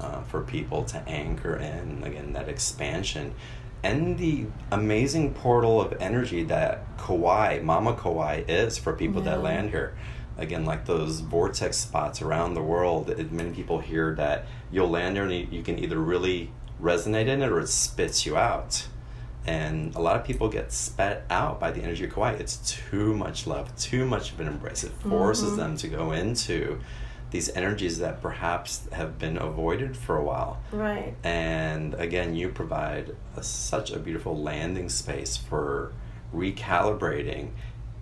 uh, 0.00 0.22
for 0.22 0.42
people 0.42 0.84
to 0.84 0.98
anchor 1.08 1.56
in, 1.56 2.04
again, 2.04 2.32
that 2.34 2.48
expansion. 2.48 3.34
And 3.82 4.18
the 4.18 4.46
amazing 4.70 5.34
portal 5.34 5.80
of 5.80 5.94
energy 6.00 6.44
that 6.44 6.84
Kauai, 6.98 7.60
Mama 7.60 7.94
Kauai, 7.94 8.44
is 8.46 8.78
for 8.78 8.92
people 8.92 9.22
that 9.22 9.42
land 9.42 9.70
here. 9.70 9.96
Again, 10.38 10.64
like 10.64 10.86
those 10.86 11.20
vortex 11.20 11.76
spots 11.76 12.22
around 12.22 12.54
the 12.54 12.62
world, 12.62 13.10
it, 13.10 13.32
many 13.32 13.50
people 13.50 13.80
hear 13.80 14.14
that 14.14 14.46
you'll 14.70 14.88
land 14.88 15.16
there 15.16 15.24
and 15.24 15.32
you, 15.32 15.48
you 15.50 15.62
can 15.62 15.78
either 15.78 15.98
really 15.98 16.50
resonate 16.82 17.26
in 17.28 17.42
it 17.42 17.48
or 17.50 17.60
it 17.60 17.68
spits 17.68 18.26
you 18.26 18.36
out. 18.36 18.86
And 19.46 19.94
a 19.94 20.00
lot 20.00 20.16
of 20.16 20.24
people 20.24 20.48
get 20.48 20.72
spat 20.72 21.24
out 21.30 21.58
by 21.58 21.70
the 21.72 21.82
energy 21.82 22.04
of 22.04 22.12
Kauai. 22.14 22.32
It's 22.32 22.56
too 22.90 23.14
much 23.14 23.46
love, 23.46 23.74
too 23.76 24.04
much 24.06 24.32
of 24.32 24.40
an 24.40 24.46
embrace. 24.48 24.84
It 24.84 24.92
forces 24.92 25.52
Mhm. 25.52 25.56
them 25.56 25.76
to 25.78 25.88
go 25.88 26.12
into 26.12 26.80
these 27.30 27.48
energies 27.56 27.98
that 27.98 28.20
perhaps 28.20 28.86
have 28.92 29.18
been 29.18 29.36
avoided 29.38 29.96
for 29.96 30.16
a 30.16 30.22
while. 30.22 30.58
Right. 30.70 31.14
And 31.24 31.94
again, 31.94 32.34
you 32.36 32.50
provide 32.50 33.16
a, 33.36 33.42
such 33.42 33.90
a 33.90 33.98
beautiful 33.98 34.36
landing 34.40 34.88
space 34.90 35.36
for 35.36 35.92
recalibrating 36.34 37.48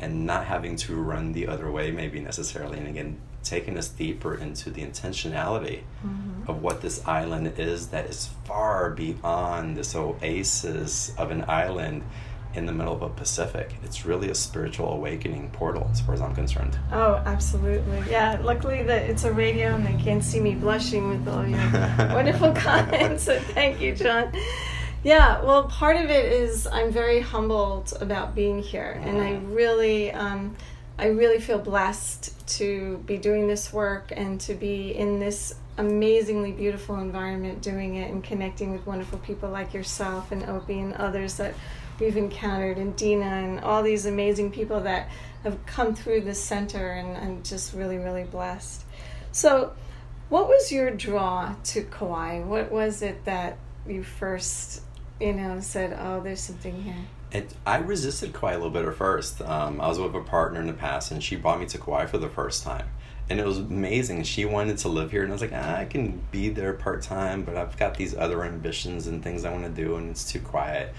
and 0.01 0.27
not 0.27 0.47
having 0.47 0.77
to 0.77 0.95
run 0.97 1.33
the 1.33 1.47
other 1.47 1.71
way, 1.71 1.91
maybe 1.91 2.21
necessarily. 2.21 2.79
And 2.79 2.89
again, 2.89 3.19
taking 3.43 3.79
us 3.79 3.89
deeper 3.89 4.35
into 4.35 4.71
the 4.71 4.83
intentionality 4.83 5.81
Mhm. 6.05 6.49
of 6.49 6.63
what 6.63 6.83
this 6.83 7.07
island 7.07 7.53
is 7.59 7.89
that 7.89 8.07
is 8.07 8.29
far 8.45 8.91
beyond 8.91 9.77
this 9.77 9.95
oasis 9.95 11.13
of 11.17 11.31
an 11.31 11.45
island 11.49 12.03
in 12.53 12.67
the 12.67 12.73
middle 12.73 12.93
of 12.93 13.01
a 13.03 13.09
Pacific. 13.09 13.75
It's 13.85 14.05
really 14.05 14.29
a 14.29 14.35
spiritual 14.35 14.93
awakening 14.93 15.51
portal, 15.53 15.89
as 15.93 16.01
far 16.01 16.15
as 16.17 16.21
I'm 16.21 16.35
concerned. 16.35 16.77
Oh, 16.93 17.23
absolutely. 17.25 18.03
Yeah, 18.11 18.39
luckily 18.43 18.83
that 18.83 19.03
it's 19.09 19.23
a 19.23 19.33
radio 19.33 19.75
and 19.77 19.87
they 19.87 19.95
can't 20.03 20.23
see 20.25 20.41
me 20.41 20.57
blushing 20.57 21.09
with 21.11 21.29
all 21.29 21.47
your 21.47 21.61
wonderful 22.13 22.53
comments. 22.53 23.23
So 23.23 23.39
thank 23.39 23.81
you, 23.81 23.95
John. 23.95 24.33
Yeah, 25.05 25.41
well, 25.43 25.63
part 25.69 25.97
of 25.97 26.11
it 26.11 26.31
is 26.33 26.67
I'm 26.67 26.91
very 26.91 27.21
humbled 27.21 27.95
about 28.01 28.35
being 28.35 28.59
here, 28.61 29.01
and 29.05 29.19
I 29.19 29.39
really, 29.55 30.11
um, 30.13 30.57
I 31.01 31.07
really 31.07 31.41
feel 31.41 31.59
blessed 31.59 32.47
to 32.59 32.99
be 33.07 33.17
doing 33.17 33.49
this 33.49 33.73
work 33.73 34.13
and 34.15 34.39
to 34.43 34.53
be 34.55 34.95
in 34.95 35.19
this 35.19 35.55
amazingly 35.79 36.53
beautiful 36.53 36.97
environment 36.97 37.63
doing 37.63 37.95
it 37.95 38.11
and 38.11 38.23
connecting 38.23 38.71
with 38.71 38.87
wonderful 38.87 39.19
people 39.21 39.49
like 39.49 39.73
yourself 39.73 40.31
and 40.31 40.43
Opie 40.45 40.79
and 40.79 40.93
others 40.93 41.39
that 41.39 41.55
we've 41.99 42.19
encountered 42.19 42.77
and 42.77 42.95
Dena 42.97 43.25
and 43.25 43.61
all 43.61 43.83
these 43.83 44.05
amazing 44.05 44.53
people 44.53 44.81
that 44.81 45.09
have 45.43 45.65
come 45.65 45.95
through 45.95 46.21
this 46.21 46.39
center 46.39 46.91
and 46.91 47.17
I'm 47.17 47.43
just 47.45 47.73
really, 47.73 47.97
really 47.97 48.25
blessed. 48.25 48.85
So 49.33 49.73
what 50.29 50.49
was 50.49 50.71
your 50.71 50.91
draw 50.91 51.55
to 51.65 51.83
Kauai? 51.83 52.41
What 52.41 52.71
was 52.71 53.01
it 53.01 53.25
that 53.25 53.57
you 53.87 54.03
first, 54.03 54.83
you 55.19 55.33
know, 55.33 55.61
said, 55.61 55.97
oh, 55.99 56.21
there's 56.21 56.41
something 56.41 56.83
here? 56.83 57.07
It, 57.33 57.55
I 57.65 57.79
resisted 57.79 58.33
Kauai 58.33 58.53
a 58.53 58.57
little 58.57 58.71
bit 58.71 58.85
at 58.85 58.95
first. 58.97 59.41
Um, 59.41 59.81
I 59.81 59.87
was 59.89 60.01
with 60.01 60.15
a 60.15 60.21
partner 60.21 60.61
in 60.61 60.67
the 60.67 60.73
past, 60.73 61.13
and 61.13 61.23
she 61.23 61.37
brought 61.37 61.61
me 61.61 61.67
to 61.67 61.79
Kauai 61.79 62.07
for 62.07 62.19
the 62.19 62.29
first 62.29 62.65
time, 62.65 62.89
and 63.29 63.39
it 63.39 63.47
was 63.47 63.59
amazing. 63.59 64.25
She 64.25 64.45
wanted 64.45 64.79
to 64.79 64.89
live 64.89 65.13
here, 65.13 65.23
and 65.23 65.31
I 65.31 65.35
was 65.35 65.43
like, 65.43 65.53
ah, 65.55 65.77
I 65.77 65.85
can 65.85 66.23
be 66.33 66.49
there 66.49 66.73
part 66.73 67.03
time, 67.03 67.45
but 67.45 67.57
I've 67.57 67.77
got 67.77 67.97
these 67.97 68.17
other 68.17 68.43
ambitions 68.45 69.07
and 69.07 69.23
things 69.23 69.45
I 69.45 69.53
want 69.53 69.65
to 69.65 69.71
do, 69.71 69.95
and 69.97 70.11
it's 70.11 70.31
too 70.31 70.41
quiet. 70.41 70.93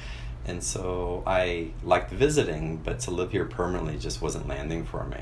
And 0.46 0.64
so 0.64 1.24
I 1.28 1.72
liked 1.84 2.12
visiting, 2.12 2.78
but 2.78 3.00
to 3.02 3.12
live 3.12 3.32
here 3.32 3.46
permanently 3.46 3.98
just 3.98 4.22
wasn't 4.22 4.48
landing 4.48 4.86
for 4.86 5.04
me. 5.04 5.20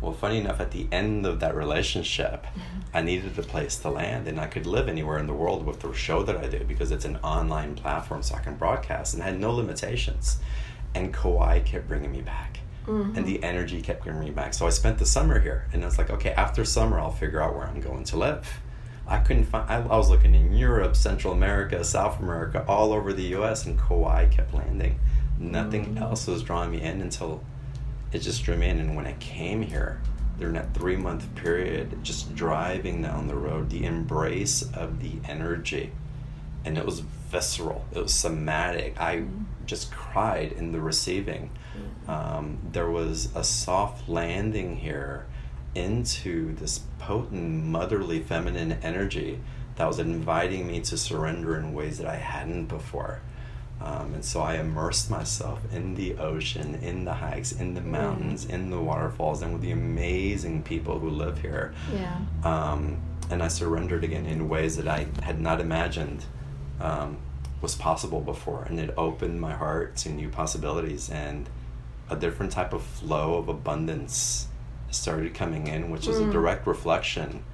Well, 0.00 0.12
funny 0.12 0.38
enough, 0.38 0.60
at 0.60 0.70
the 0.70 0.86
end 0.90 1.26
of 1.26 1.40
that 1.40 1.54
relationship, 1.54 2.46
I 2.94 3.02
needed 3.02 3.38
a 3.38 3.42
place 3.42 3.76
to 3.78 3.90
land, 3.90 4.26
and 4.26 4.40
I 4.40 4.46
could 4.46 4.66
live 4.66 4.88
anywhere 4.88 5.18
in 5.18 5.26
the 5.26 5.34
world 5.34 5.66
with 5.66 5.80
the 5.80 5.92
show 5.92 6.22
that 6.22 6.36
I 6.36 6.48
do 6.48 6.64
because 6.64 6.90
it's 6.90 7.04
an 7.04 7.16
online 7.18 7.74
platform, 7.74 8.22
so 8.22 8.34
I 8.34 8.40
can 8.40 8.56
broadcast 8.56 9.14
and 9.14 9.22
had 9.22 9.38
no 9.38 9.52
limitations. 9.52 10.38
And 10.94 11.12
Kauai 11.12 11.60
kept 11.60 11.86
bringing 11.86 12.10
me 12.10 12.22
back, 12.22 12.60
mm-hmm. 12.86 13.16
and 13.16 13.26
the 13.26 13.42
energy 13.44 13.80
kept 13.82 14.04
bringing 14.04 14.24
me 14.24 14.30
back. 14.30 14.54
So 14.54 14.66
I 14.66 14.70
spent 14.70 14.98
the 14.98 15.06
summer 15.06 15.38
here, 15.40 15.66
and 15.72 15.82
I 15.82 15.86
was 15.86 15.98
like, 15.98 16.10
okay, 16.10 16.32
after 16.32 16.64
summer, 16.64 16.98
I'll 16.98 17.12
figure 17.12 17.40
out 17.40 17.54
where 17.54 17.66
I'm 17.66 17.80
going 17.80 18.04
to 18.04 18.16
live. 18.16 18.60
I 19.06 19.18
couldn't 19.18 19.44
find. 19.44 19.70
I, 19.70 19.76
I 19.76 19.96
was 19.96 20.08
looking 20.08 20.34
in 20.34 20.52
Europe, 20.52 20.96
Central 20.96 21.32
America, 21.32 21.82
South 21.84 22.20
America, 22.20 22.64
all 22.66 22.92
over 22.92 23.12
the 23.12 23.24
U.S., 23.24 23.66
and 23.66 23.78
Kauai 23.78 24.26
kept 24.28 24.54
landing. 24.54 24.98
Nothing 25.38 25.96
mm. 25.96 26.00
else 26.00 26.26
was 26.26 26.42
drawing 26.42 26.70
me 26.70 26.80
in 26.82 27.00
until 27.00 27.42
it 28.12 28.20
just 28.20 28.44
drew 28.44 28.56
me 28.56 28.68
in. 28.68 28.78
And 28.80 28.96
when 28.96 29.06
I 29.06 29.14
came 29.14 29.62
here, 29.62 30.00
during 30.38 30.54
that 30.54 30.72
three 30.74 30.96
month 30.96 31.32
period, 31.34 32.02
just 32.02 32.34
driving 32.34 33.02
down 33.02 33.28
the 33.28 33.34
road, 33.34 33.70
the 33.70 33.84
embrace 33.84 34.62
of 34.74 35.00
the 35.00 35.12
energy, 35.28 35.92
and 36.64 36.78
it 36.78 36.84
was 36.84 37.00
visceral, 37.00 37.84
it 37.92 37.98
was 37.98 38.14
somatic. 38.14 38.98
I 38.98 39.24
just 39.66 39.92
cried 39.92 40.52
in 40.52 40.72
the 40.72 40.80
receiving. 40.80 41.50
Um, 42.08 42.58
there 42.72 42.90
was 42.90 43.28
a 43.36 43.44
soft 43.44 44.08
landing 44.08 44.76
here 44.76 45.26
into 45.74 46.54
this 46.56 46.80
potent 46.98 47.64
motherly 47.64 48.20
feminine 48.20 48.72
energy 48.82 49.38
that 49.76 49.86
was 49.86 49.98
inviting 49.98 50.66
me 50.66 50.80
to 50.80 50.96
surrender 50.96 51.56
in 51.56 51.72
ways 51.72 51.98
that 51.98 52.06
I 52.06 52.16
hadn't 52.16 52.66
before. 52.66 53.20
Um, 53.82 54.12
and 54.14 54.24
so 54.24 54.40
I 54.40 54.56
immersed 54.56 55.10
myself 55.10 55.60
in 55.72 55.94
the 55.94 56.16
ocean, 56.18 56.74
in 56.82 57.04
the 57.06 57.14
hikes, 57.14 57.52
in 57.52 57.72
the 57.74 57.80
mountains, 57.80 58.44
in 58.44 58.68
the 58.70 58.78
waterfalls, 58.78 59.40
and 59.40 59.54
with 59.54 59.62
the 59.62 59.70
amazing 59.70 60.62
people 60.62 60.98
who 60.98 61.08
live 61.08 61.40
here. 61.40 61.72
Yeah. 61.94 62.18
Um, 62.44 62.98
and 63.30 63.42
I 63.42 63.48
surrendered 63.48 64.04
again 64.04 64.26
in 64.26 64.48
ways 64.50 64.76
that 64.76 64.86
I 64.86 65.06
had 65.22 65.40
not 65.40 65.60
imagined 65.60 66.24
um, 66.80 67.16
was 67.62 67.74
possible 67.74 68.20
before. 68.20 68.64
And 68.64 68.78
it 68.78 68.92
opened 68.98 69.40
my 69.40 69.54
heart 69.54 69.96
to 69.98 70.10
new 70.10 70.28
possibilities 70.28 71.08
and 71.08 71.48
a 72.10 72.16
different 72.16 72.52
type 72.52 72.72
of 72.72 72.82
flow 72.82 73.36
of 73.36 73.48
abundance 73.48 74.48
started 74.90 75.32
coming 75.32 75.68
in, 75.68 75.90
which 75.90 76.06
is 76.08 76.18
a 76.18 76.24
Mm. 76.24 76.32
direct 76.32 76.66
reflection 76.66 77.44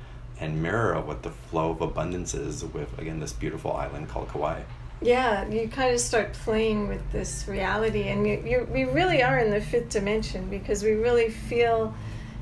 and 0.40 0.62
mirror 0.62 0.92
of 0.94 1.06
what 1.06 1.22
the 1.22 1.30
flow 1.30 1.70
of 1.70 1.80
abundance 1.82 2.34
is 2.34 2.64
with, 2.64 2.98
again, 2.98 3.20
this 3.20 3.32
beautiful 3.32 3.72
island 3.74 4.08
called 4.08 4.28
Kauai. 4.28 4.62
Yeah, 5.02 5.46
you 5.48 5.68
kind 5.68 5.92
of 5.92 6.00
start 6.00 6.32
playing 6.32 6.88
with 6.88 7.12
this 7.12 7.46
reality, 7.46 8.08
and 8.08 8.26
you, 8.26 8.42
you, 8.46 8.68
we 8.72 8.84
really 8.84 9.22
are 9.22 9.38
in 9.38 9.50
the 9.50 9.60
fifth 9.60 9.90
dimension 9.90 10.48
because 10.48 10.82
we 10.82 10.92
really 10.92 11.28
feel 11.30 11.94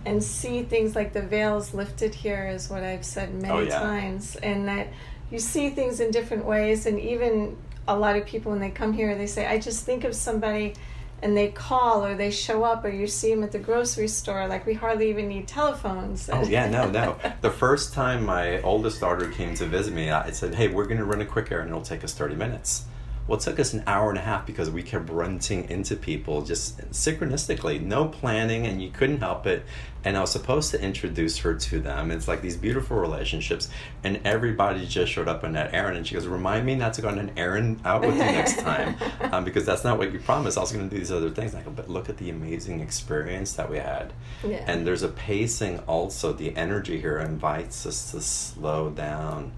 and 0.07 0.23
see 0.23 0.63
things 0.63 0.95
like 0.95 1.13
the 1.13 1.23
veils 1.23 1.75
lifted 1.75 2.15
here, 2.15 2.47
is 2.47 2.71
what 2.71 2.85
I've 2.85 3.05
said 3.05 3.31
oh, 3.33 3.41
many 3.41 3.55
Oh, 3.55 3.61
yeah. 3.63 3.81
times, 3.81 4.37
and 4.37 4.69
that 4.69 4.89
you 5.31 5.39
see 5.41 5.71
things 5.71 5.99
in 5.99 6.11
different 6.13 6.45
ways, 6.45 6.87
and 6.87 7.01
even 7.01 7.57
a 7.89 7.97
lot 7.97 8.17
of 8.17 8.25
people 8.25 8.53
when 8.53 8.61
they 8.61 8.71
come 8.71 8.93
here, 8.93 9.17
they 9.17 9.27
say, 9.27 9.47
I 9.47 9.59
just 9.59 9.85
think 9.85 10.05
of 10.05 10.15
somebody 10.15 10.75
and 11.23 11.37
they 11.37 11.49
call 11.49 12.05
or 12.05 12.15
they 12.15 12.31
show 12.31 12.65
up 12.65 12.85
or 12.85 12.91
you 12.91 13.07
see 13.07 13.35
them 13.35 13.43
at 13.43 13.53
the 13.53 13.59
grocery 13.59 14.09
store. 14.09 14.47
Like 14.47 14.67
we 14.67 14.75
hardly 14.75 15.09
even 15.11 15.29
need 15.29 15.49
telephones. 15.49 16.29
Oh 16.33 16.45
yeah, 16.45 16.69
no, 16.69 16.91
no. 16.91 17.17
the 17.41 17.51
first 17.51 17.95
time 17.95 18.25
my 18.25 18.61
oldest 18.63 19.01
daughter 19.01 19.29
came 19.31 19.55
to 19.55 19.67
visit 19.67 19.95
me, 19.95 20.11
I 20.11 20.31
said, 20.31 20.55
"Hey, 20.55 20.69
we're 20.69 20.85
going 20.85 20.99
to 20.99 21.05
run 21.05 21.21
a 21.21 21.27
quick 21.27 21.51
errand. 21.51 21.71
It'll 21.71 21.83
take 21.83 22.05
us 22.05 22.15
thirty 22.15 22.35
minutes." 22.35 22.85
Well, 23.27 23.39
it 23.39 23.43
took 23.43 23.59
us 23.59 23.73
an 23.73 23.83
hour 23.87 24.11
and 24.11 24.19
a 24.19 24.23
half 24.23 24.45
because 24.45 24.71
we 24.71 24.83
kept 24.83 25.09
running 25.09 25.41
into 25.71 25.97
people 25.97 26.43
just 26.43 26.79
synchronistically, 26.91 27.81
no 27.81 28.07
planning, 28.07 28.67
and 28.67 28.83
you 28.83 28.91
couldn't 28.91 29.21
help 29.21 29.47
it. 29.47 29.65
And 30.05 30.17
I 30.17 30.21
was 30.21 30.31
supposed 30.31 30.71
to 30.73 30.81
introduce 30.83 31.39
her 31.39 31.55
to 31.55 31.81
them. 31.81 32.11
It's 32.11 32.29
like 32.29 32.43
these 32.43 32.57
beautiful 32.57 32.99
relationships, 32.99 33.69
and 34.03 34.21
everybody 34.25 34.85
just 34.87 35.11
showed 35.13 35.29
up 35.29 35.45
on 35.45 35.53
that 35.53 35.73
errand. 35.73 35.97
And 35.97 36.07
she 36.07 36.15
goes, 36.15 36.27
"Remind 36.27 36.67
me 36.67 36.75
not 36.75 36.93
to 36.95 37.03
go 37.03 37.09
on 37.09 37.19
an 37.19 37.31
errand 37.37 37.81
out 37.85 38.03
with 38.03 38.15
you 38.15 38.21
next 38.21 38.59
time, 38.61 38.97
um, 39.33 39.45
because 39.45 39.65
that's 39.65 39.83
not 39.85 39.97
what 39.97 40.13
you 40.13 40.19
promised. 40.19 40.59
I 40.59 40.61
was 40.61 40.73
going 40.73 40.89
to 40.89 40.95
do 40.95 40.99
these 41.01 41.11
other 41.13 41.31
things." 41.31 41.55
And 41.55 41.63
I 41.63 41.65
go, 41.65 41.71
"But 41.71 41.89
look 41.89 42.09
at 42.11 42.19
the 42.19 42.29
amazing 42.31 42.81
experience 42.81 43.55
that 43.55 43.71
we 43.71 43.79
had." 43.79 44.13
Yeah. 44.47 44.63
And 44.67 44.87
there's 44.87 45.03
a 45.03 45.09
pacing 45.09 45.79
also. 45.81 46.33
The 46.33 46.55
energy 46.57 47.01
here 47.01 47.19
invites 47.19 47.87
us 47.87 48.11
to 48.13 48.21
slow 48.21 48.91
down 48.91 49.53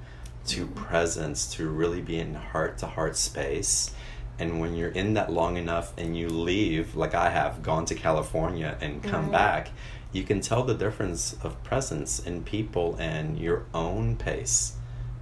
to 0.47 0.67
presence, 0.69 1.53
to 1.55 1.69
really 1.69 2.01
be 2.01 2.19
in 2.21 2.35
heart 2.35 2.79
to 2.79 2.87
heart 2.87 3.17
space. 3.17 3.91
And 4.39 4.61
when 4.61 4.77
you're 4.77 4.91
in 4.91 5.15
that 5.15 5.33
long 5.33 5.57
enough 5.57 5.93
and 5.99 6.17
you 6.17 6.29
leave, 6.29 6.95
like 6.95 7.15
I 7.15 7.31
have 7.31 7.63
gone 7.63 7.85
to 7.87 7.95
California 7.95 8.77
and 8.81 9.03
come 9.03 9.23
Right. 9.25 9.33
back, 9.33 9.71
you 10.17 10.25
can 10.25 10.41
tell 10.41 10.63
the 10.63 10.75
difference 10.75 11.37
of 11.43 11.63
presence 11.63 12.19
in 12.19 12.43
people 12.43 12.97
and 12.99 13.39
your 13.39 13.67
own 13.75 14.17
pace 14.17 14.73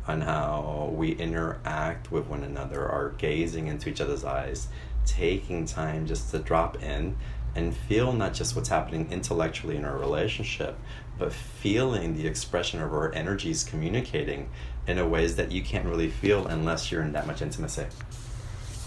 on 0.07 0.21
how 0.21 0.93
we 0.95 1.13
interact 1.13 2.13
with 2.13 2.29
one 2.29 2.45
another, 2.45 2.87
are 2.87 3.11
gazing 3.19 3.67
into 3.67 3.91
each 3.91 4.01
other's 4.01 4.25
eyes, 4.25 4.69
taking 5.05 5.67
time 5.67 6.07
just 6.07 6.31
to 6.31 6.39
drop 6.39 6.81
in 6.81 7.17
and 7.57 7.77
feel 7.77 8.13
not 8.13 8.35
just 8.35 8.55
what's 8.55 8.69
happening 8.69 9.11
intellectually 9.11 9.77
in 9.77 9.85
our 9.85 9.99
relationship, 9.99 10.79
but 11.19 11.33
feeling 11.33 12.17
the 12.17 12.27
expression 12.27 12.81
of 12.81 12.93
our 12.93 13.13
energies 13.15 13.65
communicating 13.65 14.49
in 14.87 14.99
a 14.99 15.09
ways 15.09 15.35
that 15.35 15.51
you 15.51 15.63
can't 15.63 15.87
really 15.87 16.11
feel 16.11 16.47
unless 16.47 16.93
you're 16.93 17.03
in 17.03 17.13
that 17.13 17.27
much 17.27 17.43
intimacy. 17.43 17.87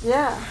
Yeah. 0.03 0.41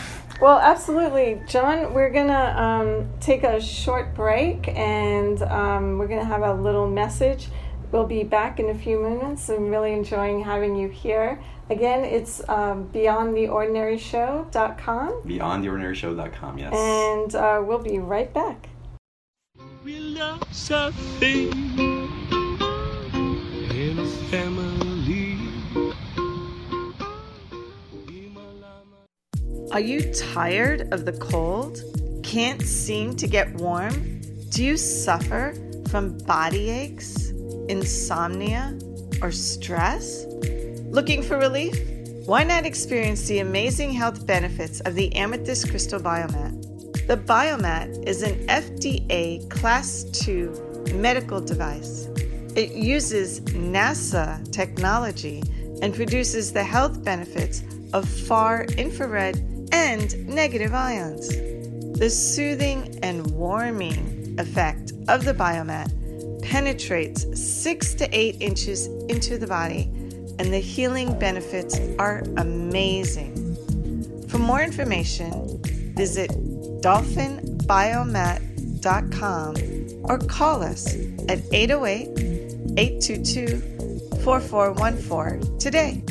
Well, 0.41 0.59
absolutely. 0.59 1.43
John, 1.47 1.93
we're 1.95 2.11
going 2.11 2.26
to 2.28 2.62
um, 2.62 3.09
take 3.20 3.43
a 3.43 3.59
short 3.61 4.14
break 4.14 4.68
and 4.68 5.41
um, 5.43 5.99
we're 5.99 6.09
going 6.09 6.20
to 6.20 6.26
have 6.26 6.43
a 6.43 6.53
little 6.53 6.87
message. 6.89 7.49
We'll 7.91 8.07
be 8.07 8.22
back 8.22 8.61
in 8.61 8.68
a 8.68 8.74
few 8.74 9.01
moments. 9.01 9.49
I'm 9.49 9.70
really 9.70 9.95
enjoying 9.95 10.45
having 10.45 10.76
you 10.76 10.89
here. 10.89 11.41
Again, 11.70 12.05
it's 12.05 12.47
um, 12.49 12.91
beyondtheordinaryshow.com 12.91 15.22
BeyondTheOrdinaryShow.com, 15.22 16.59
yes. 16.59 16.74
and 16.74 17.34
uh, 17.34 17.62
we'll 17.64 17.78
be 17.78 17.99
right 17.99 18.30
back. 18.32 18.68
We 19.82 19.99
love 19.99 20.45
something 20.53 21.51
in 23.70 23.99
a 23.99 24.07
family. 24.30 24.86
Are 29.73 29.81
you 29.81 30.12
tired 30.12 30.93
of 30.93 31.05
the 31.05 31.12
cold? 31.12 31.83
Can't 32.23 32.62
seem 32.62 33.17
to 33.17 33.27
get 33.27 33.53
warm? 33.55 34.21
Do 34.51 34.64
you 34.64 34.77
suffer 34.77 35.55
from 35.91 36.17
body 36.19 36.71
aches, 36.71 37.31
insomnia, 37.69 38.79
or 39.21 39.33
stress? 39.33 40.25
Looking 40.85 41.21
for 41.21 41.37
relief? 41.37 41.77
Why 42.27 42.45
not 42.45 42.64
experience 42.64 43.27
the 43.27 43.41
amazing 43.41 43.93
health 43.93 44.25
benefits 44.25 44.81
of 44.81 44.95
the 44.95 45.14
Amethyst 45.17 45.69
Crystal 45.69 46.01
Biomat? 46.01 47.07
The 47.09 47.17
Biomat 47.17 48.07
is 48.07 48.23
an 48.23 48.47
FDA 48.47 49.51
Class 49.51 50.07
II 50.27 50.49
medical 50.95 51.41
device. 51.41 52.07
It 52.55 52.71
uses 52.73 53.41
NASA 53.41 54.51
technology 54.53 55.43
and 55.83 55.93
produces 55.93 56.53
the 56.53 56.64
health 56.64 57.05
benefits 57.05 57.62
of 57.93 58.09
far 58.09 58.64
infrared 58.77 59.55
and 59.73 60.29
negative 60.29 60.75
ions. 60.75 61.29
The 61.99 62.11
soothing 62.11 62.99
and 63.03 63.31
warming 63.31 64.37
effect 64.39 64.93
of 65.09 65.25
the 65.25 65.33
biomat 65.33 65.91
penetrates 66.43 67.25
six 67.41 67.95
to 67.95 68.07
eight 68.17 68.37
inches 68.41 68.89
into 69.09 69.39
the 69.39 69.47
body, 69.47 69.85
and 70.39 70.53
the 70.53 70.59
healing 70.59 71.19
benefits 71.19 71.81
are 71.99 72.19
amazing. 72.37 73.57
For 74.29 74.37
more 74.39 74.61
information, 74.62 75.59
visit 75.97 76.31
dolphinbiomat.com 76.83 79.57
or 80.05 80.19
call 80.19 80.62
us 80.62 80.95
at 81.29 81.41
808 81.53 82.09
822 82.79 83.61
4414 84.23 85.59
today. 85.59 86.03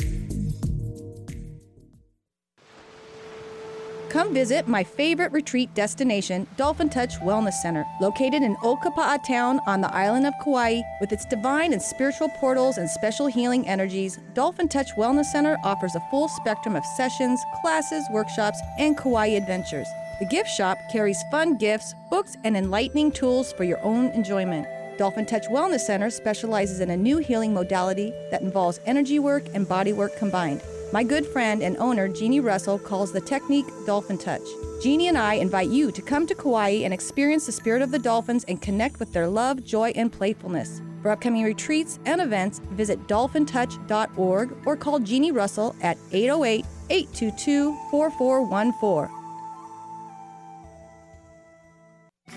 Come 4.16 4.32
visit 4.32 4.66
my 4.66 4.82
favorite 4.82 5.30
retreat 5.32 5.74
destination, 5.74 6.46
Dolphin 6.56 6.88
Touch 6.88 7.16
Wellness 7.16 7.52
Center, 7.52 7.84
located 8.00 8.42
in 8.42 8.56
Okapa'a 8.64 9.22
Town 9.22 9.60
on 9.66 9.82
the 9.82 9.94
island 9.94 10.26
of 10.26 10.32
Kauai. 10.42 10.80
With 11.02 11.12
its 11.12 11.26
divine 11.26 11.74
and 11.74 11.82
spiritual 11.82 12.30
portals 12.40 12.78
and 12.78 12.88
special 12.88 13.26
healing 13.26 13.68
energies, 13.68 14.18
Dolphin 14.32 14.68
Touch 14.68 14.88
Wellness 14.96 15.26
Center 15.26 15.58
offers 15.62 15.94
a 15.94 16.06
full 16.10 16.28
spectrum 16.28 16.76
of 16.76 16.86
sessions, 16.96 17.38
classes, 17.60 18.06
workshops, 18.10 18.58
and 18.78 18.96
Kauai 18.96 19.26
adventures. 19.36 19.86
The 20.18 20.24
gift 20.24 20.48
shop 20.48 20.78
carries 20.90 21.22
fun 21.30 21.58
gifts, 21.58 21.94
books, 22.08 22.38
and 22.42 22.56
enlightening 22.56 23.12
tools 23.12 23.52
for 23.52 23.64
your 23.64 23.82
own 23.82 24.06
enjoyment. 24.12 24.66
Dolphin 24.96 25.26
Touch 25.26 25.44
Wellness 25.48 25.80
Center 25.80 26.08
specializes 26.08 26.80
in 26.80 26.88
a 26.88 26.96
new 26.96 27.18
healing 27.18 27.52
modality 27.52 28.14
that 28.30 28.40
involves 28.40 28.80
energy 28.86 29.18
work 29.18 29.44
and 29.52 29.68
body 29.68 29.92
work 29.92 30.16
combined. 30.16 30.62
My 30.92 31.02
good 31.02 31.26
friend 31.26 31.62
and 31.62 31.76
owner, 31.78 32.06
Jeanne 32.06 32.40
Russell, 32.42 32.78
calls 32.78 33.10
the 33.10 33.20
technique 33.20 33.66
Dolphin 33.86 34.16
Touch. 34.16 34.46
Jeanne 34.80 35.08
and 35.08 35.18
I 35.18 35.34
invite 35.34 35.68
you 35.68 35.90
to 35.90 36.00
come 36.00 36.26
to 36.28 36.34
Kauai 36.34 36.84
and 36.84 36.94
experience 36.94 37.46
the 37.46 37.52
spirit 37.52 37.82
of 37.82 37.90
the 37.90 37.98
dolphins 37.98 38.44
and 38.44 38.62
connect 38.62 39.00
with 39.00 39.12
their 39.12 39.26
love, 39.26 39.64
joy, 39.64 39.90
and 39.96 40.12
playfulness. 40.12 40.80
For 41.02 41.10
upcoming 41.10 41.42
retreats 41.42 41.98
and 42.06 42.20
events, 42.20 42.60
visit 42.70 43.04
dolphintouch.org 43.08 44.56
or 44.64 44.76
call 44.76 45.00
Jeanne 45.00 45.34
Russell 45.34 45.74
at 45.82 45.98
808 46.12 46.64
822 46.88 47.76
4414. 47.90 49.12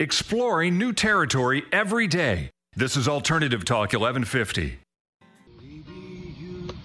Exploring 0.00 0.78
new 0.78 0.92
territory 0.92 1.64
every 1.72 2.06
day. 2.06 2.50
This 2.76 2.96
is 2.96 3.08
Alternative 3.08 3.64
Talk 3.64 3.92
1150. 3.94 4.78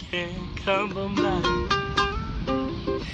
Can't 0.10 0.58
come 0.58 0.90
from. 0.90 1.70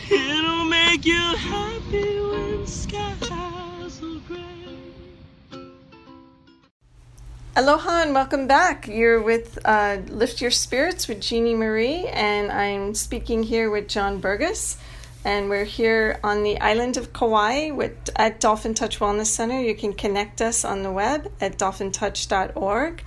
It'll 0.10 0.64
make 0.64 1.04
you 1.06 1.16
happy 1.16 2.18
when 2.18 2.66
skies 2.66 4.02
are 4.02 4.20
gray. 4.26 4.42
Aloha 7.58 8.04
and 8.04 8.14
welcome 8.14 8.48
back. 8.48 8.88
You're 8.88 9.22
with 9.22 9.60
uh, 9.66 9.98
Lift 10.08 10.40
Your 10.40 10.52
Spirits 10.52 11.10
with 11.10 11.20
Jeannie 11.20 11.56
Marie, 11.56 12.08
and 12.08 12.54
I'm 12.54 12.96
speaking 12.96 13.44
here 13.44 13.70
with 13.70 13.90
John 13.90 14.22
Burgess. 14.22 14.78
And 15.26 15.50
we're 15.50 15.66
here 15.66 16.20
on 16.24 16.44
the 16.44 16.60
island 16.62 16.96
of 16.96 17.12
Kauai 17.12 17.72
with, 17.72 18.10
at 18.16 18.40
Dolphin 18.40 18.74
Touch 18.74 19.00
Wellness 19.00 19.26
Center. 19.26 19.62
You 19.62 19.76
can 19.76 19.94
connect 19.94 20.42
us 20.42 20.64
on 20.64 20.84
the 20.84 20.92
web 20.92 21.32
at 21.42 21.58
dolphintouch.org. 21.58 23.04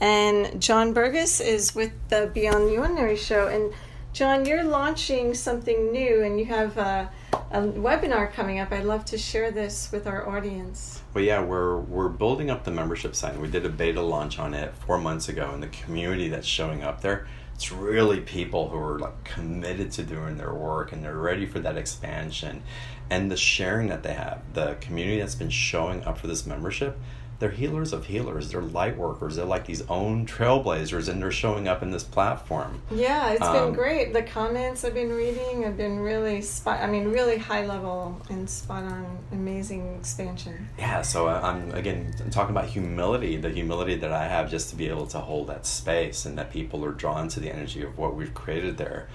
And 0.00 0.60
John 0.60 0.92
Burgess 0.92 1.40
is 1.40 1.74
with 1.74 1.92
the 2.08 2.30
Beyond 2.34 2.68
the 2.68 2.78
Ordinary 2.78 3.16
show. 3.16 3.46
And 3.46 3.72
John, 4.12 4.44
you're 4.44 4.64
launching 4.64 5.32
something 5.32 5.90
new, 5.90 6.22
and 6.22 6.38
you 6.38 6.44
have 6.44 6.76
a, 6.76 7.10
a 7.50 7.62
webinar 7.62 8.30
coming 8.30 8.58
up. 8.58 8.70
I'd 8.70 8.84
love 8.84 9.06
to 9.06 9.16
share 9.16 9.50
this 9.50 9.90
with 9.90 10.06
our 10.06 10.28
audience. 10.28 11.00
Well, 11.14 11.24
yeah, 11.24 11.42
we're 11.42 11.78
we're 11.78 12.10
building 12.10 12.50
up 12.50 12.64
the 12.64 12.70
membership 12.70 13.14
site. 13.16 13.38
We 13.40 13.48
did 13.48 13.64
a 13.64 13.70
beta 13.70 14.02
launch 14.02 14.38
on 14.38 14.52
it 14.52 14.74
four 14.86 14.98
months 14.98 15.30
ago, 15.30 15.52
and 15.54 15.62
the 15.62 15.68
community 15.68 16.28
that's 16.28 16.46
showing 16.46 16.82
up 16.82 17.00
there, 17.00 17.26
It's 17.62 17.70
really 17.70 18.18
people 18.18 18.70
who 18.70 18.76
are 18.76 18.98
like 18.98 19.22
committed 19.22 19.92
to 19.92 20.02
doing 20.02 20.36
their 20.36 20.52
work 20.52 20.90
and 20.90 21.04
they're 21.04 21.16
ready 21.16 21.46
for 21.46 21.60
that 21.60 21.76
expansion 21.76 22.64
and 23.08 23.30
the 23.30 23.36
sharing 23.36 23.86
that 23.90 24.02
they 24.02 24.14
have. 24.14 24.42
The 24.52 24.76
community 24.80 25.20
that's 25.20 25.36
been 25.36 25.48
showing 25.48 26.02
up 26.02 26.18
for 26.18 26.26
this 26.26 26.44
membership 26.44 26.98
they're 27.42 27.50
healers 27.50 27.92
of 27.92 28.06
healers. 28.06 28.52
They're 28.52 28.62
light 28.62 28.96
workers. 28.96 29.34
They're 29.34 29.44
like 29.44 29.66
these 29.66 29.82
own 29.88 30.26
trailblazers, 30.26 31.08
and 31.08 31.20
they're 31.20 31.32
showing 31.32 31.66
up 31.66 31.82
in 31.82 31.90
this 31.90 32.04
platform. 32.04 32.80
Yeah, 32.88 33.32
it's 33.32 33.42
Um, 33.42 33.52
been 33.52 33.72
great. 33.74 34.12
The 34.12 34.22
comments 34.22 34.84
I've 34.84 34.94
been 34.94 35.10
reading 35.10 35.64
have 35.64 35.76
been 35.76 35.98
really 35.98 36.40
spot. 36.40 36.78
I 36.80 36.86
mean, 36.86 37.08
really 37.08 37.38
high 37.38 37.66
level 37.66 38.20
and 38.30 38.48
spot 38.48 38.84
on. 38.84 39.18
Amazing 39.32 39.96
expansion. 39.98 40.68
Yeah, 40.78 41.02
so 41.02 41.26
I- 41.26 41.48
I'm 41.50 41.72
again 41.74 42.14
talking 42.30 42.54
about 42.54 42.66
humility, 42.66 43.36
the 43.38 43.50
humility 43.50 43.96
that 43.96 44.12
I 44.12 44.28
have 44.28 44.48
just 44.48 44.70
to 44.70 44.76
be 44.76 44.88
able 44.88 45.08
to 45.08 45.18
hold 45.18 45.48
that 45.48 45.66
space 45.66 46.24
and 46.24 46.38
that 46.38 46.52
people 46.52 46.84
are 46.84 46.92
drawn 46.92 47.26
to 47.30 47.40
the 47.40 47.50
energy 47.52 47.82
of 47.82 47.98
what 47.98 48.14
we've 48.14 48.32
created 48.34 48.76
there 48.78 49.08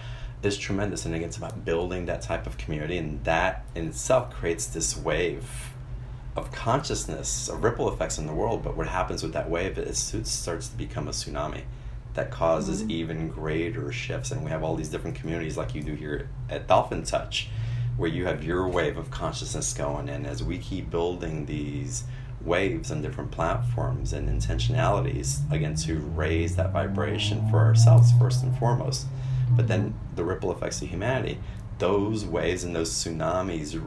is 0.44 0.58
tremendous. 0.58 1.06
And 1.06 1.16
again, 1.16 1.30
it's 1.30 1.38
about 1.38 1.64
building 1.64 2.08
that 2.08 2.22
type 2.24 2.46
of 2.46 2.58
community, 2.58 2.98
and 2.98 3.24
that 3.24 3.64
in 3.74 3.88
itself 3.88 4.32
creates 4.32 4.66
this 4.68 4.98
wave 4.98 5.67
of 6.38 6.52
consciousness, 6.52 7.50
of 7.50 7.64
ripple 7.64 7.92
effects 7.92 8.18
in 8.18 8.28
the 8.28 8.34
world. 8.34 8.64
But 8.64 8.78
what 8.78 8.88
happens 8.88 9.24
with 9.24 9.34
that 9.34 9.50
wave 9.50 9.78
is 9.78 10.14
it 10.14 10.28
starts 10.28 10.70
to 10.70 10.78
become 10.78 11.08
a 11.08 11.12
tsunami 11.12 11.64
that 12.14 12.32
causes 12.32 12.84
Mhm. 12.84 12.92
even 12.92 13.28
greater 13.30 13.92
shifts. 13.92 14.32
And 14.32 14.44
we 14.44 14.52
have 14.52 14.64
all 14.64 14.76
these 14.76 14.90
different 14.90 15.18
communities, 15.18 15.58
like 15.58 15.76
you 15.76 15.82
do 15.82 15.96
here 15.96 16.30
at 16.50 16.68
Dolphin 16.68 17.04
Touch, 17.04 17.50
where 17.98 18.10
you 18.10 18.26
have 18.28 18.44
your 18.44 18.68
wave 18.68 18.98
of 18.98 19.10
consciousness 19.12 19.74
going. 19.74 20.10
And 20.10 20.26
as 20.26 20.44
we 20.44 20.60
keep 20.60 20.90
building 20.90 21.48
these 21.48 22.04
waves 22.44 22.92
on 22.92 23.02
different 23.02 23.32
platforms 23.32 24.14
and 24.14 24.30
intentionalities, 24.30 25.40
again, 25.52 25.76
to 25.76 25.98
raise 25.98 26.56
that 26.56 26.72
vibration 26.72 27.50
for 27.50 27.60
ourselves 27.60 28.12
first 28.20 28.44
and 28.44 28.56
foremost, 28.58 29.08
but 29.56 29.68
then 29.68 29.96
the 30.16 30.24
ripple 30.24 30.52
effects 30.52 30.82
of 30.82 30.90
humanity, 30.90 31.40
those 31.80 32.26
waves 32.26 32.64
and 32.64 32.76
those 32.76 32.92
tsunamis 32.92 33.80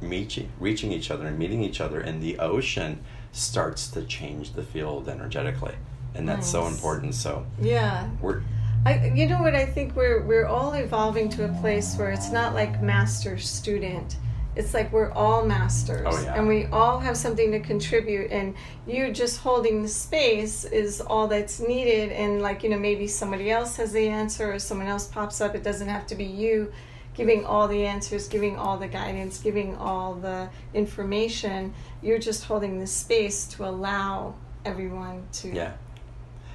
reaching, 0.00 0.50
reaching 0.60 0.92
each 0.92 1.10
other 1.10 1.26
and 1.26 1.38
meeting 1.38 1.62
each 1.62 1.80
other 1.80 2.00
in 2.00 2.20
the 2.20 2.38
ocean 2.38 3.00
starts 3.32 3.88
to 3.88 4.02
change 4.04 4.52
the 4.52 4.62
field 4.62 5.08
energetically. 5.08 5.74
And 6.14 6.28
that's 6.28 6.46
so 6.48 6.66
important. 6.66 7.14
So 7.14 7.46
Yeah. 7.60 8.08
we're 8.20 8.42
I, 8.86 9.06
you 9.14 9.26
know 9.26 9.42
what 9.42 9.54
I 9.56 9.66
think 9.66 9.96
we're 9.96 10.22
we're 10.22 10.46
all 10.46 10.72
evolving 10.74 11.28
to 11.30 11.44
a 11.44 11.48
place 11.60 11.96
where 11.96 12.10
it's 12.10 12.30
not 12.30 12.54
like 12.54 12.80
master 12.80 13.36
student. 13.36 14.16
It's 14.54 14.72
like 14.72 14.90
we're 14.92 15.10
all 15.10 15.44
masters 15.44 16.06
Oh, 16.08 16.22
yeah. 16.22 16.34
and 16.34 16.46
we 16.48 16.66
all 16.66 16.98
have 17.00 17.16
something 17.16 17.50
to 17.50 17.60
contribute 17.60 18.30
and 18.30 18.54
you 18.86 19.12
just 19.12 19.40
holding 19.40 19.82
the 19.82 19.88
space 19.88 20.64
is 20.64 21.00
all 21.00 21.26
that's 21.26 21.58
needed 21.60 22.12
and 22.12 22.40
like 22.40 22.62
you 22.62 22.70
know 22.70 22.78
maybe 22.78 23.06
somebody 23.08 23.50
else 23.50 23.76
has 23.76 23.92
the 23.92 24.08
answer 24.08 24.52
or 24.52 24.58
someone 24.58 24.86
else 24.86 25.08
pops 25.08 25.40
up 25.42 25.54
it 25.54 25.62
doesn't 25.64 25.88
have 25.88 26.06
to 26.06 26.14
be 26.14 26.24
you 26.24 26.72
giving 27.16 27.44
all 27.44 27.66
the 27.66 27.84
answers 27.84 28.28
giving 28.28 28.56
all 28.56 28.76
the 28.76 28.88
guidance 28.88 29.38
giving 29.38 29.76
all 29.76 30.14
the 30.14 30.48
information 30.74 31.72
you're 32.02 32.18
just 32.18 32.44
holding 32.44 32.78
the 32.78 32.86
space 32.86 33.46
to 33.46 33.64
allow 33.64 34.34
everyone 34.64 35.26
to 35.32 35.48
yeah. 35.48 35.72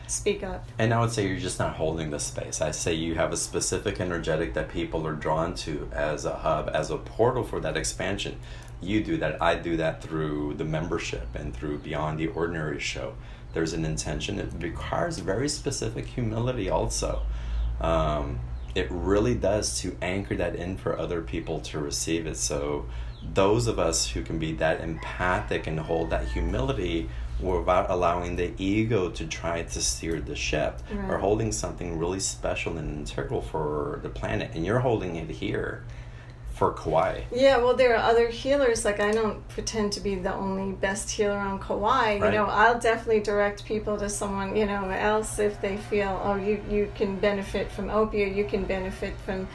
speak 0.08 0.44
up 0.44 0.66
And 0.78 0.94
I 0.94 1.00
would 1.00 1.12
say 1.12 1.28
you're 1.28 1.40
just 1.40 1.60
not 1.60 1.76
holding 1.76 2.12
the 2.12 2.20
space. 2.20 2.62
I 2.62 2.72
say 2.72 2.94
you 2.94 3.16
have 3.16 3.32
a 3.32 3.38
specific 3.38 4.00
energetic 4.00 4.54
that 4.54 4.70
people 4.70 5.08
are 5.08 5.14
drawn 5.14 5.56
to 5.56 5.90
as 5.94 6.26
a 6.26 6.36
hub, 6.36 6.70
as 6.74 6.92
a 6.92 6.98
portal 6.98 7.44
for 7.44 7.60
that 7.62 7.78
expansion. 7.78 8.38
You 8.82 9.04
do 9.04 9.18
that. 9.18 9.42
I 9.42 9.56
do 9.56 9.78
that 9.78 10.02
through 10.02 10.56
the 10.56 10.66
membership 10.66 11.28
and 11.36 11.56
through 11.56 11.80
Beyond 11.80 12.20
the 12.20 12.28
Ordinary 12.28 12.80
show. 12.80 13.14
There's 13.54 13.74
an 13.74 13.86
intention. 13.86 14.40
It 14.40 14.52
requires 14.60 15.20
very 15.20 15.48
specific 15.48 16.08
humility 16.08 16.70
also. 16.70 17.22
Um, 17.80 18.40
it 18.76 18.88
really 18.90 19.36
does 19.36 19.80
to 19.82 19.96
anchor 20.02 20.36
that 20.36 20.56
in 20.56 20.78
for 20.78 20.98
other 20.98 21.22
people 21.22 21.60
to 21.62 21.80
receive 21.80 22.28
it. 22.28 22.38
So, 22.38 22.86
those 23.34 23.68
of 23.68 23.78
us 23.78 24.08
who 24.10 24.24
can 24.24 24.40
be 24.40 24.54
that 24.54 24.82
empathic 24.82 25.68
and 25.68 25.80
hold 25.80 26.10
that 26.10 26.28
humility 26.28 27.08
without 27.40 27.90
allowing 27.90 28.36
the 28.36 28.52
ego 28.58 29.10
to 29.10 29.26
try 29.28 29.62
to 29.62 29.82
steer 29.82 30.20
the 30.20 30.36
ship 30.36 30.80
are 31.08 31.18
holding 31.18 31.52
something 31.52 32.00
really 32.00 32.20
special 32.20 32.78
and 32.78 32.98
integral 32.98 33.42
for 33.42 34.00
the 34.04 34.10
planet. 34.10 34.52
And 34.54 34.66
you're 34.66 34.80
holding 34.80 35.16
it 35.16 35.30
here 35.30 35.84
for 36.62 36.74
Kauai. 36.74 37.22
Yeah, 37.34 37.58
well, 37.58 37.74
there 37.74 37.96
are 37.96 38.12
other 38.12 38.28
healers. 38.30 38.86
Like, 38.86 39.00
I 39.00 39.12
don't 39.12 39.48
pretend 39.50 39.94
to 39.94 40.00
be 40.00 40.14
the 40.14 40.32
only 40.32 40.74
best 40.74 41.10
healer 41.10 41.40
on 41.40 41.58
Kauai. 41.58 42.18
You 42.18 42.30
know, 42.30 42.46
I'll 42.46 42.80
definitely 42.80 43.22
direct 43.22 43.66
people 43.66 43.98
to 43.98 44.08
someone, 44.08 44.56
you 44.56 44.68
know, 44.68 44.88
else 44.92 45.40
if 45.40 45.60
they 45.60 45.78
feel, 45.78 46.22
oh, 46.24 46.36
you, 46.36 46.64
you 46.70 46.92
can 46.94 47.18
benefit 47.18 47.72
from 47.72 47.90
Opie 47.90 48.26
or 48.26 48.28
you 48.28 48.46
can 48.46 48.64
benefit 48.66 49.16
from 49.26 49.48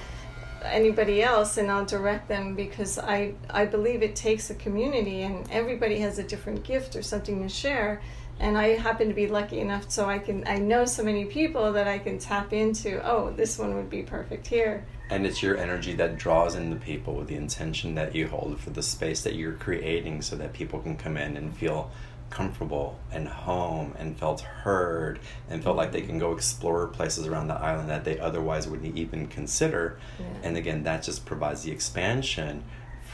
anybody 0.65 1.23
else, 1.23 1.59
and 1.59 1.71
I'll 1.71 1.85
direct 1.85 2.27
them 2.27 2.57
because 2.57 2.99
I, 2.99 3.35
I 3.51 3.67
believe 3.67 4.03
it 4.03 4.17
takes 4.17 4.51
a 4.51 4.57
community 4.57 5.23
and 5.23 5.49
everybody 5.53 6.01
has 6.01 6.19
a 6.19 6.25
different 6.25 6.65
gift 6.65 6.97
or 6.97 7.03
something 7.03 7.41
to 7.41 7.49
share. 7.49 8.03
And 8.41 8.59
I 8.59 8.71
happen 8.71 9.07
to 9.07 9.15
be 9.15 9.29
lucky 9.29 9.61
enough 9.61 9.93
so 9.93 10.07
I 10.07 10.19
can, 10.19 10.43
I 10.45 10.57
know 10.59 10.85
so 10.85 11.05
many 11.05 11.25
people 11.25 11.73
that 11.75 11.87
I 11.87 12.01
can 12.01 12.19
tap 12.19 12.53
into, 12.53 13.01
oh, 13.09 13.31
this 13.31 13.61
one 13.61 13.77
would 13.77 13.91
be 13.91 14.03
perfect 14.03 14.49
here. 14.49 14.85
And 15.09 15.25
it's 15.27 15.43
your 15.43 15.57
energy 15.57 15.95
that 15.95 16.19
draws 16.19 16.57
in 16.57 16.71
the 16.71 16.77
people 16.77 17.15
with 17.15 17.29
the 17.29 17.37
intention 17.37 17.95
that 17.95 18.15
you 18.15 18.27
hold 18.27 18.59
for 18.59 18.71
the 18.71 18.83
space 18.83 19.23
that 19.23 19.35
you're 19.35 19.53
creating 19.53 20.23
so 20.23 20.37
that 20.37 20.53
people 20.53 20.81
can 20.81 20.97
come 20.97 21.17
in 21.17 21.37
and 21.37 21.57
feel 21.57 21.91
comfortable 22.29 22.99
and 23.13 23.29
home 23.29 23.95
and 23.99 24.19
felt 24.19 24.41
heard 24.41 25.21
and 25.49 25.63
felt 25.63 25.77
like 25.77 25.93
they 25.93 26.01
can 26.01 26.19
go 26.19 26.33
explore 26.33 26.89
places 26.89 27.27
around 27.27 27.47
the 27.47 27.55
island 27.55 27.89
that 27.89 28.05
they 28.05 28.19
otherwise 28.19 28.67
wouldn't 28.67 28.97
even 28.97 29.29
consider. 29.29 29.99
Yeah. 30.19 30.27
And 30.43 30.57
again, 30.57 30.83
that 30.83 31.05
just 31.05 31.25
provides 31.25 31.63
the 31.63 31.71
expansion 31.71 32.65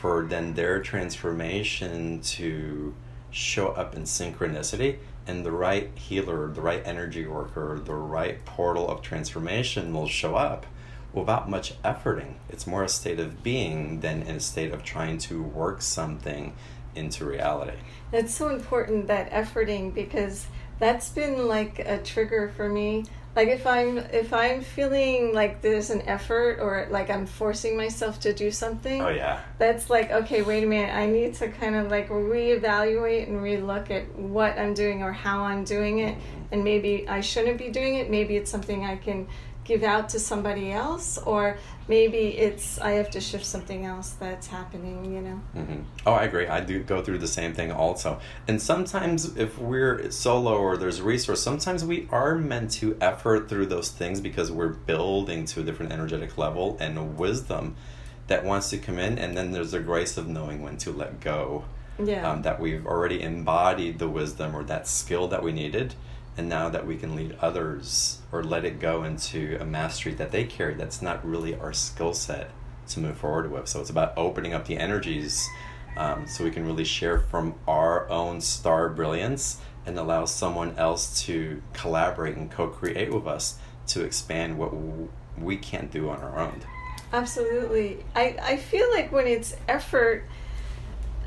for 0.01 0.25
then 0.25 0.55
their 0.55 0.81
transformation 0.81 2.21
to 2.23 2.95
show 3.31 3.69
up 3.69 3.95
in 3.95 4.03
synchronicity 4.03 4.99
and 5.27 5.47
the 5.47 5.53
right 5.53 5.91
healer, 5.95 6.49
the 6.49 6.61
right 6.61 6.83
energy 6.85 7.27
worker, 7.27 7.81
the 7.85 7.95
right 7.95 8.45
portal 8.45 8.89
of 8.89 9.03
transformation 9.03 9.93
will 9.93 10.09
show 10.09 10.35
up 10.35 10.67
without 11.13 11.49
much 11.49 11.81
efforting. 11.83 12.35
It's 12.49 12.67
more 12.67 12.85
a 12.85 12.89
state 12.89 13.21
of 13.21 13.43
being 13.43 14.01
than 14.01 14.23
in 14.23 14.37
a 14.37 14.41
state 14.41 14.73
of 14.73 14.83
trying 14.83 15.19
to 15.19 15.43
work 15.43 15.83
something 15.83 16.55
into 16.95 17.25
reality. 17.25 17.79
It's 18.13 18.35
so 18.35 18.49
important 18.49 19.07
that 19.09 19.31
efforting 19.31 19.95
because 19.95 20.47
that's 20.79 21.09
been 21.11 21.49
like 21.49 21.79
a 21.79 21.99
trigger 21.99 22.53
for 22.57 22.69
me. 22.69 23.05
Like 23.35 23.49
if 23.49 23.67
I'm 23.67 23.97
if 23.97 24.35
I'm 24.35 24.61
feeling 24.61 25.33
like 25.33 25.63
there's 25.63 25.89
an 25.89 26.03
effort 26.03 26.59
or 26.61 26.87
like 26.91 27.09
I'm 27.09 27.25
forcing 27.25 27.79
myself 27.79 28.21
to 28.21 28.35
do 28.35 28.51
something, 28.51 29.01
Oh 29.01 29.09
yeah. 29.09 29.41
that's 29.57 29.89
like 29.89 30.11
okay, 30.11 30.43
wait 30.43 30.65
a 30.65 30.67
minute. 30.67 30.95
I 30.95 31.07
need 31.07 31.35
to 31.37 31.49
kind 31.49 31.77
of 31.77 31.91
like 31.91 32.11
reevaluate 32.11 33.29
and 33.29 33.39
relook 33.39 33.91
at 33.91 34.15
what 34.19 34.59
I'm 34.59 34.75
doing 34.75 35.03
or 35.03 35.13
how 35.13 35.45
I'm 35.45 35.65
doing 35.65 36.01
it, 36.01 36.15
mm-hmm. 36.15 36.53
and 36.53 36.63
maybe 36.63 37.09
I 37.09 37.23
shouldn't 37.23 37.57
be 37.57 37.71
doing 37.71 37.95
it. 37.95 38.11
Maybe 38.11 38.37
it's 38.37 38.51
something 38.51 38.85
I 38.85 38.97
can 38.97 39.27
give 39.65 39.83
out 39.83 40.09
to 40.11 40.19
somebody 40.19 40.73
else, 40.73 41.19
or 41.19 41.57
maybe 41.89 42.19
it's 42.19 42.81
I 42.81 42.93
have 42.93 43.11
to 43.11 43.21
shift 43.21 43.45
something 43.47 43.85
else 43.85 44.11
that's 44.11 44.47
happening. 44.47 45.05
You 45.15 45.21
know. 45.23 45.37
hmm 45.55 45.83
Oh, 46.07 46.13
I 46.13 46.25
agree. 46.25 46.47
I 46.47 46.61
do 46.61 46.83
go 46.83 47.03
through 47.03 47.19
the 47.19 47.29
same 47.29 47.55
thing 47.55 47.71
also. 47.73 48.21
And 48.49 48.61
sometimes, 48.61 49.37
if 49.37 49.59
we're 49.59 50.11
solo 50.11 50.57
or 50.57 50.77
there's 50.77 50.99
a 51.01 51.05
resource, 51.05 51.43
sometimes 51.43 51.85
we 51.85 52.09
are 52.11 52.37
meant 52.37 52.71
to 52.73 52.97
effort 53.01 53.49
through 53.49 53.67
those 53.67 53.91
things 53.91 54.21
because 54.21 54.51
we're 54.51 54.69
building 54.69 55.45
to 55.47 55.61
a 55.61 55.63
different 55.63 55.93
energetic 55.93 56.37
level 56.37 56.77
and 56.81 57.17
wisdom 57.17 57.77
that 58.27 58.45
wants 58.45 58.71
to 58.71 58.79
come 58.79 58.99
in. 58.99 59.19
And 59.19 59.37
then 59.37 59.53
there's 59.53 59.73
the 59.73 59.81
grace 59.81 60.17
of 60.17 60.27
knowing 60.29 60.63
when 60.63 60.77
to 60.79 60.91
let 60.91 61.21
go. 61.21 61.65
Yeah. 62.03 62.29
Um, 62.29 62.43
that 62.43 62.59
we've 62.59 62.87
already 62.87 63.23
embodied 63.23 63.99
the 63.99 64.09
wisdom 64.09 64.57
or 64.57 64.65
that 64.65 64.89
skill 64.89 65.29
that 65.29 65.43
we 65.43 65.53
needed. 65.53 65.95
And 66.37 66.49
now 66.49 66.69
that 66.71 66.87
we 66.87 66.97
can 66.97 67.15
lead 67.15 67.37
others 67.41 68.21
or 68.33 68.43
let 68.43 68.65
it 68.65 68.81
go 68.81 69.05
into 69.05 69.59
a 69.61 69.65
mastery 69.65 70.15
that 70.15 70.31
they 70.31 70.45
carry 70.45 70.75
that's 70.75 71.03
not 71.03 71.25
really 71.27 71.55
our 71.55 71.73
skill 71.73 72.15
set 72.15 72.51
to 72.89 73.01
move 73.01 73.19
forward 73.19 73.51
with. 73.51 73.69
So 73.69 73.81
it's 73.81 73.91
about 73.91 74.15
opening 74.17 74.55
up 74.55 74.67
the 74.67 74.79
energies 74.79 75.47
um, 75.97 76.27
so 76.27 76.45
we 76.45 76.51
can 76.51 76.67
really 76.67 76.85
share 76.85 77.19
from 77.19 77.55
our 77.69 78.09
own 78.09 78.41
star 78.41 78.89
brilliance 78.89 79.61
and 79.85 79.99
allow 79.99 80.25
someone 80.25 80.77
else 80.79 81.23
to 81.25 81.61
collaborate 81.73 82.37
and 82.37 82.51
co 82.51 82.69
create 82.69 83.13
with 83.13 83.27
us 83.27 83.59
to 83.89 84.03
expand 84.03 84.57
what 84.57 84.73
we 85.39 85.57
can't 85.57 85.91
do 85.91 86.09
on 86.09 86.21
our 86.21 86.39
own. 86.39 86.63
Absolutely. 87.13 88.05
I, 88.15 88.37
I 88.41 88.57
feel 88.57 88.91
like 88.91 89.13
when 89.13 89.27
it's 89.27 89.55
effort, 89.69 90.25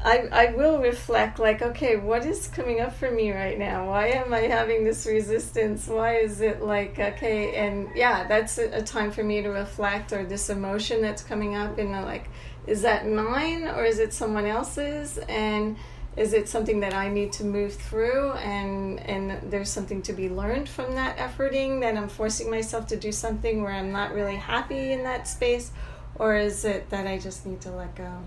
I, 0.05 0.27
I 0.31 0.53
will 0.53 0.79
reflect, 0.79 1.39
like, 1.39 1.63
okay, 1.63 1.95
what 1.95 2.27
is 2.27 2.47
coming 2.47 2.79
up 2.79 2.93
for 2.93 3.09
me 3.09 3.31
right 3.31 3.57
now? 3.57 3.89
Why 3.89 4.09
am 4.09 4.31
I 4.35 4.41
having 4.41 4.83
this 4.83 5.07
resistance? 5.07 5.87
Why 5.87 6.17
is 6.17 6.41
it 6.41 6.61
like, 6.61 6.99
okay, 6.99 7.55
and 7.55 7.89
yeah, 7.95 8.27
that's 8.27 8.59
a, 8.59 8.69
a 8.77 8.81
time 8.83 9.11
for 9.11 9.23
me 9.23 9.41
to 9.41 9.49
reflect, 9.49 10.13
or 10.13 10.23
this 10.23 10.51
emotion 10.51 11.01
that's 11.01 11.23
coming 11.23 11.55
up, 11.55 11.79
and 11.79 11.91
like, 11.91 12.29
is 12.67 12.83
that 12.83 13.07
mine 13.07 13.67
or 13.67 13.83
is 13.83 13.97
it 13.97 14.13
someone 14.13 14.45
else's? 14.45 15.17
And 15.17 15.75
is 16.17 16.33
it 16.33 16.47
something 16.47 16.81
that 16.81 16.93
I 16.93 17.09
need 17.09 17.33
to 17.33 17.43
move 17.43 17.73
through 17.73 18.31
and 18.33 18.99
and 19.01 19.51
there's 19.51 19.69
something 19.69 20.01
to 20.03 20.13
be 20.13 20.29
learned 20.29 20.69
from 20.69 20.95
that 20.95 21.17
efforting 21.17 21.81
that 21.81 21.97
I'm 21.97 22.07
forcing 22.07 22.49
myself 22.49 22.87
to 22.87 22.95
do 22.95 23.11
something 23.11 23.61
where 23.61 23.73
I'm 23.73 23.91
not 23.91 24.13
really 24.13 24.37
happy 24.37 24.93
in 24.93 25.03
that 25.03 25.27
space 25.27 25.71
or 26.15 26.37
is 26.37 26.63
it 26.63 26.89
that 26.89 27.05
I 27.05 27.19
just 27.19 27.45
need 27.45 27.59
to 27.61 27.71
let 27.71 27.95
go? 27.95 28.23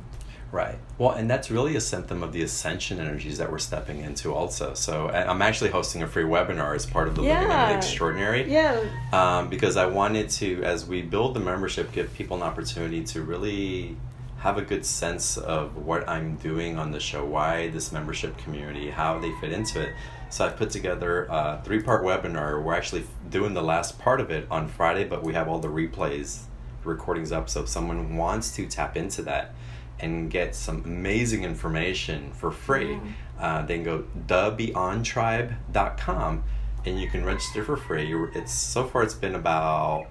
Right. 0.51 0.79
Well, 0.97 1.11
and 1.13 1.29
that's 1.31 1.51
really 1.51 1.77
a 1.77 1.81
symptom 1.81 2.23
of 2.23 2.33
the 2.33 2.43
ascension 2.43 3.01
energies 3.01 3.37
that 3.39 3.51
we're 3.51 3.59
stepping 3.59 4.01
into, 4.01 4.33
also. 4.35 4.73
So, 4.73 5.09
I'm 5.11 5.43
actually 5.43 5.71
hosting 5.71 6.03
a 6.03 6.07
free 6.07 6.25
webinar 6.25 6.75
as 6.75 6.87
part 6.87 7.07
of 7.07 7.15
the 7.15 7.21
Living 7.23 7.37
in 7.43 7.49
Yeah. 7.51 7.69
the 7.73 7.77
Extraordinary. 7.77 8.51
Yeah. 8.51 8.81
Um, 9.13 9.51
because 9.51 9.77
I 9.77 9.87
wanted 9.87 10.31
to, 10.31 10.63
as 10.65 10.87
we 10.87 11.03
build 11.03 11.35
the 11.35 11.41
membership, 11.41 11.93
give 11.93 12.15
people 12.15 12.39
an 12.39 12.43
opportunity 12.43 13.05
to 13.05 13.23
really 13.23 13.97
have 14.39 14.57
a 14.57 14.63
good 14.63 14.87
sense 14.87 15.37
of 15.37 15.77
what 15.77 16.09
I'm 16.09 16.37
doing 16.37 16.79
on 16.79 16.93
the 16.93 17.01
show, 17.01 17.25
why 17.25 17.69
this 17.69 17.93
membership 17.93 18.39
community, 18.39 18.89
how 18.89 19.19
they 19.19 19.33
fit 19.41 19.53
into 19.53 19.83
it. 19.83 19.93
So 20.31 20.47
I've 20.47 20.57
put 20.57 20.71
together 20.71 21.27
a 21.29 21.61
three 21.65 21.83
part 21.83 22.05
webinar. 22.05 22.63
We're 22.63 22.75
actually 22.75 23.05
doing 23.29 23.53
the 23.55 23.63
last 23.63 23.99
part 23.99 24.21
of 24.21 24.31
it 24.31 24.47
on 24.51 24.69
Friday, 24.69 25.05
but 25.05 25.23
we 25.25 25.35
have 25.35 25.49
all 25.49 25.59
the 25.59 25.69
replays, 25.69 26.43
recordings 26.85 27.33
up. 27.33 27.51
So 27.51 27.63
if 27.63 27.69
someone 27.69 28.17
wants 28.17 28.55
to 28.57 28.67
tap 28.67 28.97
into 28.97 29.23
that 29.23 29.53
and 30.01 30.31
get 30.31 30.55
some 30.55 30.83
amazing 30.85 31.45
information 31.45 32.31
for 32.33 32.51
free, 32.51 32.99
uh, 33.39 33.63
they 33.63 33.79
go 33.79 34.05
thebeyondtribe.com 34.27 36.45
and 36.85 37.01
you 37.01 37.09
can 37.09 37.25
register 37.25 37.65
for 37.65 37.77
free. 37.77 38.15
It's 38.35 38.53
so 38.53 38.85
far 38.85 39.03
it's 39.03 39.15
been 39.15 39.35
about 39.35 40.07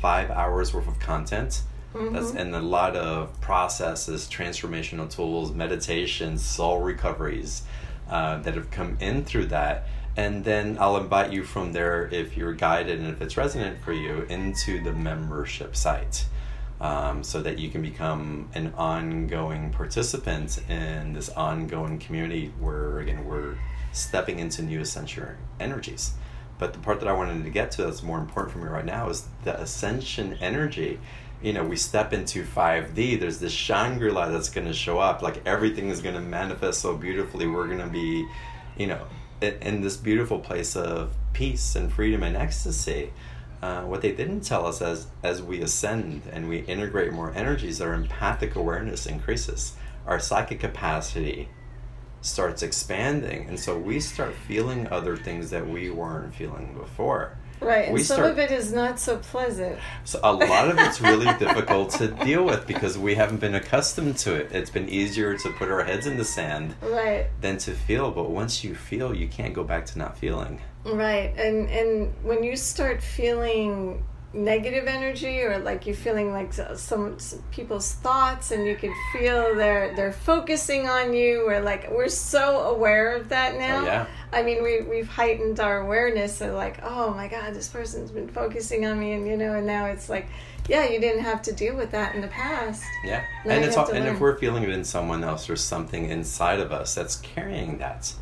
five 0.00 0.30
hours 0.30 0.72
worth 0.72 0.88
of 0.88 0.98
content. 0.98 1.62
That's 1.92 2.30
and 2.30 2.54
a 2.54 2.60
lot 2.60 2.94
of 2.94 3.40
processes, 3.40 4.28
transformational 4.30 5.10
tools, 5.10 5.52
meditations, 5.52 6.44
soul 6.44 6.80
recoveries 6.80 7.62
uh, 8.08 8.38
that 8.38 8.54
have 8.54 8.70
come 8.70 8.96
in 9.00 9.24
through 9.24 9.46
that. 9.46 9.88
And 10.16 10.44
then 10.44 10.76
I'll 10.80 10.96
invite 10.96 11.32
you 11.32 11.42
from 11.42 11.72
there, 11.72 12.08
if 12.12 12.36
you're 12.36 12.52
guided 12.52 13.00
and 13.00 13.08
if 13.08 13.20
it's 13.20 13.36
resonant 13.36 13.82
for 13.82 13.92
you, 13.92 14.22
into 14.28 14.82
the 14.82 14.92
membership 14.92 15.74
site 15.74 16.26
um, 16.80 17.22
so 17.22 17.42
that 17.42 17.58
you 17.58 17.68
can 17.68 17.82
become 17.82 18.48
an 18.54 18.72
ongoing 18.76 19.70
participant 19.70 20.58
in 20.68 21.12
this 21.12 21.28
ongoing 21.30 21.98
community 21.98 22.52
where, 22.58 23.00
again, 23.00 23.24
we're 23.24 23.56
stepping 23.92 24.38
into 24.38 24.62
new 24.62 24.80
ascension 24.80 25.36
energies. 25.58 26.12
But 26.58 26.72
the 26.72 26.78
part 26.78 27.00
that 27.00 27.08
I 27.08 27.12
wanted 27.12 27.44
to 27.44 27.50
get 27.50 27.70
to 27.72 27.84
that's 27.84 28.02
more 28.02 28.18
important 28.18 28.52
for 28.52 28.58
me 28.58 28.68
right 28.68 28.84
now 28.84 29.08
is 29.08 29.26
the 29.44 29.58
ascension 29.60 30.34
energy. 30.40 31.00
You 31.42 31.54
know, 31.54 31.64
we 31.64 31.76
step 31.76 32.12
into 32.12 32.44
5D, 32.44 33.18
there's 33.18 33.38
this 33.38 33.52
Shangri 33.52 34.10
La 34.10 34.28
that's 34.28 34.50
going 34.50 34.66
to 34.66 34.74
show 34.74 34.98
up. 34.98 35.22
Like 35.22 35.46
everything 35.46 35.88
is 35.88 36.02
going 36.02 36.14
to 36.14 36.20
manifest 36.20 36.80
so 36.80 36.96
beautifully. 36.96 37.46
We're 37.46 37.66
going 37.66 37.78
to 37.78 37.88
be, 37.88 38.26
you 38.76 38.86
know, 38.86 39.06
in 39.40 39.80
this 39.80 39.96
beautiful 39.96 40.38
place 40.38 40.76
of 40.76 41.14
peace 41.32 41.76
and 41.76 41.90
freedom 41.90 42.22
and 42.22 42.36
ecstasy. 42.36 43.12
Uh, 43.62 43.82
what 43.82 44.00
they 44.00 44.12
didn't 44.12 44.40
tell 44.40 44.66
us 44.66 44.80
as 44.80 45.08
as 45.22 45.42
we 45.42 45.60
ascend 45.60 46.22
and 46.32 46.48
we 46.48 46.60
integrate 46.60 47.12
more 47.12 47.32
energies, 47.34 47.80
our 47.80 47.92
empathic 47.92 48.56
awareness 48.56 49.06
increases, 49.06 49.74
our 50.06 50.18
psychic 50.18 50.60
capacity 50.60 51.48
starts 52.22 52.62
expanding, 52.62 53.46
and 53.48 53.58
so 53.58 53.76
we 53.76 54.00
start 54.00 54.34
feeling 54.34 54.86
other 54.88 55.16
things 55.16 55.50
that 55.50 55.68
we 55.68 55.90
weren't 55.90 56.34
feeling 56.34 56.74
before. 56.74 57.36
Right, 57.60 57.84
and 57.86 57.94
We 57.94 58.02
some 58.02 58.16
start- 58.16 58.30
of 58.30 58.38
it 58.38 58.50
is 58.50 58.72
not 58.72 58.98
so 58.98 59.18
pleasant. 59.18 59.78
So 60.04 60.18
a 60.22 60.32
lot 60.32 60.68
of 60.68 60.78
it's 60.78 61.00
really 61.00 61.26
difficult 61.38 61.90
to 61.92 62.08
deal 62.08 62.44
with 62.44 62.66
because 62.66 62.96
we 62.96 63.14
haven't 63.14 63.38
been 63.40 63.54
accustomed 63.54 64.16
to 64.18 64.34
it. 64.34 64.50
It's 64.52 64.70
been 64.70 64.88
easier 64.88 65.36
to 65.36 65.50
put 65.52 65.70
our 65.70 65.84
heads 65.84 66.06
in 66.06 66.16
the 66.16 66.24
sand 66.24 66.74
Right. 66.82 67.26
than 67.40 67.58
to 67.58 67.72
feel, 67.72 68.10
but 68.10 68.30
once 68.30 68.64
you 68.64 68.74
feel, 68.74 69.14
you 69.14 69.28
can't 69.28 69.52
go 69.54 69.62
back 69.64 69.84
to 69.86 69.98
not 69.98 70.16
feeling. 70.16 70.60
Right, 70.84 71.34
and 71.36 71.68
and 71.68 72.14
when 72.22 72.42
you 72.42 72.56
start 72.56 73.02
feeling 73.02 74.02
negative 74.32 74.86
energy, 74.86 75.40
or 75.42 75.58
like 75.58 75.86
you're 75.86 75.96
feeling 75.96 76.32
like 76.32 76.52
some, 76.52 77.18
some 77.18 77.42
people's 77.50 77.94
thoughts, 77.94 78.52
and 78.52 78.66
you 78.66 78.76
can 78.76 78.94
feel 79.12 79.54
they're 79.54 79.94
they're 79.96 80.12
focusing 80.12 80.88
on 80.88 81.12
you, 81.12 81.48
or 81.48 81.60
like 81.60 81.90
we're 81.90 82.08
so 82.08 82.60
aware 82.60 83.16
of 83.16 83.28
that 83.30 83.54
oh, 83.54 83.58
now. 83.58 83.80
Oh, 83.80 83.84
yeah. 83.84 84.06
I 84.32 84.42
mean, 84.42 84.62
we 84.62 84.82
we've 84.82 85.08
heightened 85.08 85.58
our 85.58 85.80
awareness 85.80 86.40
of 86.40 86.54
like, 86.54 86.78
oh 86.82 87.12
my 87.12 87.26
God, 87.26 87.54
this 87.54 87.68
person's 87.68 88.10
been 88.10 88.28
focusing 88.28 88.86
on 88.86 89.00
me, 89.00 89.12
and 89.12 89.26
you 89.26 89.36
know, 89.36 89.54
and 89.54 89.66
now 89.66 89.86
it's 89.86 90.08
like, 90.08 90.28
yeah, 90.68 90.88
you 90.88 91.00
didn't 91.00 91.24
have 91.24 91.42
to 91.42 91.52
deal 91.52 91.74
with 91.74 91.90
that 91.90 92.14
in 92.14 92.20
the 92.20 92.28
past. 92.28 92.84
Yeah, 93.04 93.24
Now 93.44 93.54
and 93.54 93.64
it's 93.64 93.76
all, 93.76 93.90
and 93.90 94.06
if 94.06 94.20
we're 94.20 94.38
feeling 94.38 94.62
it 94.62 94.70
in 94.70 94.84
someone 94.84 95.24
else, 95.24 95.48
there's 95.48 95.64
something 95.64 96.08
inside 96.08 96.60
of 96.60 96.70
us 96.70 96.94
that's 96.94 97.16
carrying 97.16 97.78
that. 97.78 98.14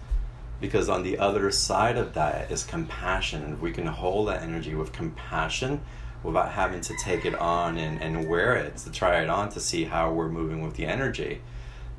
Because 0.61 0.89
on 0.89 1.05
the 1.05 1.19
other 1.19 1.53
side 1.53 1.97
of 1.97 2.15
that 2.15 2.51
is 2.51 2.65
compassion, 2.65 3.45
and 3.45 3.55
if 3.55 3.61
we 3.61 3.71
can 3.71 3.87
hold 3.87 4.27
that 4.29 4.43
energy 4.43 4.75
with 4.75 4.93
compassion, 4.93 5.81
without 6.29 6.53
having 6.53 6.81
to 6.83 6.95
take 6.97 7.25
it 7.25 7.35
on 7.35 7.77
and, 7.77 8.01
and 8.01 8.29
wear 8.29 8.55
it 8.55 8.77
to 8.79 8.93
try 8.93 9.21
it 9.21 9.29
on 9.29 9.49
to 9.51 9.61
see 9.61 9.85
how 9.85 10.13
we're 10.13 10.29
moving 10.29 10.63
with 10.63 10.75
the 10.75 10.87
energy, 10.87 11.41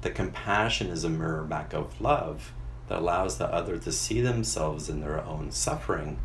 the 0.02 0.10
compassion 0.10 0.88
is 0.88 1.04
a 1.04 1.10
mirror 1.10 1.44
back 1.44 1.74
of 1.74 2.00
love 2.00 2.54
that 2.88 3.00
allows 3.00 3.38
the 3.38 3.46
other 3.54 3.78
to 3.78 3.92
see 3.92 4.22
themselves 4.22 4.90
in 4.90 5.02
their 5.02 5.24
own 5.26 5.52
suffering 5.52 6.20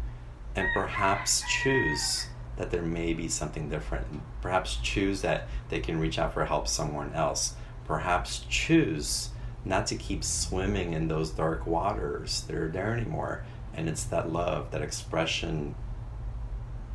and 0.57 0.69
perhaps 0.73 1.43
choose 1.63 2.27
that 2.57 2.71
there 2.71 2.83
may 2.83 3.13
be 3.13 3.29
something 3.29 3.69
different. 3.69 4.07
Perhaps 4.41 4.77
choose 4.77 5.23
that 5.23 5.49
they 5.69 5.81
can 5.81 5.99
reach 5.99 6.19
out 6.19 6.33
for 6.33 6.45
help 6.45 6.69
someone 6.69 7.13
else. 7.13 7.55
Perhaps 7.85 8.47
choose 8.49 9.31
not 9.65 9.87
to 9.89 9.97
keep 9.97 10.23
swimming 10.23 10.93
in 10.93 11.09
those 11.09 11.31
dark 11.31 11.67
waters 11.67 12.43
that 12.43 12.57
are 12.57 12.69
there 12.69 12.95
anymore. 12.95 13.45
And 13.75 13.89
it's 13.89 14.05
that 14.05 14.31
love, 14.31 14.71
that 14.71 14.83
expression 14.83 15.75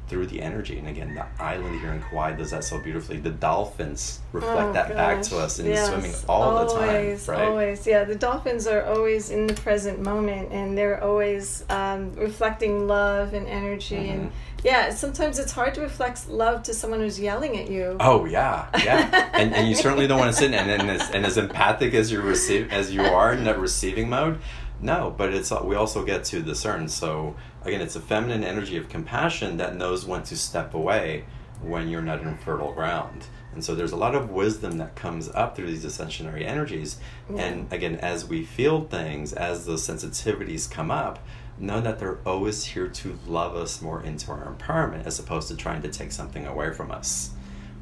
through 0.09 0.25
the 0.27 0.41
energy. 0.41 0.77
And 0.79 0.87
again, 0.87 1.13
the 1.15 1.25
island 1.41 1.79
here 1.79 1.91
in 1.93 2.01
Kauai 2.01 2.35
does 2.35 2.51
that 2.51 2.63
so 2.63 2.79
beautifully. 2.79 3.17
The 3.17 3.29
dolphins 3.29 4.19
reflect 4.33 4.69
Oh, 4.69 4.73
that 4.73 4.89
back 4.95 5.21
to 5.23 5.37
us 5.37 5.59
in 5.59 5.67
Yes, 5.67 5.87
swimming 5.89 6.13
all 6.27 6.65
the 6.65 6.73
time. 6.73 6.89
always, 6.89 7.27
Right? 7.27 7.47
Always, 7.47 7.87
yeah. 7.87 8.03
The 8.03 8.15
dolphins 8.15 8.67
are 8.67 8.83
always 8.83 9.29
in 9.29 9.47
the 9.47 9.53
present 9.53 10.01
moment, 10.01 10.51
and 10.51 10.77
they're 10.77 11.01
always 11.03 11.63
um, 11.69 12.13
reflecting 12.15 12.87
love 12.87 13.33
and 13.33 13.47
energy. 13.47 14.09
And 14.09 14.19
Mm-hmm. 14.29 14.65
yeah, 14.67 14.89
sometimes 14.89 15.39
it's 15.39 15.51
hard 15.53 15.73
to 15.75 15.81
reflect 15.81 16.27
love 16.27 16.63
to 16.63 16.73
someone 16.73 16.99
who's 16.99 17.19
yelling 17.19 17.57
at 17.57 17.69
you. 17.69 17.95
Oh 17.99 18.25
yeah, 18.25 18.67
yeah, 18.83 19.29
and, 19.33 19.53
and 19.55 19.69
you 19.69 19.75
certainly 19.75 20.05
don't 20.07 20.19
want 20.19 20.31
to 20.33 20.37
sit 20.37 20.51
and, 20.53 20.69
and, 20.69 20.89
as, 20.89 21.09
and 21.11 21.25
as 21.25 21.37
empathic 21.37 21.93
as 21.93 22.11
you 22.11 22.19
receive 22.21 22.71
as 22.73 22.91
you 22.93 23.01
are 23.03 23.31
in 23.33 23.43
that 23.45 23.57
receiving 23.59 24.09
mode, 24.09 24.39
no. 24.81 25.13
But 25.15 25.33
it's 25.33 25.51
we 25.51 25.75
also 25.75 26.03
get 26.03 26.23
to 26.25 26.41
discern. 26.41 26.87
So 26.87 27.35
again, 27.63 27.81
it's 27.81 27.95
a 27.95 28.01
feminine 28.01 28.43
energy 28.43 28.77
of 28.77 28.89
compassion 28.89 29.57
that 29.57 29.75
knows 29.75 30.05
when 30.05 30.23
to 30.23 30.37
step 30.37 30.73
away 30.73 31.25
when 31.61 31.89
you're 31.89 32.01
not 32.01 32.21
in 32.21 32.37
fertile 32.37 32.73
ground. 32.73 33.27
And 33.53 33.63
so 33.63 33.75
there's 33.75 33.91
a 33.91 33.97
lot 33.97 34.15
of 34.15 34.29
wisdom 34.29 34.77
that 34.77 34.95
comes 34.95 35.27
up 35.29 35.55
through 35.55 35.67
these 35.67 35.83
ascensionary 35.83 36.45
energies. 36.45 36.97
And 37.35 37.71
again, 37.73 37.95
as 37.95 38.25
we 38.25 38.45
feel 38.45 38.85
things, 38.85 39.33
as 39.33 39.65
those 39.65 39.85
sensitivities 39.85 40.69
come 40.69 40.91
up, 40.91 41.19
know 41.57 41.81
that 41.81 41.99
they're 41.99 42.19
always 42.25 42.63
here 42.63 42.87
to 42.87 43.19
love 43.27 43.55
us 43.55 43.81
more 43.81 44.01
into 44.03 44.31
our 44.31 44.53
empowerment 44.53 45.05
as 45.05 45.19
opposed 45.19 45.47
to 45.49 45.57
trying 45.57 45.81
to 45.81 45.89
take 45.89 46.11
something 46.11 46.45
away 46.45 46.71
from 46.71 46.91
us. 46.91 47.31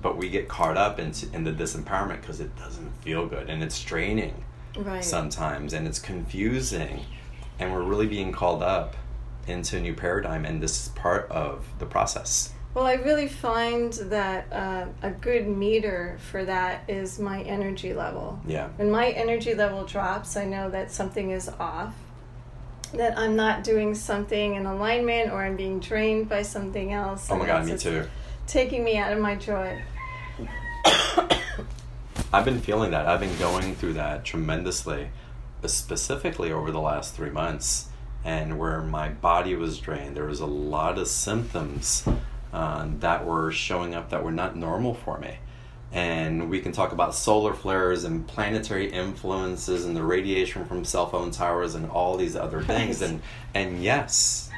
But 0.01 0.17
we 0.17 0.29
get 0.29 0.47
caught 0.47 0.77
up 0.77 0.99
into, 0.99 1.31
in 1.33 1.43
the 1.43 1.51
disempowerment 1.51 2.21
because 2.21 2.39
it 2.39 2.55
doesn't 2.55 2.91
feel 3.03 3.27
good 3.27 3.49
and 3.49 3.61
it's 3.61 3.83
draining 3.83 4.43
Right. 4.77 5.03
sometimes 5.03 5.73
and 5.73 5.87
it's 5.87 5.99
confusing. 5.99 7.01
And 7.59 7.73
we're 7.73 7.83
really 7.83 8.07
being 8.07 8.31
called 8.31 8.61
up 8.61 8.95
into 9.47 9.77
a 9.77 9.79
new 9.79 9.93
paradigm, 9.93 10.45
and 10.45 10.61
this 10.61 10.83
is 10.83 10.89
part 10.89 11.29
of 11.31 11.65
the 11.79 11.85
process. 11.85 12.53
Well, 12.73 12.85
I 12.85 12.93
really 12.93 13.27
find 13.27 13.91
that 13.93 14.45
uh, 14.51 14.85
a 15.01 15.09
good 15.09 15.47
meter 15.47 16.19
for 16.29 16.45
that 16.45 16.83
is 16.87 17.17
my 17.17 17.41
energy 17.41 17.93
level. 17.93 18.39
Yeah. 18.45 18.67
When 18.75 18.91
my 18.91 19.09
energy 19.09 19.55
level 19.55 19.83
drops, 19.83 20.37
I 20.37 20.45
know 20.45 20.69
that 20.69 20.91
something 20.91 21.31
is 21.31 21.49
off, 21.59 21.95
that 22.93 23.17
I'm 23.17 23.35
not 23.35 23.63
doing 23.63 23.95
something 23.95 24.55
in 24.55 24.67
alignment, 24.67 25.31
or 25.31 25.43
I'm 25.43 25.55
being 25.55 25.79
drained 25.79 26.29
by 26.29 26.43
something 26.43 26.93
else. 26.93 27.31
Oh 27.31 27.37
my 27.37 27.47
god, 27.47 27.65
me 27.65 27.77
too. 27.77 28.07
Taking 28.45 28.83
me 28.83 28.97
out 28.97 29.11
of 29.11 29.19
my 29.19 29.35
joy. 29.35 29.81
I've 32.33 32.43
been 32.43 32.59
feeling 32.59 32.91
that. 32.91 33.07
I've 33.07 33.21
been 33.21 33.37
going 33.39 33.73
through 33.75 33.93
that 33.93 34.25
tremendously, 34.25 35.09
specifically 35.65 36.51
over 36.51 36.71
the 36.71 36.81
last 36.81 37.15
three 37.15 37.29
months, 37.29 37.87
and 38.25 38.59
where 38.59 38.81
my 38.81 39.09
body 39.09 39.55
was 39.55 39.79
drained. 39.79 40.17
There 40.17 40.25
was 40.25 40.41
a 40.41 40.45
lot 40.45 40.97
of 40.97 41.07
symptoms 41.07 42.05
uh, 42.51 42.87
that 42.99 43.25
were 43.25 43.51
showing 43.51 43.95
up 43.95 44.09
that 44.09 44.25
were 44.25 44.31
not 44.31 44.57
normal 44.57 44.93
for 44.93 45.17
me. 45.17 45.37
And 45.93 46.49
we 46.49 46.59
can 46.59 46.73
talk 46.73 46.91
about 46.91 47.15
solar 47.15 47.53
flares 47.53 48.03
and 48.03 48.27
planetary 48.27 48.91
influences 48.91 49.85
and 49.85 49.95
the 49.95 50.03
radiation 50.03 50.65
from 50.65 50.83
cell 50.83 51.07
phone 51.07 51.31
towers 51.31 51.75
and 51.75 51.89
all 51.89 52.17
these 52.17 52.35
other 52.35 52.61
things. 52.61 53.01
And 53.01 53.21
and 53.53 53.81
yes, 53.81 54.49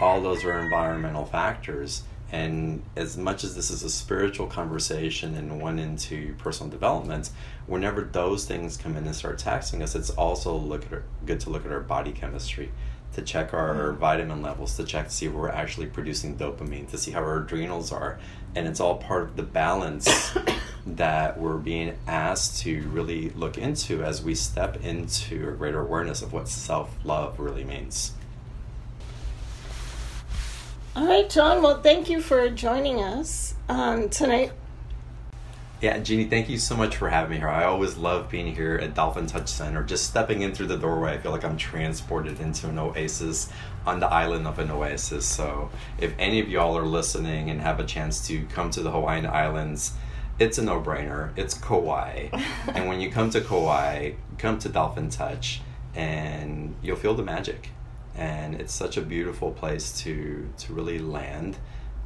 all 0.00 0.22
those 0.22 0.44
are 0.44 0.58
environmental 0.58 1.26
factors. 1.26 2.04
And 2.30 2.82
as 2.94 3.16
much 3.16 3.42
as 3.42 3.56
this 3.56 3.70
is 3.70 3.82
a 3.82 3.88
spiritual 3.88 4.46
conversation 4.46 5.34
and 5.34 5.60
one 5.60 5.78
into 5.78 6.34
personal 6.34 6.70
development, 6.70 7.30
whenever 7.66 8.02
those 8.02 8.44
things 8.44 8.76
come 8.76 8.96
in 8.96 9.06
and 9.06 9.14
start 9.14 9.38
taxing 9.38 9.82
us, 9.82 9.94
it's 9.94 10.10
also 10.10 10.54
look 10.54 10.84
at 10.86 10.92
our, 10.92 11.04
good 11.24 11.40
to 11.40 11.50
look 11.50 11.64
at 11.64 11.72
our 11.72 11.80
body 11.80 12.12
chemistry, 12.12 12.70
to 13.14 13.22
check 13.22 13.54
our 13.54 13.92
mm. 13.92 13.96
vitamin 13.96 14.42
levels, 14.42 14.76
to 14.76 14.84
check 14.84 15.06
to 15.08 15.14
see 15.14 15.26
if 15.26 15.32
we're 15.32 15.48
actually 15.48 15.86
producing 15.86 16.36
dopamine, 16.36 16.88
to 16.90 16.98
see 16.98 17.12
how 17.12 17.20
our 17.20 17.38
adrenals 17.38 17.92
are, 17.92 18.18
and 18.54 18.68
it's 18.68 18.80
all 18.80 18.96
part 18.96 19.22
of 19.22 19.36
the 19.36 19.42
balance 19.42 20.36
that 20.86 21.38
we're 21.38 21.56
being 21.56 21.96
asked 22.06 22.60
to 22.60 22.82
really 22.88 23.30
look 23.30 23.56
into 23.56 24.04
as 24.04 24.22
we 24.22 24.34
step 24.34 24.84
into 24.84 25.48
a 25.48 25.52
greater 25.52 25.80
awareness 25.80 26.20
of 26.20 26.34
what 26.34 26.46
self 26.46 26.94
love 27.04 27.40
really 27.40 27.64
means. 27.64 28.12
All 30.98 31.06
right, 31.06 31.30
John. 31.30 31.62
Well, 31.62 31.80
thank 31.80 32.10
you 32.10 32.20
for 32.20 32.50
joining 32.50 33.00
us 33.00 33.54
um, 33.68 34.08
tonight. 34.08 34.50
Yeah, 35.80 36.00
Jeanne, 36.00 36.28
thank 36.28 36.48
you 36.48 36.58
so 36.58 36.76
much 36.76 36.96
for 36.96 37.08
having 37.08 37.30
me 37.30 37.36
here. 37.36 37.48
I 37.48 37.66
always 37.66 37.96
love 37.96 38.28
being 38.28 38.52
here 38.52 38.80
at 38.82 38.94
Dolphin 38.94 39.26
Touch 39.28 39.46
Center. 39.46 39.84
Just 39.84 40.08
stepping 40.08 40.42
in 40.42 40.52
through 40.52 40.66
the 40.66 40.76
doorway, 40.76 41.12
I 41.12 41.18
feel 41.18 41.30
like 41.30 41.44
I'm 41.44 41.56
transported 41.56 42.40
into 42.40 42.68
an 42.68 42.80
oasis 42.80 43.48
on 43.86 44.00
the 44.00 44.08
island 44.08 44.48
of 44.48 44.58
an 44.58 44.72
oasis. 44.72 45.24
So, 45.24 45.70
if 45.98 46.12
any 46.18 46.40
of 46.40 46.48
y'all 46.48 46.76
are 46.76 46.84
listening 46.84 47.48
and 47.48 47.60
have 47.60 47.78
a 47.78 47.84
chance 47.84 48.26
to 48.26 48.44
come 48.46 48.68
to 48.70 48.82
the 48.82 48.90
Hawaiian 48.90 49.24
Islands, 49.24 49.92
it's 50.40 50.58
a 50.58 50.64
no 50.64 50.80
brainer. 50.80 51.30
It's 51.36 51.54
Kauai. 51.54 52.30
and 52.74 52.88
when 52.88 53.00
you 53.00 53.08
come 53.12 53.30
to 53.30 53.40
Kauai, 53.40 54.14
come 54.36 54.58
to 54.58 54.68
Dolphin 54.68 55.10
Touch 55.10 55.60
and 55.94 56.74
you'll 56.82 56.96
feel 56.96 57.14
the 57.14 57.22
magic 57.22 57.70
and 58.18 58.56
it's 58.60 58.74
such 58.74 58.96
a 58.96 59.00
beautiful 59.00 59.52
place 59.52 59.92
to 60.00 60.48
to 60.58 60.74
really 60.74 60.98
land 60.98 61.56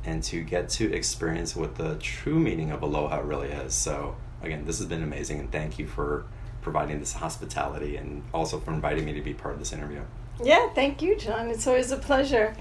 and 0.05 0.23
to 0.23 0.43
get 0.43 0.69
to 0.69 0.93
experience 0.93 1.57
what 1.57 1.75
the 1.77 1.97
true 1.97 2.39
meaning 2.39 2.71
of 2.71 2.83
aloha 2.83 3.19
really 3.21 3.49
is 3.49 3.75
so 3.75 4.15
again 4.43 4.65
this 4.67 4.79
has 4.79 4.87
been 4.87 5.03
amazing 5.03 5.41
and 5.41 5.51
thank 5.51 5.79
you 5.79 5.87
for 5.87 6.25
providing 6.61 7.01
this 7.01 7.15
hospitality 7.15 7.97
and 7.97 8.23
also 8.33 8.61
for 8.61 8.73
inviting 8.73 9.05
me 9.05 9.13
to 9.13 9.23
be 9.23 9.33
part 9.33 9.55
of 9.55 9.59
this 9.59 9.73
interview 9.73 10.03
yeah 10.45 10.69
thank 10.75 11.01
you 11.03 11.17
john 11.17 11.49
it's 11.49 11.67
always 11.67 11.91
a 11.91 11.97
pleasure 11.97 12.55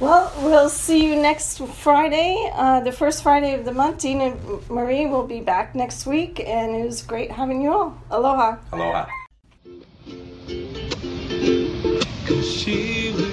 well, 0.00 0.32
we'll 0.42 0.70
see 0.70 1.06
you 1.06 1.14
next 1.14 1.58
Friday, 1.58 2.50
uh, 2.52 2.80
the 2.80 2.90
first 2.90 3.22
Friday 3.22 3.54
of 3.54 3.64
the 3.64 3.72
month. 3.72 4.00
Dean 4.00 4.20
and 4.20 4.68
Marie 4.68 5.06
will 5.06 5.24
be 5.24 5.40
back 5.40 5.76
next 5.76 6.04
week, 6.04 6.40
and 6.40 6.74
it 6.74 6.84
was 6.84 7.02
great 7.02 7.30
having 7.30 7.62
you 7.62 7.72
all. 7.72 8.02
Aloha. 8.10 8.56
Aloha. 8.72 9.06
She 12.26 13.23